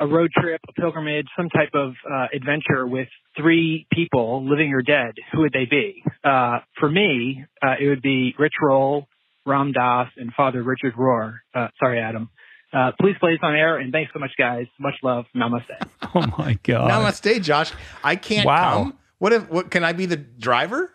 [0.00, 4.80] a road trip, a pilgrimage, some type of uh, adventure with three people, living or
[4.80, 6.02] dead, who would they be?
[6.24, 9.08] Uh, for me, uh, it would be Rich Roll,
[9.46, 11.38] Ram Dass, and Father Richard Rohr.
[11.54, 12.28] Uh, sorry, Adam.
[12.72, 14.66] Uh, please play this on air, and thanks so much, guys.
[14.78, 15.24] Much love.
[15.34, 15.70] Namaste.
[16.14, 17.72] oh my god Namaste, Josh.
[18.04, 18.72] I can't Wow.
[18.74, 18.98] come.
[19.18, 19.48] What if?
[19.48, 20.92] What can I be the driver?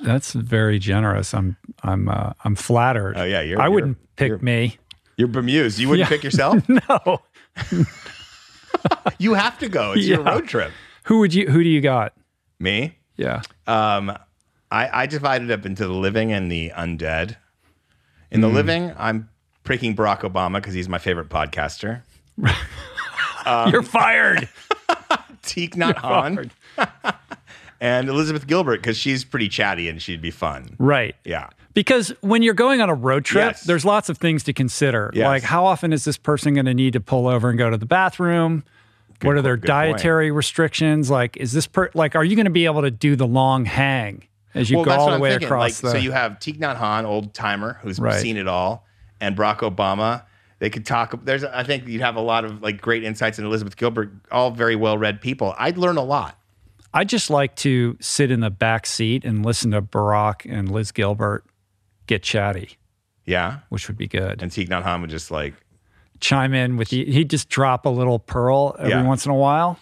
[0.00, 4.28] that's very generous i'm i'm uh, i'm flattered Oh, yeah, you're- i you're- wouldn't pick
[4.28, 4.76] you're- me
[5.16, 5.78] You're bemused.
[5.78, 6.14] You wouldn't Yeah.
[6.14, 6.62] pick yourself.
[6.68, 7.22] no
[9.18, 9.92] you have to go.
[9.92, 10.72] It's your road trip.
[11.04, 12.12] who would you who do you got
[12.58, 12.98] Me.
[13.16, 14.14] yeah Um,
[14.74, 17.36] I, I divided up into the living and the undead.
[18.30, 19.28] In the living, I'm
[19.62, 22.02] picking Barack Obama because he's my favorite podcaster.
[23.46, 24.48] Um, you're fired
[25.42, 26.50] Teak Not Han
[27.78, 30.74] and Elizabeth Gilbert because she's pretty chatty and she'd be fun.
[30.78, 31.50] right Yeah.
[31.74, 33.64] Because when you're going on a road trip, Yes.
[33.64, 35.10] there's lots of things to consider.
[35.12, 35.26] Yes.
[35.26, 37.76] Like how often is this person going to need to pull over and go to
[37.76, 38.64] the bathroom?
[39.20, 39.92] what are their good point.
[39.98, 41.10] dietary restrictions?
[41.10, 43.66] Like is this per like are you going to be able to do the long
[43.66, 44.24] hang
[44.54, 45.46] as you well, go all the I'm way thinking.
[45.46, 48.20] across Like, the so you have Thich Nhat Hanh, old timer, who's Right.
[48.20, 48.86] seen it all,
[49.20, 50.22] and Barack Obama.
[50.60, 51.12] They could talk.
[51.24, 53.38] There's, I think, you'd have a lot of like great insights.
[53.38, 55.54] And Elizabeth Gilbert, all very well read people.
[55.58, 56.38] I'd learn a lot.
[56.94, 60.92] I just like to sit in the back seat and listen to Barack and Liz
[60.92, 61.44] Gilbert
[62.06, 62.78] get chatty,
[63.26, 64.40] Yeah, which would be good.
[64.42, 65.54] and Thich Nhat Hanh would just like,
[66.20, 69.02] Chime in with he'd just drop a little pearl every Yeah.
[69.02, 69.78] once in a while.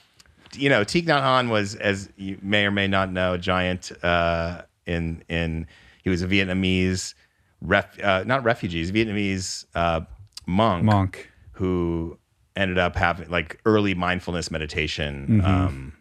[0.56, 3.92] You know, Thich Nhat Hanh was, as you may or may not know, a giant
[4.04, 5.66] uh, in in.
[6.02, 7.14] He was a Vietnamese,
[7.60, 10.00] ref, uh, not refugees, Vietnamese uh,
[10.46, 11.30] monk, Monk.
[11.52, 12.18] who
[12.56, 15.46] ended up having like early mindfulness meditation Mm-hmm.
[15.46, 15.92] um,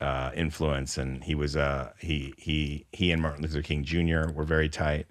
[0.00, 4.32] uh, influence, and he was uh, he he he and Martin Luther King Jr.
[4.32, 5.06] were very tight.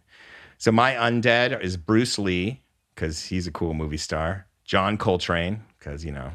[0.57, 2.61] So my undead is Bruce Lee
[2.93, 4.47] because he's a cool movie star.
[4.65, 6.31] John Coltrane because you know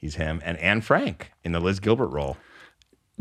[0.00, 2.36] he's him, and Anne Frank in the Liz Gilbert role.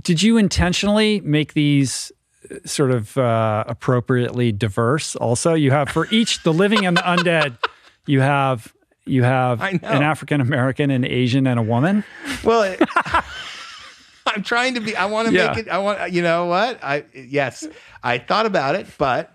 [0.02, 2.12] Did you intentionally make these
[2.50, 5.16] uh, sort of uh, appropriately diverse?
[5.18, 7.58] Also, you have for each the living and the undead,
[8.06, 8.74] you have
[9.06, 12.04] you have an African American, an Asian, and a woman.
[12.44, 12.80] Well, it-
[14.26, 14.96] I'm trying to be.
[14.96, 15.48] I want to Yeah.
[15.50, 15.70] make it.
[15.70, 16.12] I want.
[16.14, 16.84] You know what?
[16.84, 17.68] I yes,
[18.04, 19.34] I thought about it, but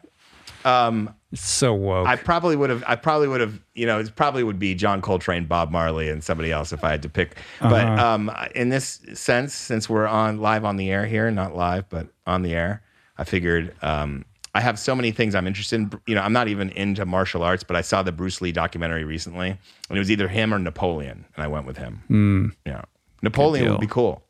[0.65, 2.07] um, so woke.
[2.07, 2.85] I probably would have.
[2.87, 3.61] I probably would have.
[3.75, 6.91] You know, it probably would be John Coltrane, Bob Marley, and somebody else if I
[6.91, 7.37] had to pick.
[7.61, 8.07] But Uh-huh.
[8.07, 12.07] um, in this sense, since we're on live on the air here, not live, but
[12.27, 12.83] on the air,
[13.19, 14.25] I figured um,
[14.55, 15.93] I have so many things I'm interested in.
[16.07, 19.03] You know, I'm not even into martial arts, but I saw the Bruce Lee documentary
[19.05, 19.49] recently,
[19.89, 22.55] and it was either him or Napoleon, and I went with him.
[22.65, 22.83] Yeah,
[23.23, 24.23] Napoleon would be cool.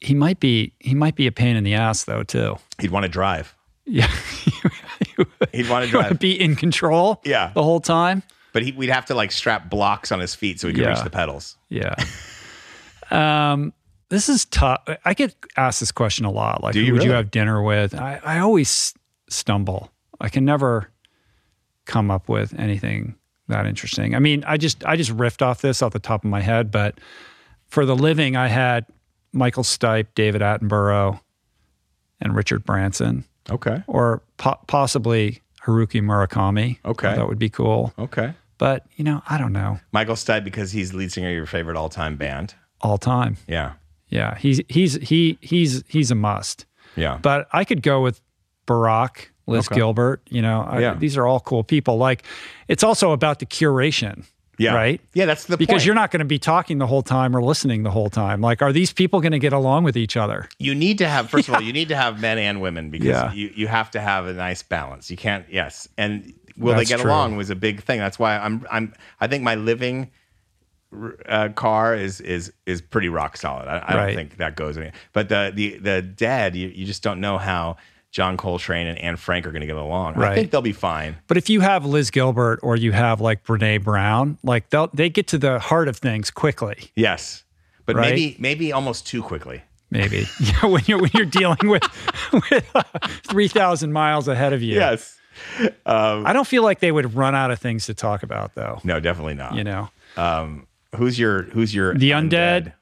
[0.00, 2.56] he might be he might be a pain in the ass though too.
[2.78, 3.54] He'd want to drive.
[3.86, 4.06] Yeah,
[5.16, 7.20] He'd want to you want to drive, be in control.
[7.24, 7.50] Yeah.
[7.54, 8.22] the whole time.
[8.52, 10.90] but he, we'd have to like strap blocks on his feet so he could Yeah.
[10.90, 11.56] reach the pedals.
[11.68, 11.94] Yeah.
[13.10, 13.72] um,
[14.08, 14.82] this is tough.
[15.04, 16.62] I get asked this question a lot.
[16.62, 17.94] Like, who you would you have dinner with?
[17.94, 18.94] I, I always
[19.28, 19.90] stumble.
[20.20, 20.90] I can never
[21.84, 23.16] come up with anything
[23.48, 24.14] that interesting.
[24.14, 26.70] I mean, I just I just riffed off this off the top of my head,
[26.70, 26.98] but
[27.66, 28.86] for the living, I had
[29.32, 31.20] Michael Stipe, David Attenborough,
[32.20, 33.82] and Richard Branson, Okay.
[33.86, 36.78] or po- possibly Haruki Murakami.
[36.84, 37.14] Okay.
[37.14, 37.92] that would be cool.
[37.98, 38.34] Okay.
[38.58, 39.80] But you know, I don't know.
[39.92, 42.54] Michael Stipe because he's lead singer of your favorite all time band.
[42.80, 43.36] all time.
[43.48, 43.72] Yeah.
[44.08, 46.66] Yeah, he's he's he he's he's a must.
[46.96, 47.18] Yeah.
[47.20, 48.20] But I could go with
[48.66, 49.74] Barack, Liz Okay.
[49.76, 50.22] Gilbert.
[50.30, 50.94] You know, I- Yeah.
[50.94, 51.96] these are all cool people.
[51.96, 52.22] Like,
[52.68, 54.24] it's also about the curation.
[54.58, 54.74] Yeah.
[54.74, 55.00] Right.
[55.14, 55.86] Yeah, that's the Because point.
[55.86, 58.40] you're not going to be talking the whole time or listening the whole time.
[58.40, 60.48] Like, are these people going to get along with each other?
[60.58, 63.06] you need to have first of all you need to have men and women because
[63.08, 63.32] Yeah.
[63.32, 66.96] you, you have to have a nice balance you can't yes and will That's they
[66.96, 67.10] get true.
[67.10, 70.10] along was a big thing that's why i'm i'm i think my living
[71.28, 74.06] uh, car is is is pretty rock solid i, I Right.
[74.06, 77.36] don't think that goes any but the the the dead you, you just don't know
[77.38, 77.76] how
[78.14, 81.16] john coltrane and anne frank are going to get along i think they'll be fine
[81.26, 85.10] But if you have Liz Gilbert or you have like Brene Brown, like they'll they
[85.10, 86.90] get to the heart of things quickly.
[86.94, 87.42] yes
[87.86, 88.10] but Right.
[88.10, 91.82] maybe maybe almost too quickly Maybe yeah, when you're when you're dealing with
[92.32, 92.82] with uh,
[93.24, 94.76] three thousand miles ahead of you.
[94.76, 95.18] yes
[95.84, 98.78] I don't feel like they would run out of things to talk about, though.
[98.84, 100.66] no definitely not You know, um
[100.96, 102.72] who's your who's your the undead.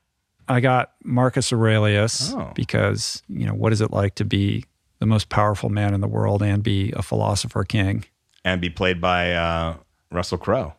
[0.49, 2.53] I got Marcus Aurelius Oh.
[2.55, 4.65] because you know what is it like to be
[5.03, 8.05] the most powerful man in the world and be a philosopher king?
[8.45, 9.75] and be played by uh,
[10.13, 10.75] Russell Crowe.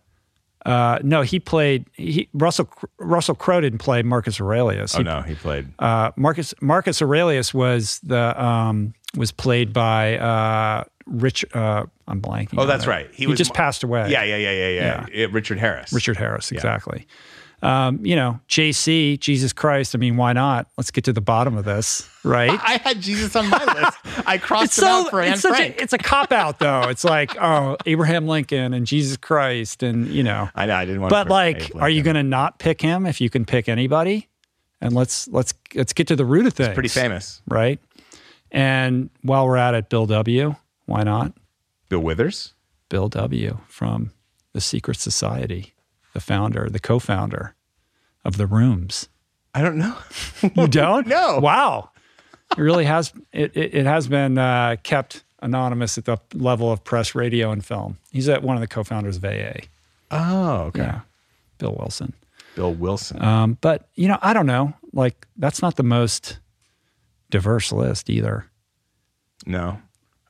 [0.66, 1.86] Uh, no, he played.
[1.94, 4.96] He, Russell Russell Crowe didn't play Marcus Aurelius.
[4.96, 5.68] Oh He- no, he played.
[5.80, 11.44] uh, Marcus Marcus Aurelius was the um, was played by uh, Rich.
[11.54, 12.56] Uh, I'm blanking.
[12.58, 12.90] Oh, that's it.
[12.90, 13.08] right.
[13.12, 14.10] He He, was just passed away.
[14.10, 15.06] yeah, yeah, yeah, yeah, yeah.
[15.12, 15.92] It- Richard Harris.
[15.92, 17.08] Richard Harris, exactly.
[17.64, 19.96] Um, you know, JC, Jesus Christ.
[19.96, 20.68] I mean, why not?
[20.78, 22.52] Let's get to the bottom of this, right?
[22.62, 23.98] I had Jesus on my list.
[24.28, 25.78] I crossed it's him so out for Anne it's such Frank.
[25.78, 26.82] a it's a cop out though.
[26.90, 30.50] It's like oh Abraham Lincoln and Jesus Christ and you know.
[30.54, 30.76] I know.
[30.76, 31.12] I didn't want.
[31.12, 34.28] But to like, are you going to not pick him if you can pick anybody?
[34.82, 36.74] And let's let's let's get to the root of things.
[36.74, 37.42] Pretty famous.
[37.48, 37.80] right?
[38.52, 40.56] And while we're at it, Bill W.
[40.86, 41.32] Why not
[41.90, 42.54] Bill Withers.
[42.90, 43.58] Bill W.
[43.68, 44.12] from
[44.52, 45.73] the Secret Society,
[46.14, 47.56] the founder, the co-founder
[48.24, 49.10] of the Rooms?
[49.54, 49.96] I don't know.
[50.56, 51.08] You don't?
[51.08, 51.40] No.
[51.40, 51.90] Wow.
[52.58, 53.14] It really has.
[53.32, 57.64] It it, it has been uh, kept anonymous at the level of press, radio, and
[57.66, 57.98] film.
[58.12, 59.66] He's at one of the co-founders of AA.
[60.12, 60.82] Oh, okay.
[60.82, 61.00] Yeah,
[61.58, 62.14] Bill Wilson.
[62.56, 63.22] Bill Wilson.
[63.24, 64.74] Um, but you know, I don't know.
[64.94, 66.40] Like that's not the most
[67.32, 68.46] diverse list either.
[69.46, 69.80] no,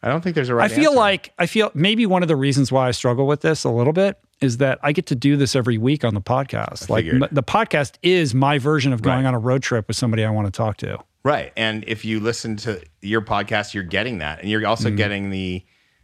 [0.03, 0.69] I don't think there's a right.
[0.69, 0.99] I feel answer.
[0.99, 3.93] like I feel maybe one of the reasons why I struggle with this a little
[3.93, 6.89] bit is that I get to do this every week on the podcast.
[6.89, 9.25] Like m- the podcast is my version of going Right.
[9.29, 10.99] on a road trip with somebody I want to talk to.
[11.23, 11.53] right.
[11.55, 14.97] And if you listen to your podcast, you're getting that, and you're also Mm-hmm.
[14.97, 15.63] getting the.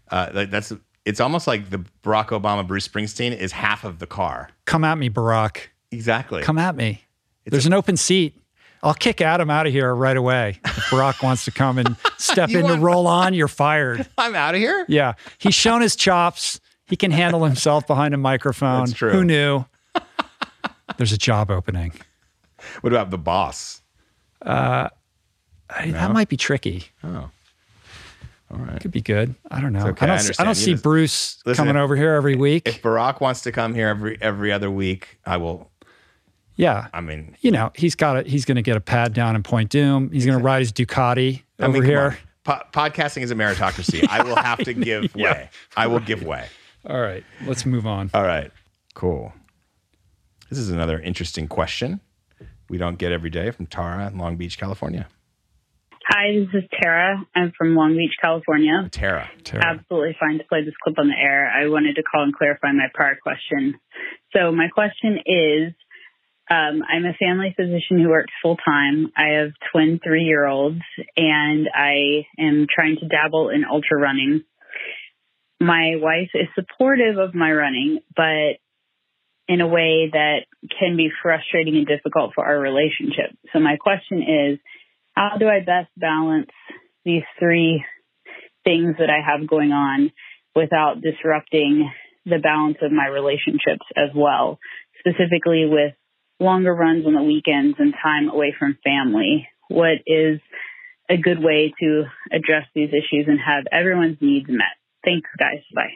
[0.09, 0.71] Uh, that's.
[1.05, 4.49] It's almost like the Barack Obama, Bruce Springsteen is half of the car.
[4.65, 5.67] Come at me, Barack.
[5.91, 6.41] Exactly.
[6.43, 7.03] Come at me.
[7.45, 8.35] There's an open seat.
[8.81, 10.59] I'll kick Adam out of here right away.
[10.63, 14.07] If Barack wants to come and step You in to roll on, you're fired.
[14.17, 14.85] I'm out of here.
[14.87, 15.13] Yeah.
[15.37, 16.59] He's shown his chops.
[16.87, 18.85] He can handle himself behind a microphone.
[18.85, 19.11] That's true.
[19.11, 19.65] Who knew?
[20.97, 21.93] There's a job opening.
[22.81, 23.81] What about the boss?
[24.41, 24.89] Uh,
[25.69, 26.85] I- That might be tricky.
[27.03, 27.29] Oh,
[28.51, 28.79] all right.
[28.81, 29.35] Could be good.
[29.51, 29.87] I don't know.
[29.89, 30.15] okay, I don't.
[30.17, 32.67] I see- I don't see just- Bruce Listen, coming if- over here every week.
[32.67, 35.69] If Barack wants to come here every every other week, I will.
[36.59, 38.27] Yeah, I mean, you know, he's got it.
[38.27, 40.11] He's going to get a pad down in Point Dume.
[40.11, 42.17] He's going to ride his Ducati I over mean, here.
[42.43, 44.05] Po- podcasting is a meritocracy.
[44.09, 45.31] I will have to give Yeah.
[45.31, 45.49] way.
[45.77, 46.47] I will give way.
[46.85, 48.11] All right, let's move on.
[48.13, 48.51] All right.
[48.93, 49.31] Cool.
[50.49, 52.01] This is another interesting question
[52.69, 55.07] we don't get every day from Tara in Long Beach, California.
[56.07, 57.23] Hi, this is Tara.
[57.35, 58.89] I'm from Long Beach, California.
[58.91, 59.29] Tara.
[59.45, 59.63] Tara.
[59.65, 61.49] Absolutely fine to play this clip on the air.
[61.49, 63.75] I wanted to call and clarify my prior question.
[64.35, 65.73] So, my question is
[66.49, 69.11] um, I'm a family physician who works full time.
[69.15, 70.81] I have twin three year olds,
[71.15, 74.43] and I am trying to dabble in ultra running.
[75.59, 78.57] My wife is supportive of my running, but
[79.47, 80.45] in a way that
[80.79, 83.35] can be frustrating and difficult for our relationship.
[83.53, 84.59] So, my question is
[85.15, 86.49] how do I best balance
[87.05, 87.83] these three
[88.63, 90.11] things that I have going on
[90.55, 91.91] without disrupting
[92.25, 94.59] the balance of my relationships as well,
[94.99, 95.93] specifically with
[96.39, 99.47] longer runs on the weekends and time away from family?
[99.67, 100.39] What is
[101.09, 104.77] a good way to address these issues and have everyone's needs met?
[105.03, 105.61] Thanks, guys.
[105.73, 105.91] Bye.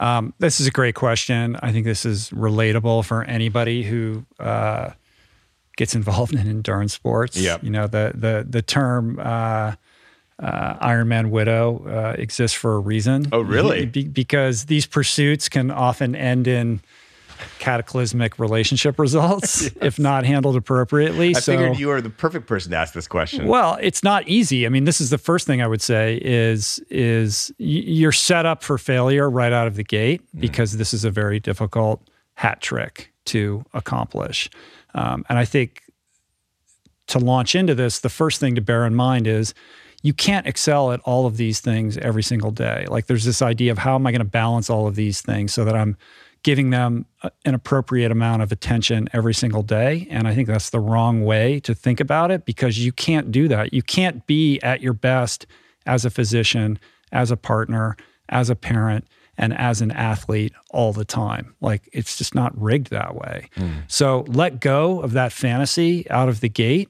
[0.00, 1.56] Um, this is a great question.
[1.60, 4.90] I think this is relatable for anybody who uh,
[5.76, 7.36] gets involved in endurance sports.
[7.36, 7.64] Yep.
[7.64, 9.74] You know, the the the term uh,
[10.40, 13.26] uh, Ironman widow uh, exists for a reason.
[13.32, 13.86] Oh, really?
[13.86, 16.80] Be- because these pursuits can often end in
[17.58, 21.34] cataclysmic relationship results if not handled appropriately.
[21.34, 23.46] I so figured you are the perfect person to ask this question.
[23.46, 24.66] well, it's not easy.
[24.66, 28.62] I mean, this is the first thing I would say is is you're set up
[28.62, 32.02] for failure right out of the gate because this is a very difficult
[32.34, 34.48] hat trick to accomplish.
[34.94, 35.82] Um, and I think
[37.08, 39.54] to launch into this, the first thing to bear in mind is
[40.02, 42.86] you can't excel at all of these things every single day.
[42.88, 45.52] Like there's this idea of how am I going to balance all of these things
[45.52, 45.96] so that I'm
[46.42, 47.06] giving them
[47.44, 50.06] an appropriate amount of attention every single day.
[50.10, 53.48] And I think that's the wrong way to think about it because you can't do
[53.48, 53.72] that.
[53.72, 55.46] You can't be at your best
[55.86, 56.78] as a physician,
[57.12, 57.96] as a partner,
[58.28, 59.06] as a parent,
[59.36, 61.54] and as an athlete all the time.
[61.60, 63.48] Like it's just not rigged that way.
[63.56, 63.82] Mm.
[63.86, 66.88] So let go of that fantasy out of the gate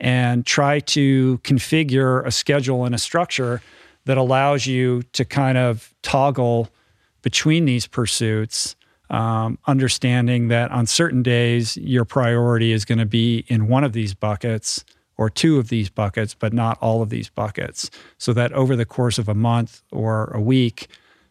[0.00, 3.60] and try to configure a schedule and a structure
[4.06, 6.68] that allows you to kind of toggle
[7.22, 8.76] between these pursuits,
[9.10, 13.92] um, understanding that on certain days, your priority is going to be in one of
[13.92, 14.84] these buckets
[15.16, 17.90] or two of these buckets, but not all of these buckets.
[18.18, 20.88] So that over the course of a month or a week,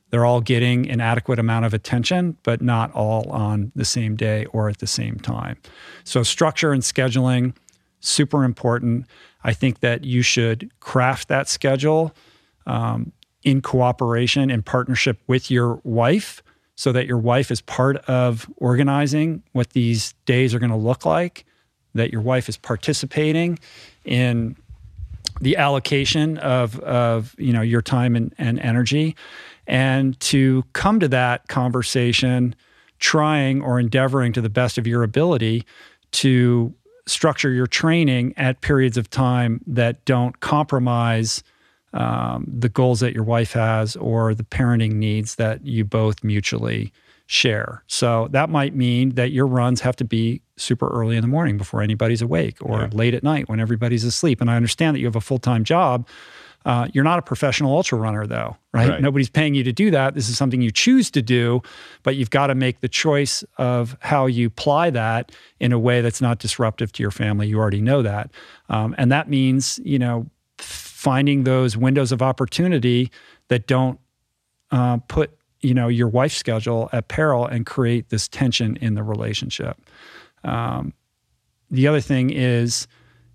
[0.09, 4.45] they're all getting an adequate amount of attention, but not all on the same day
[4.45, 5.57] or at the same time.
[6.03, 7.53] So, structure and scheduling
[7.99, 9.05] super important.
[9.43, 12.13] I think that you should craft that schedule
[12.65, 13.11] um,
[13.43, 16.41] in cooperation and partnership with your wife
[16.79, 21.05] so that your wife is part of organizing what these days are going to look
[21.05, 21.43] like,
[21.93, 23.59] that your wife is participating
[24.05, 24.55] in
[25.41, 29.13] the allocation of, of you know your time and, and energy
[29.67, 32.55] and to come to that conversation
[32.99, 35.65] trying or endeavoring to the best of your ability
[36.11, 36.73] to
[37.05, 41.43] structure your training at periods of time that don't compromise
[41.93, 46.91] um, the goals that your wife has or the parenting needs that you both mutually
[47.25, 47.83] share.
[47.87, 51.57] So that might mean that your runs have to be super early in the morning
[51.57, 52.89] before anybody's awake or yeah.
[52.91, 54.41] late at night when everybody's asleep.
[54.41, 56.07] And I understand that you have a full time job.
[56.65, 58.89] Uh, you're not a professional ultra runner, though, right?
[58.89, 59.01] right?
[59.01, 60.13] Nobody's paying you to do that.
[60.13, 61.61] This is something you choose to do,
[62.03, 66.01] but you've got to make the choice of how you apply that in a way
[66.01, 67.47] that's not disruptive to your family.
[67.47, 68.31] You already know that.
[68.69, 70.29] Um, and that means, you know,
[70.99, 73.09] finding those windows of opportunity
[73.47, 73.97] that don't
[74.69, 75.31] uh, put,
[75.61, 79.77] you know, your wife's schedule at peril and create this tension in the relationship.
[80.43, 80.91] Um,
[81.71, 82.85] the other thing is,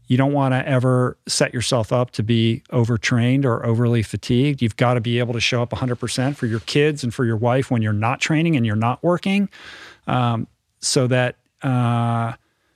[0.08, 4.60] you don't want to ever set yourself up to be overtrained or overly fatigued.
[4.60, 7.38] You've got to be able to show up 100% for your kids and for your
[7.38, 9.48] wife when you're not training and you're not working,
[10.06, 10.46] um,
[10.80, 12.34] so that uh,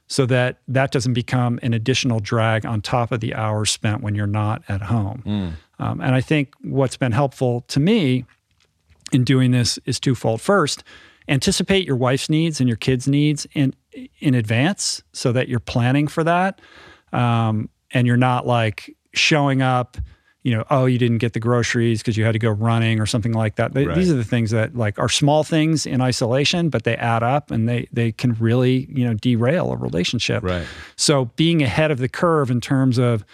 [0.08, 4.14] so that that doesn't become an additional drag on top of the hours spent when
[4.14, 5.22] you're not at home.
[5.26, 5.52] Mm.
[5.78, 8.24] Um, and I think what's been helpful to me
[9.12, 10.40] in doing this is twofold.
[10.40, 10.82] First,
[11.28, 13.74] anticipate your wife's needs and your kids' needs in
[14.20, 16.60] in advance so that you're planning for that
[17.12, 19.96] um, and you're not like showing up
[20.48, 23.04] you know oh you didn't get the groceries because you had to go running or
[23.04, 23.94] something like that right.
[23.94, 27.50] these are the things that like are small things in isolation but they add up
[27.50, 30.66] and they they can really you know derail a relationship right
[30.96, 33.24] so being ahead of the curve in terms of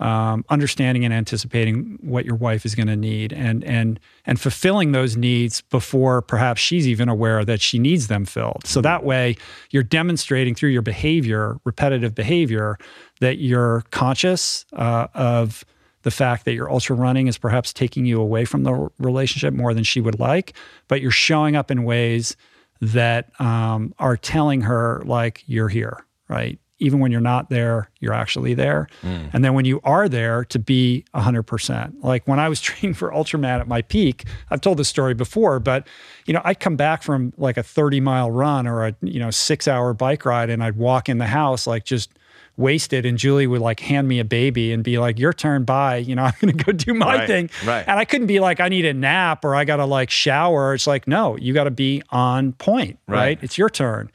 [0.00, 4.90] um, understanding and anticipating what your wife is going to need and and and fulfilling
[4.90, 8.66] those needs before perhaps she's even aware that she needs them filled.
[8.66, 9.36] So that way
[9.70, 12.76] you're demonstrating through your behavior, repetitive behavior,
[13.20, 15.64] that you're conscious uh, of
[16.04, 19.74] the fact that your ultra running is perhaps taking you away from the relationship more
[19.74, 20.54] than she would like,
[20.88, 22.36] but you're showing up in ways
[22.80, 26.58] that um, are telling her like you're here, right?
[26.78, 28.88] even when you're not there, you're actually there.
[29.02, 29.30] Mm.
[29.32, 31.94] And then when you are there, to be 100%.
[32.02, 35.60] Like when I was training for Ultraman at my peak, I've told this story before,
[35.60, 35.86] but
[36.26, 39.30] you know, I'd come back from like a 30 mile run or a, you know,
[39.30, 42.10] six hour bike ride and I'd walk in the house like just
[42.56, 45.96] wasted and Julie would like hand me a baby and be like, your turn, bye.
[45.96, 47.50] You know, I'm going to go do my right, thing.
[47.64, 47.84] Right.
[47.86, 50.74] And I couldn't be like, I need a nap or I got to like shower.
[50.74, 53.16] It's like, no, you got to be on point, right?
[53.16, 53.38] right?
[53.42, 54.10] It's your turn.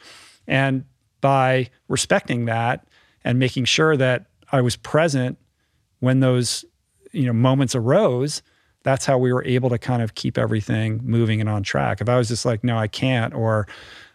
[0.48, 0.86] And
[1.22, 2.88] by respecting that
[3.24, 5.38] and making sure that I was present
[6.00, 6.66] when those
[7.12, 8.42] you know moments arose
[8.84, 12.10] that's how we were able to kind of keep everything moving and on track if
[12.10, 13.68] i was just like no i can't or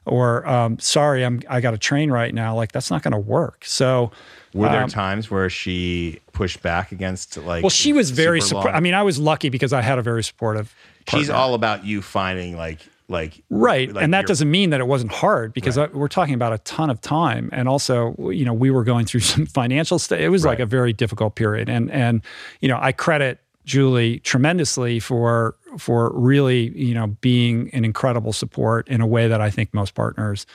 [0.07, 3.19] or um, sorry i'm i got a train right now like that's not going to
[3.19, 4.11] work so
[4.53, 8.75] were there um, times where she pushed back against like well she was very supportive
[8.75, 10.75] i mean i was lucky because i had a very supportive
[11.07, 11.21] partner.
[11.21, 14.87] she's all about you finding like like right like and that doesn't mean that it
[14.87, 15.91] wasn't hard because right.
[15.93, 19.05] I, we're talking about a ton of time and also you know we were going
[19.05, 20.53] through some financial st- it was right.
[20.53, 22.23] like a very difficult period and and
[22.61, 28.87] you know i credit julie tremendously for for really you know being an incredible support
[28.89, 30.47] in a way that i think most partners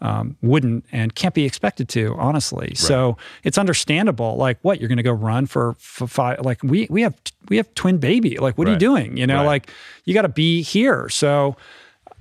[0.00, 2.76] um, wouldn't and can't be expected to honestly right.
[2.76, 6.86] so it's understandable like what you're going to go run for, for five like we
[6.90, 7.14] we have
[7.48, 9.70] we have twin baby like what are you doing you know like
[10.04, 11.56] you got to be here so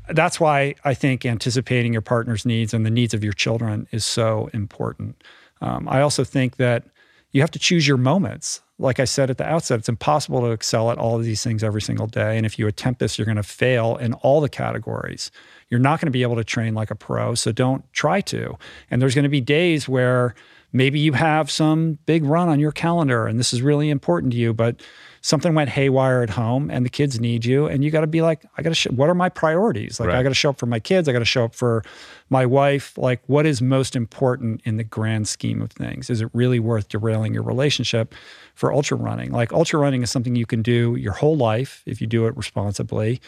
[0.09, 4.05] that's why I think anticipating your partner's needs and the needs of your children is
[4.05, 5.21] so important.
[5.61, 6.83] Um, I also think that
[7.31, 8.61] you have to choose your moments.
[8.83, 11.63] Like I said at the outset, it's impossible to excel at all of these things
[11.63, 12.37] every single day.
[12.37, 15.31] And if you attempt this, you're going to fail in all the categories.
[15.69, 17.33] You're not going to be able to train like a pro.
[17.33, 18.57] So don't try to.
[18.91, 20.35] And there's going to be days where
[20.73, 24.37] maybe you have some big run on your calendar and this is really important to
[24.37, 24.81] you, but
[25.23, 28.21] something went haywire at home and the kids need you and you got to be
[28.21, 29.99] like i got to sh- what are my priorities?
[29.99, 30.17] Like right.
[30.17, 31.83] i got to show up for my kids i got to show up for
[32.29, 32.97] my wife.
[32.97, 36.09] Like what is most important in the grand scheme of things?
[36.09, 38.13] Is it really worth derailing your relationship
[38.53, 39.31] for ultra running?
[39.31, 42.35] Like ultra running is something you can do your whole life if you do it
[42.35, 43.21] responsibly.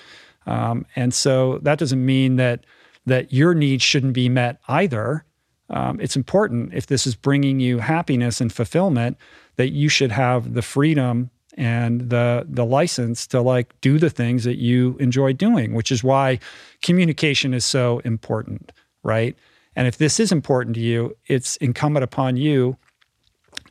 [0.45, 2.65] Um, and so that doesn't mean that
[3.05, 5.23] that your needs shouldn't be met either.
[5.69, 9.17] Um, it's important if this is bringing you happiness and fulfillment
[9.55, 14.43] that you should have the freedom and the the license to like do the things
[14.43, 16.39] that you enjoy doing which is why
[16.81, 18.71] communication is so important
[19.03, 19.37] right?
[19.75, 22.77] And if this is important to you it's incumbent upon you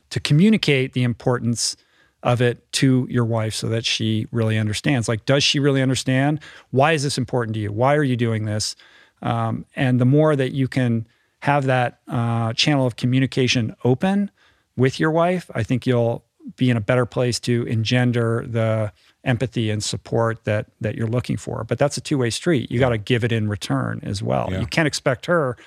[0.09, 1.75] to communicate the importance
[2.23, 5.07] of it to your wife so that she really understands.
[5.07, 6.39] Like does she really understand?
[6.71, 7.71] Why is this important to you?
[7.71, 8.75] Why are you doing this?
[9.21, 11.07] Um, and the more that you can
[11.45, 14.31] have that uh, channel of communication open
[14.77, 16.24] with your wife i think you'll
[16.55, 18.91] be in a better place to engender the
[19.23, 21.63] empathy and support that that you're looking for.
[21.63, 22.71] But that's a two-way street.
[22.71, 24.49] You got to give it in return as well.
[24.51, 24.59] Yeah.
[24.59, 25.57] You can't expect her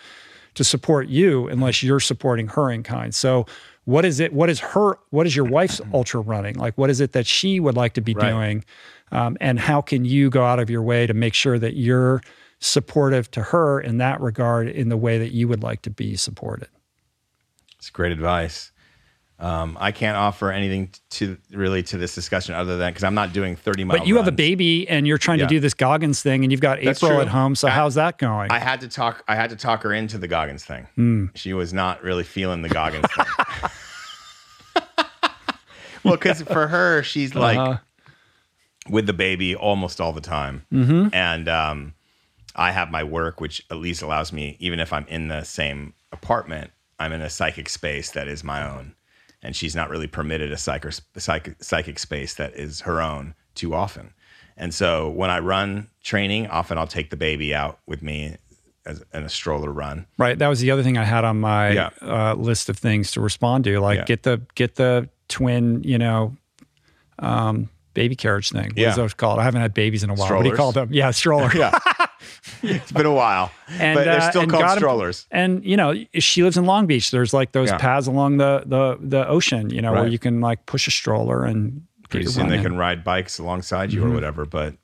[0.55, 3.15] to support you unless you're supporting her in kind.
[3.15, 3.47] So
[3.85, 6.55] what is it what is her what is your wife's ultra running?
[6.55, 8.31] Like what is it that she would like to be right.
[8.31, 8.65] doing?
[9.11, 12.21] Um, and how can you go out of your way to make sure that you're
[12.61, 16.17] supportive to her in that regard in the way that you would like to be
[16.17, 16.69] supported?
[17.79, 18.73] It's great advice.
[19.41, 23.33] Um, I can't offer anything to really to this discussion other than because I'm not
[23.33, 24.01] doing 30 miles.
[24.01, 24.27] But you runs.
[24.27, 25.47] have a baby and you're trying yeah.
[25.47, 27.21] to do this Goggins thing, and you've got That's April true.
[27.21, 27.55] at home.
[27.55, 28.51] So I, how's that going?
[28.51, 29.23] I had to talk.
[29.29, 30.89] I had to talk her into the Goggins thing.
[30.97, 31.37] Mm.
[31.37, 33.27] She was not really feeling the Goggins thing.
[36.03, 37.79] well, because for her, she's like uh-huh.
[38.91, 41.15] with the baby almost all the time, mm-hmm.
[41.15, 41.95] and um,
[42.57, 45.95] I have my work, which at least allows me, even if I'm in the same
[46.11, 48.97] apartment, I'm in a psychic space that is my own
[49.43, 53.75] and she's not really permitted a psychic, psychic, psychic space that is her own too
[53.75, 54.13] often.
[54.57, 58.37] And so when I run training, often I'll take the baby out with me
[58.85, 60.07] as, in a stroller run.
[60.19, 60.37] Right.
[60.39, 61.91] That was the other thing I had on my yeah.
[62.03, 63.79] uh, list of things to respond to.
[63.79, 64.05] Like yeah.
[64.05, 66.37] get the get the twin, you know,
[67.21, 68.67] um, baby carriage thing.
[68.67, 68.91] What yeah.
[68.91, 69.39] is those called?
[69.39, 70.27] I haven't had babies in a while.
[70.27, 70.45] Strollers.
[70.45, 70.89] What do you call them?
[70.93, 71.51] Yeah, stroller.
[71.55, 71.79] yeah.
[72.63, 75.27] it's been a while, and, but they're uh, still uh, called strollers.
[75.31, 77.11] and you know, she lives in Long Beach.
[77.11, 77.79] There's like those yeah.
[77.79, 80.01] paths along the the the ocean, you know, right.
[80.01, 83.93] where you can like push a stroller and pretty soon they can ride bikes alongside
[83.93, 84.11] you mm-hmm.
[84.11, 84.45] or whatever.
[84.45, 84.75] But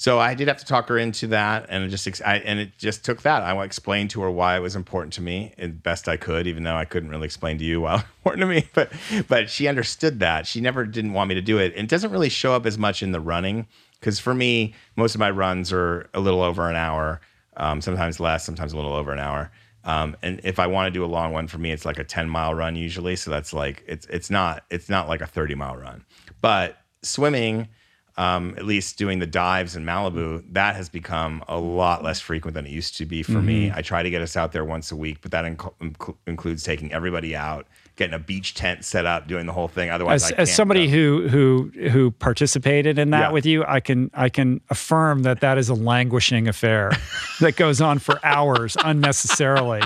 [0.00, 2.78] so I did have to talk her into that, and it just I, and it
[2.78, 3.42] just took that.
[3.42, 6.62] I explained to her why it was important to me, as best I could, even
[6.62, 8.68] though I couldn't really explain to you why it was important to me.
[8.74, 8.92] But
[9.26, 10.46] but she understood that.
[10.46, 11.72] She never didn't want me to do it.
[11.74, 13.66] It doesn't really show up as much in the running
[14.00, 17.20] because for me, most of my runs are a little over an hour,
[17.56, 19.50] um, sometimes less, sometimes a little over an hour.
[19.84, 22.04] Um, and if I want to do a long one, for me, it's like a
[22.04, 23.16] 10 mile run usually.
[23.16, 26.04] So that's like it's it's not it's not like a 30 mile run.
[26.40, 27.68] But swimming,
[28.16, 32.54] um, at least doing the dives in Malibu, that has become a lot less frequent
[32.54, 33.46] than it used to be for mm-hmm.
[33.46, 33.72] me.
[33.72, 36.64] I try to get us out there once a week, but that inc- inc- includes
[36.64, 37.66] taking everybody out
[37.98, 39.90] getting a beach tent set up, doing the whole thing.
[39.90, 40.92] Otherwise, as, as somebody go.
[40.92, 43.30] who who who participated in that yeah.
[43.30, 46.92] with you, I can I can affirm that that is a languishing affair
[47.40, 49.82] that goes on for hours unnecessarily.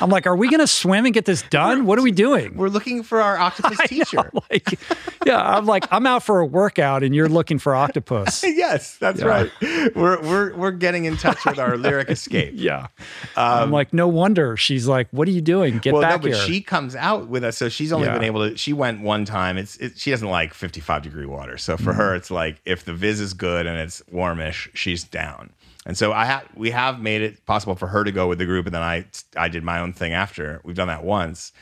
[0.00, 1.84] I'm like, are we going to swim and get this done?
[1.84, 2.56] What are we doing?
[2.56, 4.30] We're looking for our octopus teacher.
[4.32, 4.78] Know, like,
[5.26, 8.42] yeah, I'm like, I'm out for a workout and you're looking for octopus.
[8.46, 9.26] yes, that's yeah.
[9.26, 9.50] right.
[9.94, 12.54] We're we're we're getting in touch with our lyric escape.
[12.56, 12.88] Yeah,
[13.36, 15.78] um, I'm like, no wonder she's like, what are you doing?
[15.78, 16.46] Get well, back no, but here.
[16.46, 18.14] She comes out with us, so she's only yeah.
[18.14, 18.56] been able to.
[18.56, 19.58] She went one time.
[19.58, 22.00] It's it, she doesn't like 55 degree water, so for mm-hmm.
[22.00, 25.50] her, it's like if the viz is good and it's warmish, she's down.
[25.84, 28.46] And so I have we have made it possible for her to go with the
[28.46, 29.04] group, and then I
[29.36, 30.60] I did my own thing after.
[30.64, 31.52] We've done that once,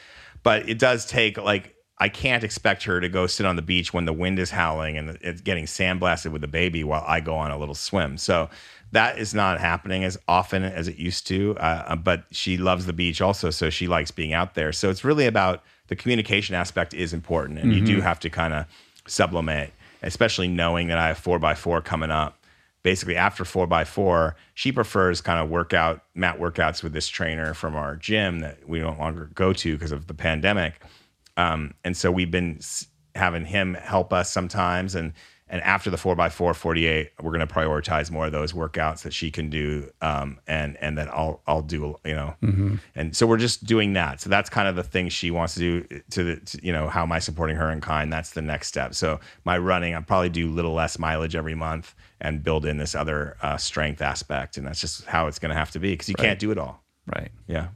[0.42, 3.92] but it does take like I can't expect her to go sit on the beach
[3.92, 7.34] when the wind is howling and it's getting sandblasted with the baby while I go
[7.34, 8.16] on a little swim.
[8.16, 8.48] So
[8.92, 11.56] that is not happening as often as it used to.
[11.58, 14.72] Uh, but she loves the beach also, so she likes being out there.
[14.72, 17.80] So it's really about the communication aspect is important, and mm-hmm.
[17.80, 18.02] you do mm-hmm.
[18.02, 18.66] have to kind of
[19.06, 19.72] sublimate,
[20.02, 22.39] especially knowing that I have four by four coming up
[22.82, 27.54] basically after four by four, she prefers kind of workout mat workouts with this trainer
[27.54, 30.82] from our gym that we no longer go to because of the pandemic.
[31.36, 32.60] Um, and so we've been
[33.14, 35.12] having him help us sometimes, and
[35.52, 39.30] and after the 4x4 48 we're going to prioritize more of those workouts that she
[39.30, 42.34] can do um, and and then i'll i'll do you know?
[42.94, 44.20] And so we're just doing that.
[44.20, 46.88] So that's kind of the thing she wants to do to the to, you know
[46.88, 48.12] how am i supporting her in kind?
[48.12, 48.94] That's the next step.
[48.94, 52.76] So my running i'll probably do a little less mileage every month and build in
[52.78, 54.56] this other uh, strength aspect.
[54.56, 56.58] And that's just how it's going to have to be because you can't do it
[56.58, 56.84] all.
[57.06, 57.30] Right.
[57.46, 57.68] yeah.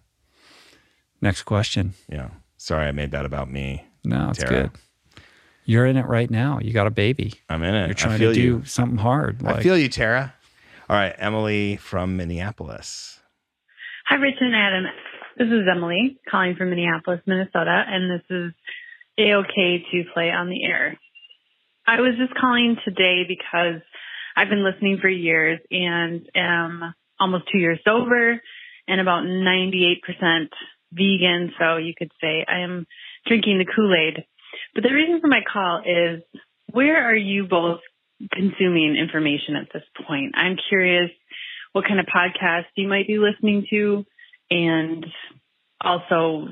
[1.21, 1.95] Next question.
[2.09, 2.29] yeah.
[2.57, 4.51] Sorry i made that about me No, it's Tara.
[4.51, 4.71] good.
[5.65, 6.59] You're in it right now.
[6.61, 7.35] You got a baby.
[7.49, 8.65] i'm in it You're I trying feel to do you.
[8.65, 9.43] something hard.
[9.43, 10.35] Like, i feel you tara
[10.89, 13.21] all right emily from minneapolis
[14.07, 14.85] Hi, Rich and Adam.
[15.39, 18.53] This is Emily calling from Minneapolis, Minnesota, and this is
[19.19, 20.99] A-OK to play on the air.
[21.87, 23.81] I was just calling today because
[24.37, 28.43] I've been listening for years and am almost two years sober
[28.87, 29.97] and about 98%
[30.93, 31.53] vegan.
[31.59, 32.87] So you could say I am
[33.27, 34.25] drinking the Kool-Aid.
[34.75, 36.23] But the reason for my call is
[36.71, 37.81] where are you both
[38.33, 40.35] consuming information at this point?
[40.37, 41.11] I'm curious
[41.73, 44.05] what kind of podcasts you might be listening to
[44.51, 45.07] and
[45.81, 46.49] also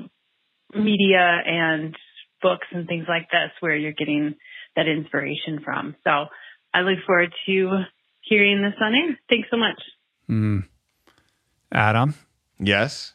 [0.73, 1.95] media and
[2.41, 4.35] books and things like this where you're getting
[4.75, 5.95] that inspiration from.
[6.03, 6.25] So
[6.73, 7.83] I look forward to
[8.21, 9.19] hearing this on air.
[9.29, 9.81] Thanks so much.
[10.29, 10.65] Mm.
[11.71, 12.15] Adam,
[12.59, 13.13] yes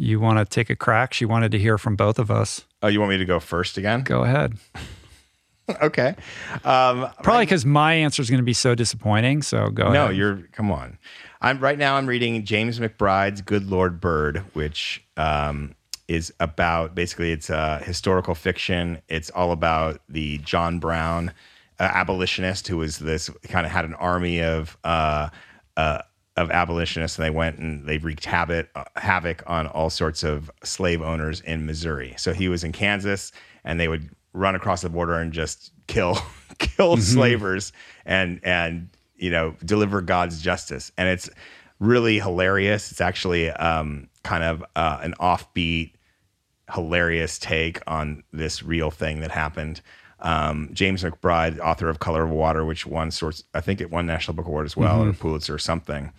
[0.00, 1.12] you want to take a crack?
[1.12, 2.64] She wanted to hear from both of us.
[2.82, 4.54] oh you want me to go first again Go ahead.
[5.82, 6.14] okay
[6.64, 9.42] um Probably because my answer is going to be so disappointing.
[9.42, 10.16] So go no ahead.
[10.16, 10.96] you're come on
[11.42, 15.74] i'm right now i'm reading james mcbride's good lord bird which um
[16.08, 21.32] is about basically it's a historical fiction it's all about the john brown
[21.78, 25.28] uh, abolitionist who was this kind of had an army of uh
[25.76, 26.00] uh
[26.38, 30.50] of abolitionists and they went and they wreaked havoc, uh, havoc on all sorts of
[30.62, 32.14] slave owners in Missouri.
[32.16, 33.32] So he was in Kansas
[33.64, 36.16] and they would run across the border and just kill
[36.58, 37.72] kill slavers
[38.06, 40.92] and and you know deliver God's justice.
[40.96, 41.28] And it's
[41.80, 42.92] really hilarious.
[42.92, 45.92] It's actually um, kind of uh, an offbeat,
[46.72, 49.80] hilarious take on this real thing that happened.
[50.20, 54.06] Um, James McBride, author of Color of Water, which won sorts, I think it won
[54.06, 56.12] National Book Award as well, or Pulitzer or something.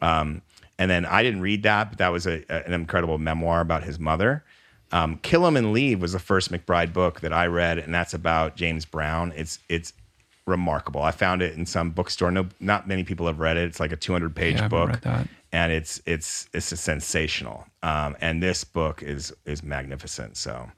[0.00, 0.42] Um,
[0.78, 3.82] and then I didn't read that, but that was a, a- an incredible memoir about
[3.84, 4.44] his mother.
[4.92, 8.12] Um, Kill 'Em and Leave was the first McBride book that I read, and that's
[8.14, 9.32] about James Brown.
[9.34, 9.92] It's it's
[10.46, 11.02] remarkable.
[11.02, 12.30] I found it in some bookstore.
[12.30, 13.64] No, not many people have read it.
[13.64, 14.90] It's like a 200 page Yeah, book
[15.50, 17.66] and it's it's it's a sensational.
[17.82, 20.36] Um, and this book is is magnificent.
[20.36, 20.70] So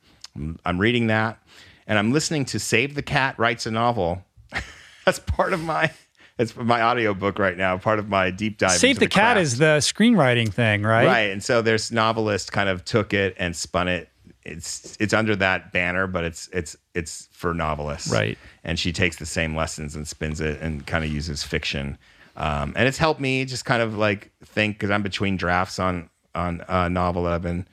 [0.65, 1.43] I'm reading that,
[1.89, 4.23] and I'm listening to Save the Cat writes a novel.
[5.05, 5.91] That's part of my
[6.39, 7.77] it's my audiobook right now.
[7.79, 8.73] Part of my deep dive.
[8.73, 11.07] Save into the, Cat is the screenwriting thing, right?
[11.07, 11.31] right.
[11.31, 14.09] And so there's novelist kind of took it and spun it.
[14.45, 18.39] It's it's under that banner, but it's it's it's for novelists, Right.
[18.63, 21.99] And she takes the same lessons and spins it and kind of uses fiction.
[22.37, 26.09] Um, and it's helped me just kind of like think because I'm between drafts on
[26.35, 27.67] on a novel that I've been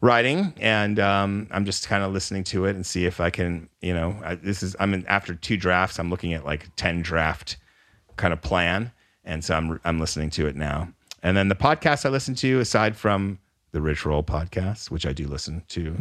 [0.00, 3.68] writing, and um, I'm just kind of listening to it and see if I can,
[3.80, 7.02] you know, I, this is I'm in, after two drafts, I'm looking at like ten
[7.02, 7.56] draft
[8.16, 8.92] kind of plan,
[9.24, 10.88] and so I'm I'm listening to it now.
[11.22, 13.38] And then the podcast I listen to, aside from
[13.72, 15.94] the Rich Roll podcast, which I do listen to,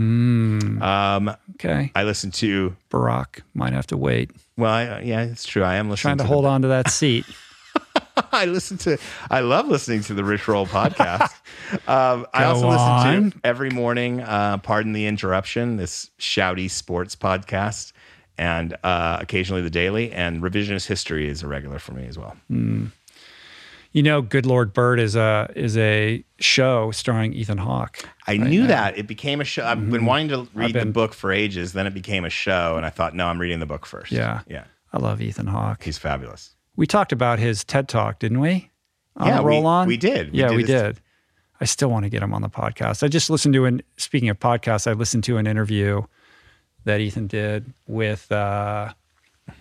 [0.81, 1.91] um, Okay.
[1.93, 2.75] I listen to.
[2.89, 4.31] Barack might have to wait.
[4.57, 5.63] Well, I, yeah, it's true.
[5.63, 7.25] I am listening Trying to the hold on to that seat.
[8.31, 8.97] I listen to.
[9.29, 11.31] I love listening to the Rich Roll podcast.
[11.87, 12.73] um, I also on.
[12.73, 14.21] listen to every morning.
[14.21, 15.77] Uh, Pardon the interruption.
[15.77, 17.93] This shouty sports podcast,
[18.37, 20.11] and uh, occasionally the daily.
[20.11, 22.35] And revisionist history is a regular for me as well.
[23.91, 28.07] You know, Good Lord Bird is a is a show starring Ethan Hawke.
[28.27, 29.65] I knew that it became a show.
[29.65, 31.73] I've been wanting to read the book for ages.
[31.73, 34.11] Then it became a show, and I thought, no, I'm reading the book first.
[34.11, 34.41] Yeah.
[34.47, 35.83] yeah, I love Ethan Hawke.
[35.83, 36.55] he's fabulous.
[36.79, 38.69] We talked about his TED Talk, didn't we?
[39.17, 39.85] On Yeah, the we- roll on.
[39.85, 40.31] we did.
[40.31, 41.01] We yeah, did we did.
[41.59, 43.03] I still want to get him on the podcast.
[43.03, 43.81] I just listened to an.
[43.97, 46.03] Speaking of podcasts, I listened to an interview
[46.85, 48.31] that Ethan did with.
[48.31, 48.93] Uh,
[49.49, 49.53] I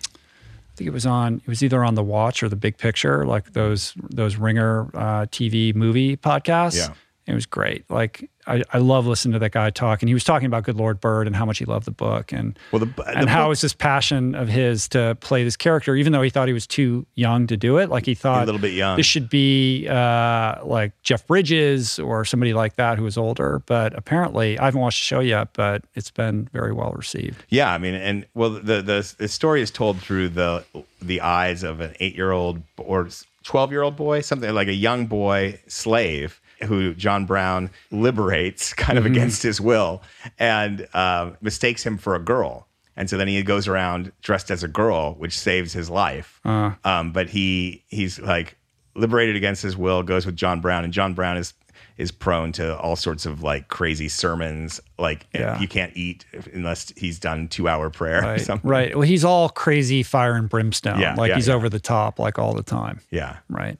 [0.77, 1.41] think it was on.
[1.45, 5.25] It was either on the Watch or the Big Picture, like those those Ringer uh,
[5.25, 6.77] TV movie podcasts.
[6.77, 6.93] Yeah.
[7.29, 7.89] It was great.
[7.89, 10.75] Like I, I love listening to that guy talk, and he was talking about Good
[10.77, 13.41] Lord Bird and how much he loved the book, and Well, the, the and how
[13.41, 16.47] book- it was this passion of his to play this character, even though he thought
[16.47, 17.89] he was too young to do it.
[17.89, 18.97] Like he thought a little bit young.
[18.97, 23.61] this should be uh, like Jeff Bridges or somebody like that who was older.
[23.67, 27.43] But apparently, I haven't watched the show yet, but it's been very well received.
[27.49, 30.63] Yeah, I mean, and well, the the the story is told through the
[30.99, 33.07] the eyes of an eight year old or
[33.43, 38.97] twelve year old boy, something like a young boy slave who John Brown liberates kind
[38.97, 40.01] of against his will
[40.37, 42.67] and uh, mistakes him for a girl.
[42.97, 46.39] and so then he goes around dressed as a girl, which saves his life.
[46.43, 48.57] Uh, Um, but he he's like
[48.95, 51.53] liberated against his will, goes with John Brown, and John Brown is
[51.97, 54.79] is prone to all sorts of like crazy sermons.
[54.97, 55.59] Like Yeah.
[55.59, 58.41] you can't eat unless he's done two hour prayer or right.
[58.41, 58.69] something.
[58.69, 58.93] Right.
[58.95, 60.99] Well, he's all crazy fire and brimstone.
[60.99, 62.99] Yeah, like yeah, he's over the top, like all the time.
[63.11, 63.37] Yeah.
[63.49, 63.77] Right.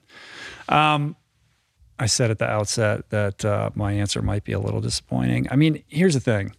[0.67, 1.15] Um,
[1.99, 5.47] I said at the outset that uh, my answer might be a little disappointing.
[5.51, 6.55] I mean, here's the thing.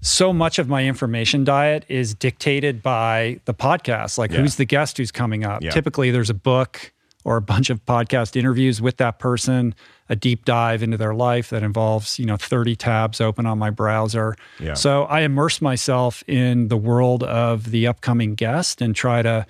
[0.00, 4.16] So much of my information diet is dictated by the podcast.
[4.16, 4.38] Like, Yeah.
[4.38, 5.62] who's the guest who's coming up?
[5.62, 5.70] Yeah.
[5.70, 6.92] Typically, there's a book
[7.24, 9.74] or a bunch of podcast interviews with that person,
[10.08, 13.70] a deep dive into their life that involves, you know, 30 tabs open on my
[13.70, 14.34] browser.
[14.60, 14.74] Yeah.
[14.74, 19.46] So I immerse myself in the world of the upcoming guest and try to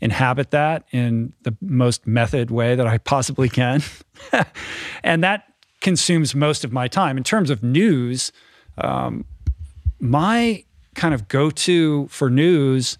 [0.00, 3.82] inhabit that in the most method way that I possibly can.
[5.02, 5.44] and that
[5.80, 7.16] consumes most of my time.
[7.16, 8.32] In terms of news,
[8.78, 9.24] um,
[10.00, 10.64] my
[10.94, 12.98] kind of go to for news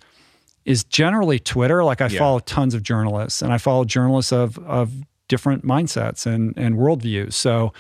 [0.65, 1.83] is generally Twitter.
[1.85, 2.19] Like I Yeah.
[2.19, 4.93] follow tons of journalists and I follow journalists of, of
[5.29, 7.33] different mindsets and, and worldviews.
[7.35, 7.73] So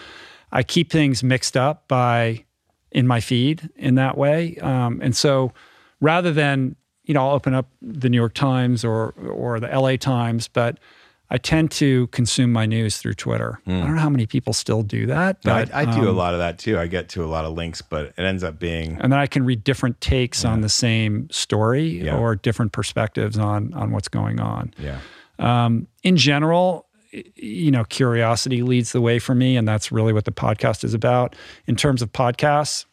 [0.53, 2.45] I keep things mixed up by
[2.93, 4.57] in my feed in that way.
[4.59, 5.53] Um, and so
[6.01, 9.97] rather than, you know, I'll open up the New York Times or or the LA
[9.97, 10.79] Times, but
[11.29, 13.59] I tend to consume my news through Twitter.
[13.67, 16.17] I don't know how many people still do that, No, I, I do a um,
[16.17, 16.79] lot of that too.
[16.79, 19.27] I get to a lot of links, but it ends up being and then I
[19.27, 22.17] can read different takes on the same story Yeah.
[22.17, 24.73] or different perspectives on on what's going on.
[24.79, 25.01] yeah.
[25.39, 26.87] Um, in general,
[27.35, 30.95] you know, curiosity leads the way for me, and that's really what the podcast is
[30.95, 31.35] about.
[31.67, 32.85] In terms of podcasts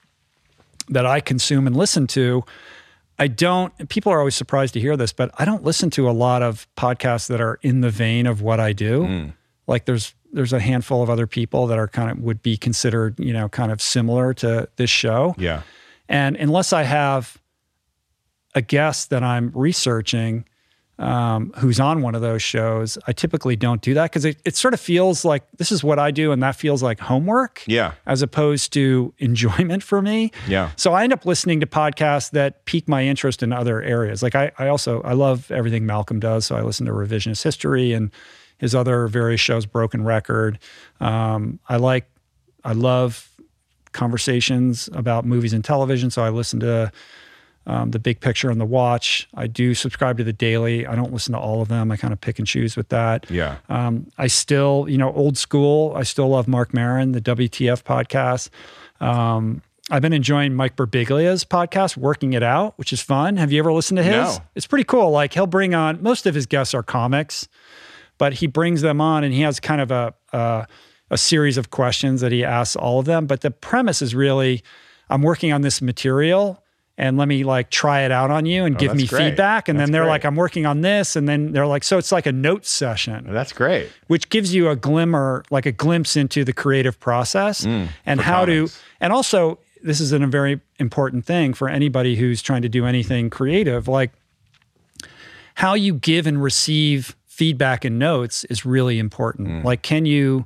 [0.89, 2.43] that I consume and listen to,
[3.23, 3.87] I don't.
[3.87, 6.67] People are always surprised to hear this, but I don't listen to a lot of
[6.75, 9.05] podcasts that are in the vein of what I do.
[9.05, 9.29] Hmm.
[9.65, 13.17] Like there's there's a handful of other people that are kind of would be considered,
[13.17, 15.35] you know, kind of similar to this show.
[15.37, 15.61] Yeah.
[16.09, 17.41] And unless I have
[18.55, 20.43] a guest that I'm researching
[20.99, 24.55] um, who's on one of those shows, I typically don't do that because it, it
[24.55, 27.93] sort of feels like this is what I do and that feels like homework Yeah.
[28.05, 30.31] as opposed to enjoyment for me.
[30.47, 30.69] Yeah.
[30.75, 34.21] So I end up listening to podcasts that pique my interest in other areas.
[34.21, 36.45] Like I, I also I love everything Malcolm does.
[36.45, 38.11] So I listen to Revisionist History and
[38.59, 40.59] his other various shows, Broken Record.
[40.99, 42.05] Um, I like
[42.63, 43.29] I love
[43.93, 46.09] conversations about movies and television.
[46.11, 46.91] So I listen to
[47.65, 49.27] um, the Big Picture and the Watch.
[49.33, 50.85] I do subscribe to the Daily.
[50.85, 51.91] I don't listen to all of them.
[51.91, 53.29] I kind of pick and choose with that.
[53.29, 53.57] Yeah.
[53.69, 55.93] Um, I still, you know, old school.
[55.95, 58.49] I still love Marc Maron, the WTF podcast.
[59.05, 63.35] Um, I've been enjoying Mike Birbiglia's podcast, Working It Out, which is fun.
[63.35, 64.13] Have you ever listened to his?
[64.13, 64.37] No.
[64.55, 65.11] It's pretty cool.
[65.11, 67.47] Like he'll bring on most of his guests are comics,
[68.17, 70.67] but he brings them on and he has kind of a a,
[71.11, 73.27] a series of questions that he asks all of them.
[73.27, 74.63] But the premise is really,
[75.09, 76.62] I'm working on this material.
[76.95, 79.29] And let me like try it out on you and give Oh, that's me great.
[79.29, 79.67] feedback.
[79.67, 80.09] And That's then they're great.
[80.11, 81.15] like, I'm working on this.
[81.15, 83.89] And then they're like, so it's like a note session That's great.
[84.07, 88.21] which gives you a glimmer, like a glimpse into the creative process and Mm, for
[88.21, 88.73] how comics.
[88.77, 92.85] to, and also this is a very important thing for anybody who's trying to do
[92.85, 93.87] anything creative.
[93.87, 94.11] Like
[95.55, 99.47] how you give and receive feedback and notes is really important.
[99.47, 99.63] Mm.
[99.63, 100.45] Like, can you,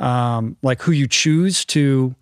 [0.00, 2.14] um, like who you choose to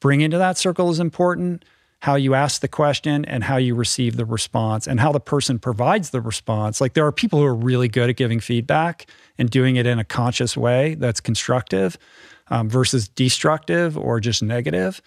[0.00, 1.64] bring into that circle is important.
[2.00, 5.58] How you ask the question and how you receive the response and how the person
[5.58, 6.80] provides the response.
[6.80, 9.06] Like, there are people who are really good at giving feedback
[9.36, 11.98] and doing it in a conscious way that's constructive
[12.50, 15.02] um, versus destructive or just negative.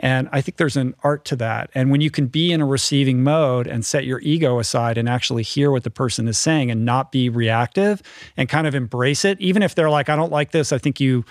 [0.00, 1.70] And I think there's an art to that.
[1.74, 5.08] And when you can be in a receiving mode and set your ego aside and
[5.08, 8.02] actually hear what the person is saying and not be reactive
[8.36, 10.98] and kind of embrace it, even if they're like, I don't like this, I think
[10.98, 11.24] you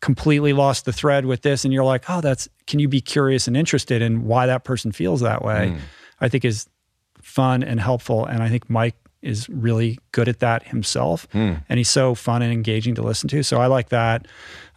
[0.00, 1.64] completely lost the thread with this.
[1.64, 4.92] And you're like, oh, that's, can you be curious and interested in why that person
[4.92, 5.76] feels that way?
[6.20, 6.68] I think is
[7.20, 8.24] fun and helpful.
[8.24, 11.26] And I think Mike is really good at that himself.
[11.32, 13.42] And he's so fun and engaging to listen to.
[13.42, 14.26] So I like that.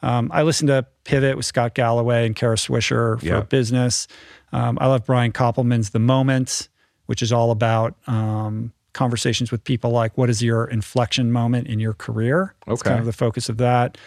[0.02, 3.42] Um, I listen to Pivot with Scott Galloway and Kara Swisher for Yeah.
[3.42, 4.08] business.
[4.52, 6.70] Um, I love Brian Koppelman's The Moment,
[7.06, 11.80] which is all about um, conversations with people like what is your inflection moment in
[11.80, 12.56] your career?
[12.68, 12.90] Okay.
[12.90, 13.98] kind of the focus of that.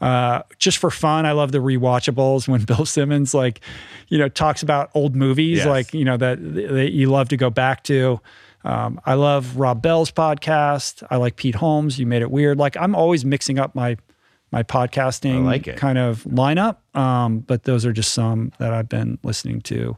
[0.00, 3.60] Uh, just for fun, I love the rewatchables when Bill Simmons like,
[4.08, 5.66] you know, talks about old movies Yes.
[5.66, 8.20] like you know that, that you love to go back to.
[8.64, 11.02] Um, I love Rob Bell's podcast.
[11.10, 11.98] I like Pete Holmes.
[11.98, 12.58] You made it weird.
[12.58, 13.96] Like I'm always mixing up my
[14.52, 16.76] my podcasting like kind of lineup.
[16.94, 19.96] Um, but those are just some that I've been listening to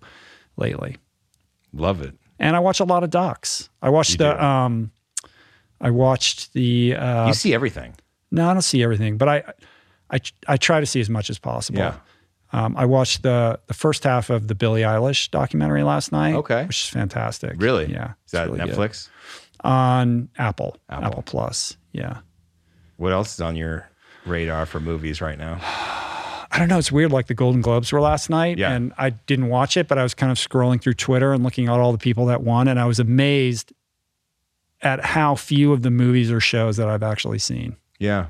[0.56, 0.96] lately.
[1.72, 2.14] Love it.
[2.38, 3.68] And I watch a lot of docs.
[3.82, 4.90] I watched You the um,
[5.80, 7.94] I watched the uh, you see everything.
[8.30, 9.42] no, I don't see everything, but I,
[10.10, 11.78] I, I try to see as much as possible.
[11.80, 11.94] Yeah.
[12.52, 16.35] Um, I watched the the first half of the Billie Eilish documentary last night.
[16.35, 16.64] Okay.
[16.64, 17.55] which is fantastic.
[17.60, 17.93] Really?
[17.93, 18.12] Yeah.
[18.24, 18.74] Is that really good.
[18.74, 19.09] Netflix?
[19.64, 21.05] on Apple, Apple.
[21.06, 21.76] Apple Plus?
[21.93, 22.18] Yeah.
[22.97, 23.89] What else is on your
[24.24, 25.59] radar for movies right now?
[26.51, 26.78] I don't know.
[26.78, 27.12] It's weird.
[27.12, 28.72] Like the Golden Globes were last night, Yeah.
[28.72, 31.66] and I didn't watch it, but I was kind of scrolling through Twitter and looking
[31.66, 33.72] at all the people that won, and I was amazed
[34.80, 37.76] at how few of the movies or shows that I've actually seen.
[37.98, 38.26] Yeah.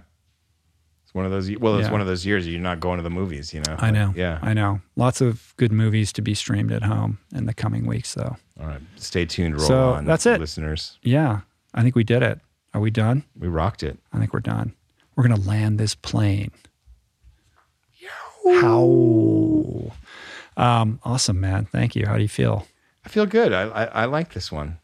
[1.18, 1.92] One of those well, it's Yeah.
[1.92, 3.74] one of those years you're not going to the movies, you know.
[3.78, 4.12] I know.
[4.16, 4.38] Yeah.
[4.40, 4.80] I know.
[4.94, 8.36] Lots of good movies to be streamed at home in the coming weeks, though.
[8.60, 8.80] All right.
[8.96, 10.04] Stay tuned, roll So, on.
[10.04, 10.38] that's it.
[10.40, 10.96] Listeners.
[11.02, 11.40] Yeah,
[11.74, 12.40] I think we did it.
[12.72, 13.24] Are we done?
[13.36, 13.98] We rocked it.
[14.12, 14.74] I think we're done.
[15.16, 16.52] We're gonna land this plane.
[18.44, 19.92] How?
[20.56, 21.66] Um, awesome, man.
[21.66, 22.06] Thank you.
[22.06, 22.66] How do you feel?
[23.04, 23.52] I feel good.
[23.52, 24.78] I I, I like this one.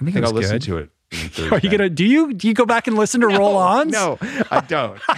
[0.00, 0.90] I think, I think I'll listen to it.
[1.52, 1.88] Are you gonna?
[1.88, 3.90] Do you do you go back and listen to roll ons?
[3.92, 4.18] No,
[4.50, 5.00] I don't.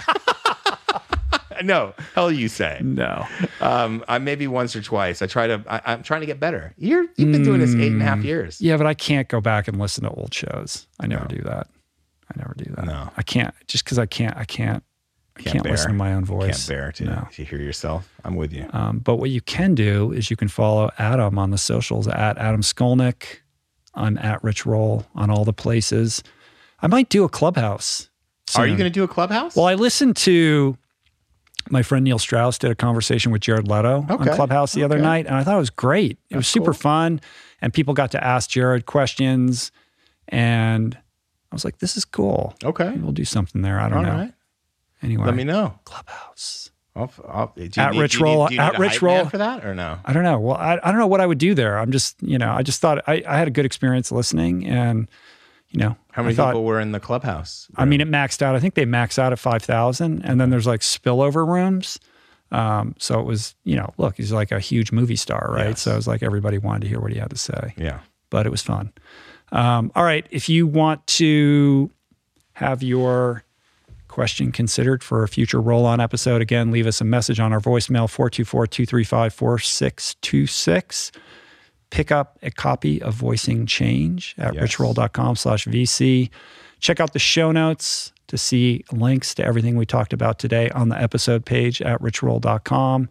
[1.65, 2.79] no, hell you say.
[2.83, 3.25] no.
[3.59, 5.21] Um, I maybe once or twice.
[5.21, 5.63] I try to.
[5.67, 6.73] I, I'm trying to get better.
[6.77, 8.57] You're you've been doing this eight and a half years.
[8.57, 8.61] Mm.
[8.61, 10.87] Yeah, but I can't go back and listen to old shows.
[10.99, 11.67] I never do that.
[12.29, 12.85] I never do that.
[12.85, 13.09] No.
[13.17, 13.53] I can't.
[13.67, 14.35] Just because I can't.
[14.37, 14.83] I can't.
[15.37, 16.67] I Can't can't, listen to my own voice.
[16.67, 17.27] Can't bear to, No.
[17.33, 18.13] to hear yourself.
[18.25, 18.69] I'm with you.
[18.73, 22.37] Um, but what you can do is you can follow Adam on the socials at
[22.37, 23.37] Adam Skolnick.
[23.95, 26.21] I'm at Rich Roll on all the places.
[26.81, 28.09] I might do a clubhouse.
[28.55, 29.55] Are you going to do a clubhouse?
[29.55, 30.77] Well, I listened to
[31.71, 34.29] my friend Neil Strauss did a conversation with Jared Leto Okay.
[34.29, 36.17] on Clubhouse the other night, and I thought it was great.
[36.29, 37.21] It was super fun,
[37.61, 39.71] and people got to ask Jared questions,
[40.27, 42.55] and I was like, "This is cool.
[42.63, 42.89] okay.
[42.89, 43.79] Maybe we'll do something there.
[43.79, 44.19] I don't All know.
[44.19, 44.33] right.
[45.03, 45.79] Anyway, Let me know.
[45.85, 46.69] Clubhouse.
[46.95, 49.25] I'll, I'll, do you At need- Rich Roll- do you need at Rich Roll.
[49.25, 49.97] for that or no?
[50.03, 50.39] I don't know.
[50.39, 51.77] Well, I, I don't know what I would do there.
[51.79, 55.07] I'm just, you know, I just thought I, I had a good experience listening, and
[55.71, 57.67] you know, How many thought, people were in the clubhouse?
[57.75, 58.55] I mean, it maxed out.
[58.55, 61.99] I think they maxed out at 5,000 and then there's like spillover rooms.
[62.51, 65.69] Um, so it was, you know, look, he's like a huge movie star, right?
[65.69, 65.81] Yes.
[65.81, 68.01] So it was like everybody wanted to hear what he had to say, yeah.
[68.29, 68.91] but it was fun.
[69.53, 70.25] Um, all right.
[70.31, 71.89] If you want to
[72.53, 73.45] have your
[74.09, 77.61] question considered for a future roll on episode, again, leave us a message on our
[77.61, 81.11] voicemail 424 235 4626
[81.91, 84.63] pick up a copy of Voicing Change at Yes.
[84.63, 86.29] richroll.com slash VC.
[86.79, 90.89] Check out the show notes to see links to everything we talked about today on
[90.89, 93.09] the episode page at richroll.com.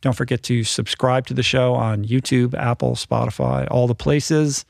[0.00, 4.64] Don't forget to subscribe to the show on YouTube, Apple, Spotify, all the places.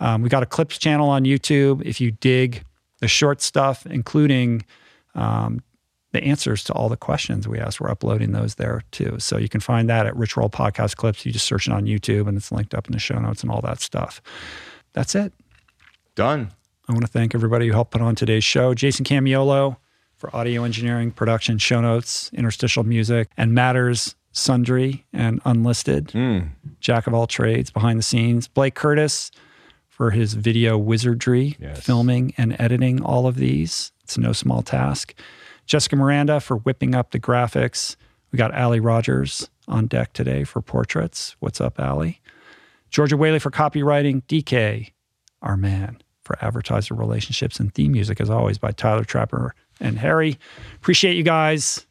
[0.00, 1.82] Um, we got a clips channel on YouTube.
[1.84, 2.64] If you dig
[3.00, 4.64] the short stuff, including
[5.14, 5.60] um,
[6.16, 9.16] the answers to all the questions we asked, we're uploading those there too.
[9.18, 11.24] So you can find that at Rich Roll Podcast Clips.
[11.24, 13.50] You just search it on YouTube and it's linked up in the show notes and
[13.50, 14.20] all that stuff.
[14.92, 15.32] That's it.
[16.14, 16.50] Done.
[16.88, 18.72] I want to thank everybody who helped put on today's show.
[18.74, 19.76] Jason Camiolo
[20.16, 26.08] for audio engineering, production, show notes, interstitial music, and Matters Sundry and Unlisted.
[26.08, 26.50] Mm.
[26.80, 28.48] Jack of all trades behind the scenes.
[28.48, 29.30] Blake Curtis
[29.88, 31.80] for his video wizardry, Yes.
[31.84, 33.92] filming and editing all of these.
[34.04, 35.14] It's no small task.
[35.66, 37.96] Jessica Miranda for whipping up the graphics.
[38.32, 41.36] We got Allie Rogers on deck today for portraits.
[41.40, 42.20] What's up, Allie?
[42.90, 44.22] Georgia Whaley for copywriting.
[44.24, 44.92] DK,
[45.42, 50.38] our man, for advertiser relationships and theme music, as always, by Tyler Trapper and Harry.
[50.76, 51.86] Appreciate you guys.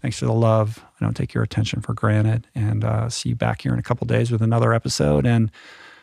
[0.00, 0.84] Thanks for the love.
[1.00, 2.48] I don't take your attention for granted.
[2.56, 5.50] And uh, see you back here in a couple days with another episode and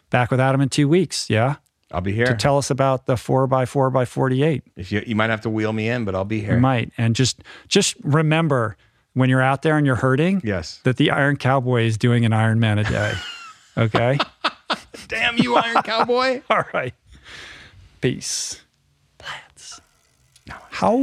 [0.10, 1.30] back with Adam in two weeks.
[1.30, 1.58] Yeah.
[1.92, 2.28] I'll be here.
[2.28, 4.64] To tell us about the four by four by 48.
[4.76, 6.56] if you you might have to wheel me in, but I'll be here.
[6.56, 6.92] You might.
[6.98, 8.78] And just just remember
[9.14, 10.80] when you're out there and you're hurting Yes.
[10.84, 13.14] that the Iron Cowboy is doing an Iron Man a day.
[13.78, 14.18] Okay.
[15.08, 16.42] Damn you, Iron Cowboy.
[16.50, 16.94] All right.
[18.02, 18.62] Peace.
[19.18, 19.80] Plants.
[20.70, 20.98] How?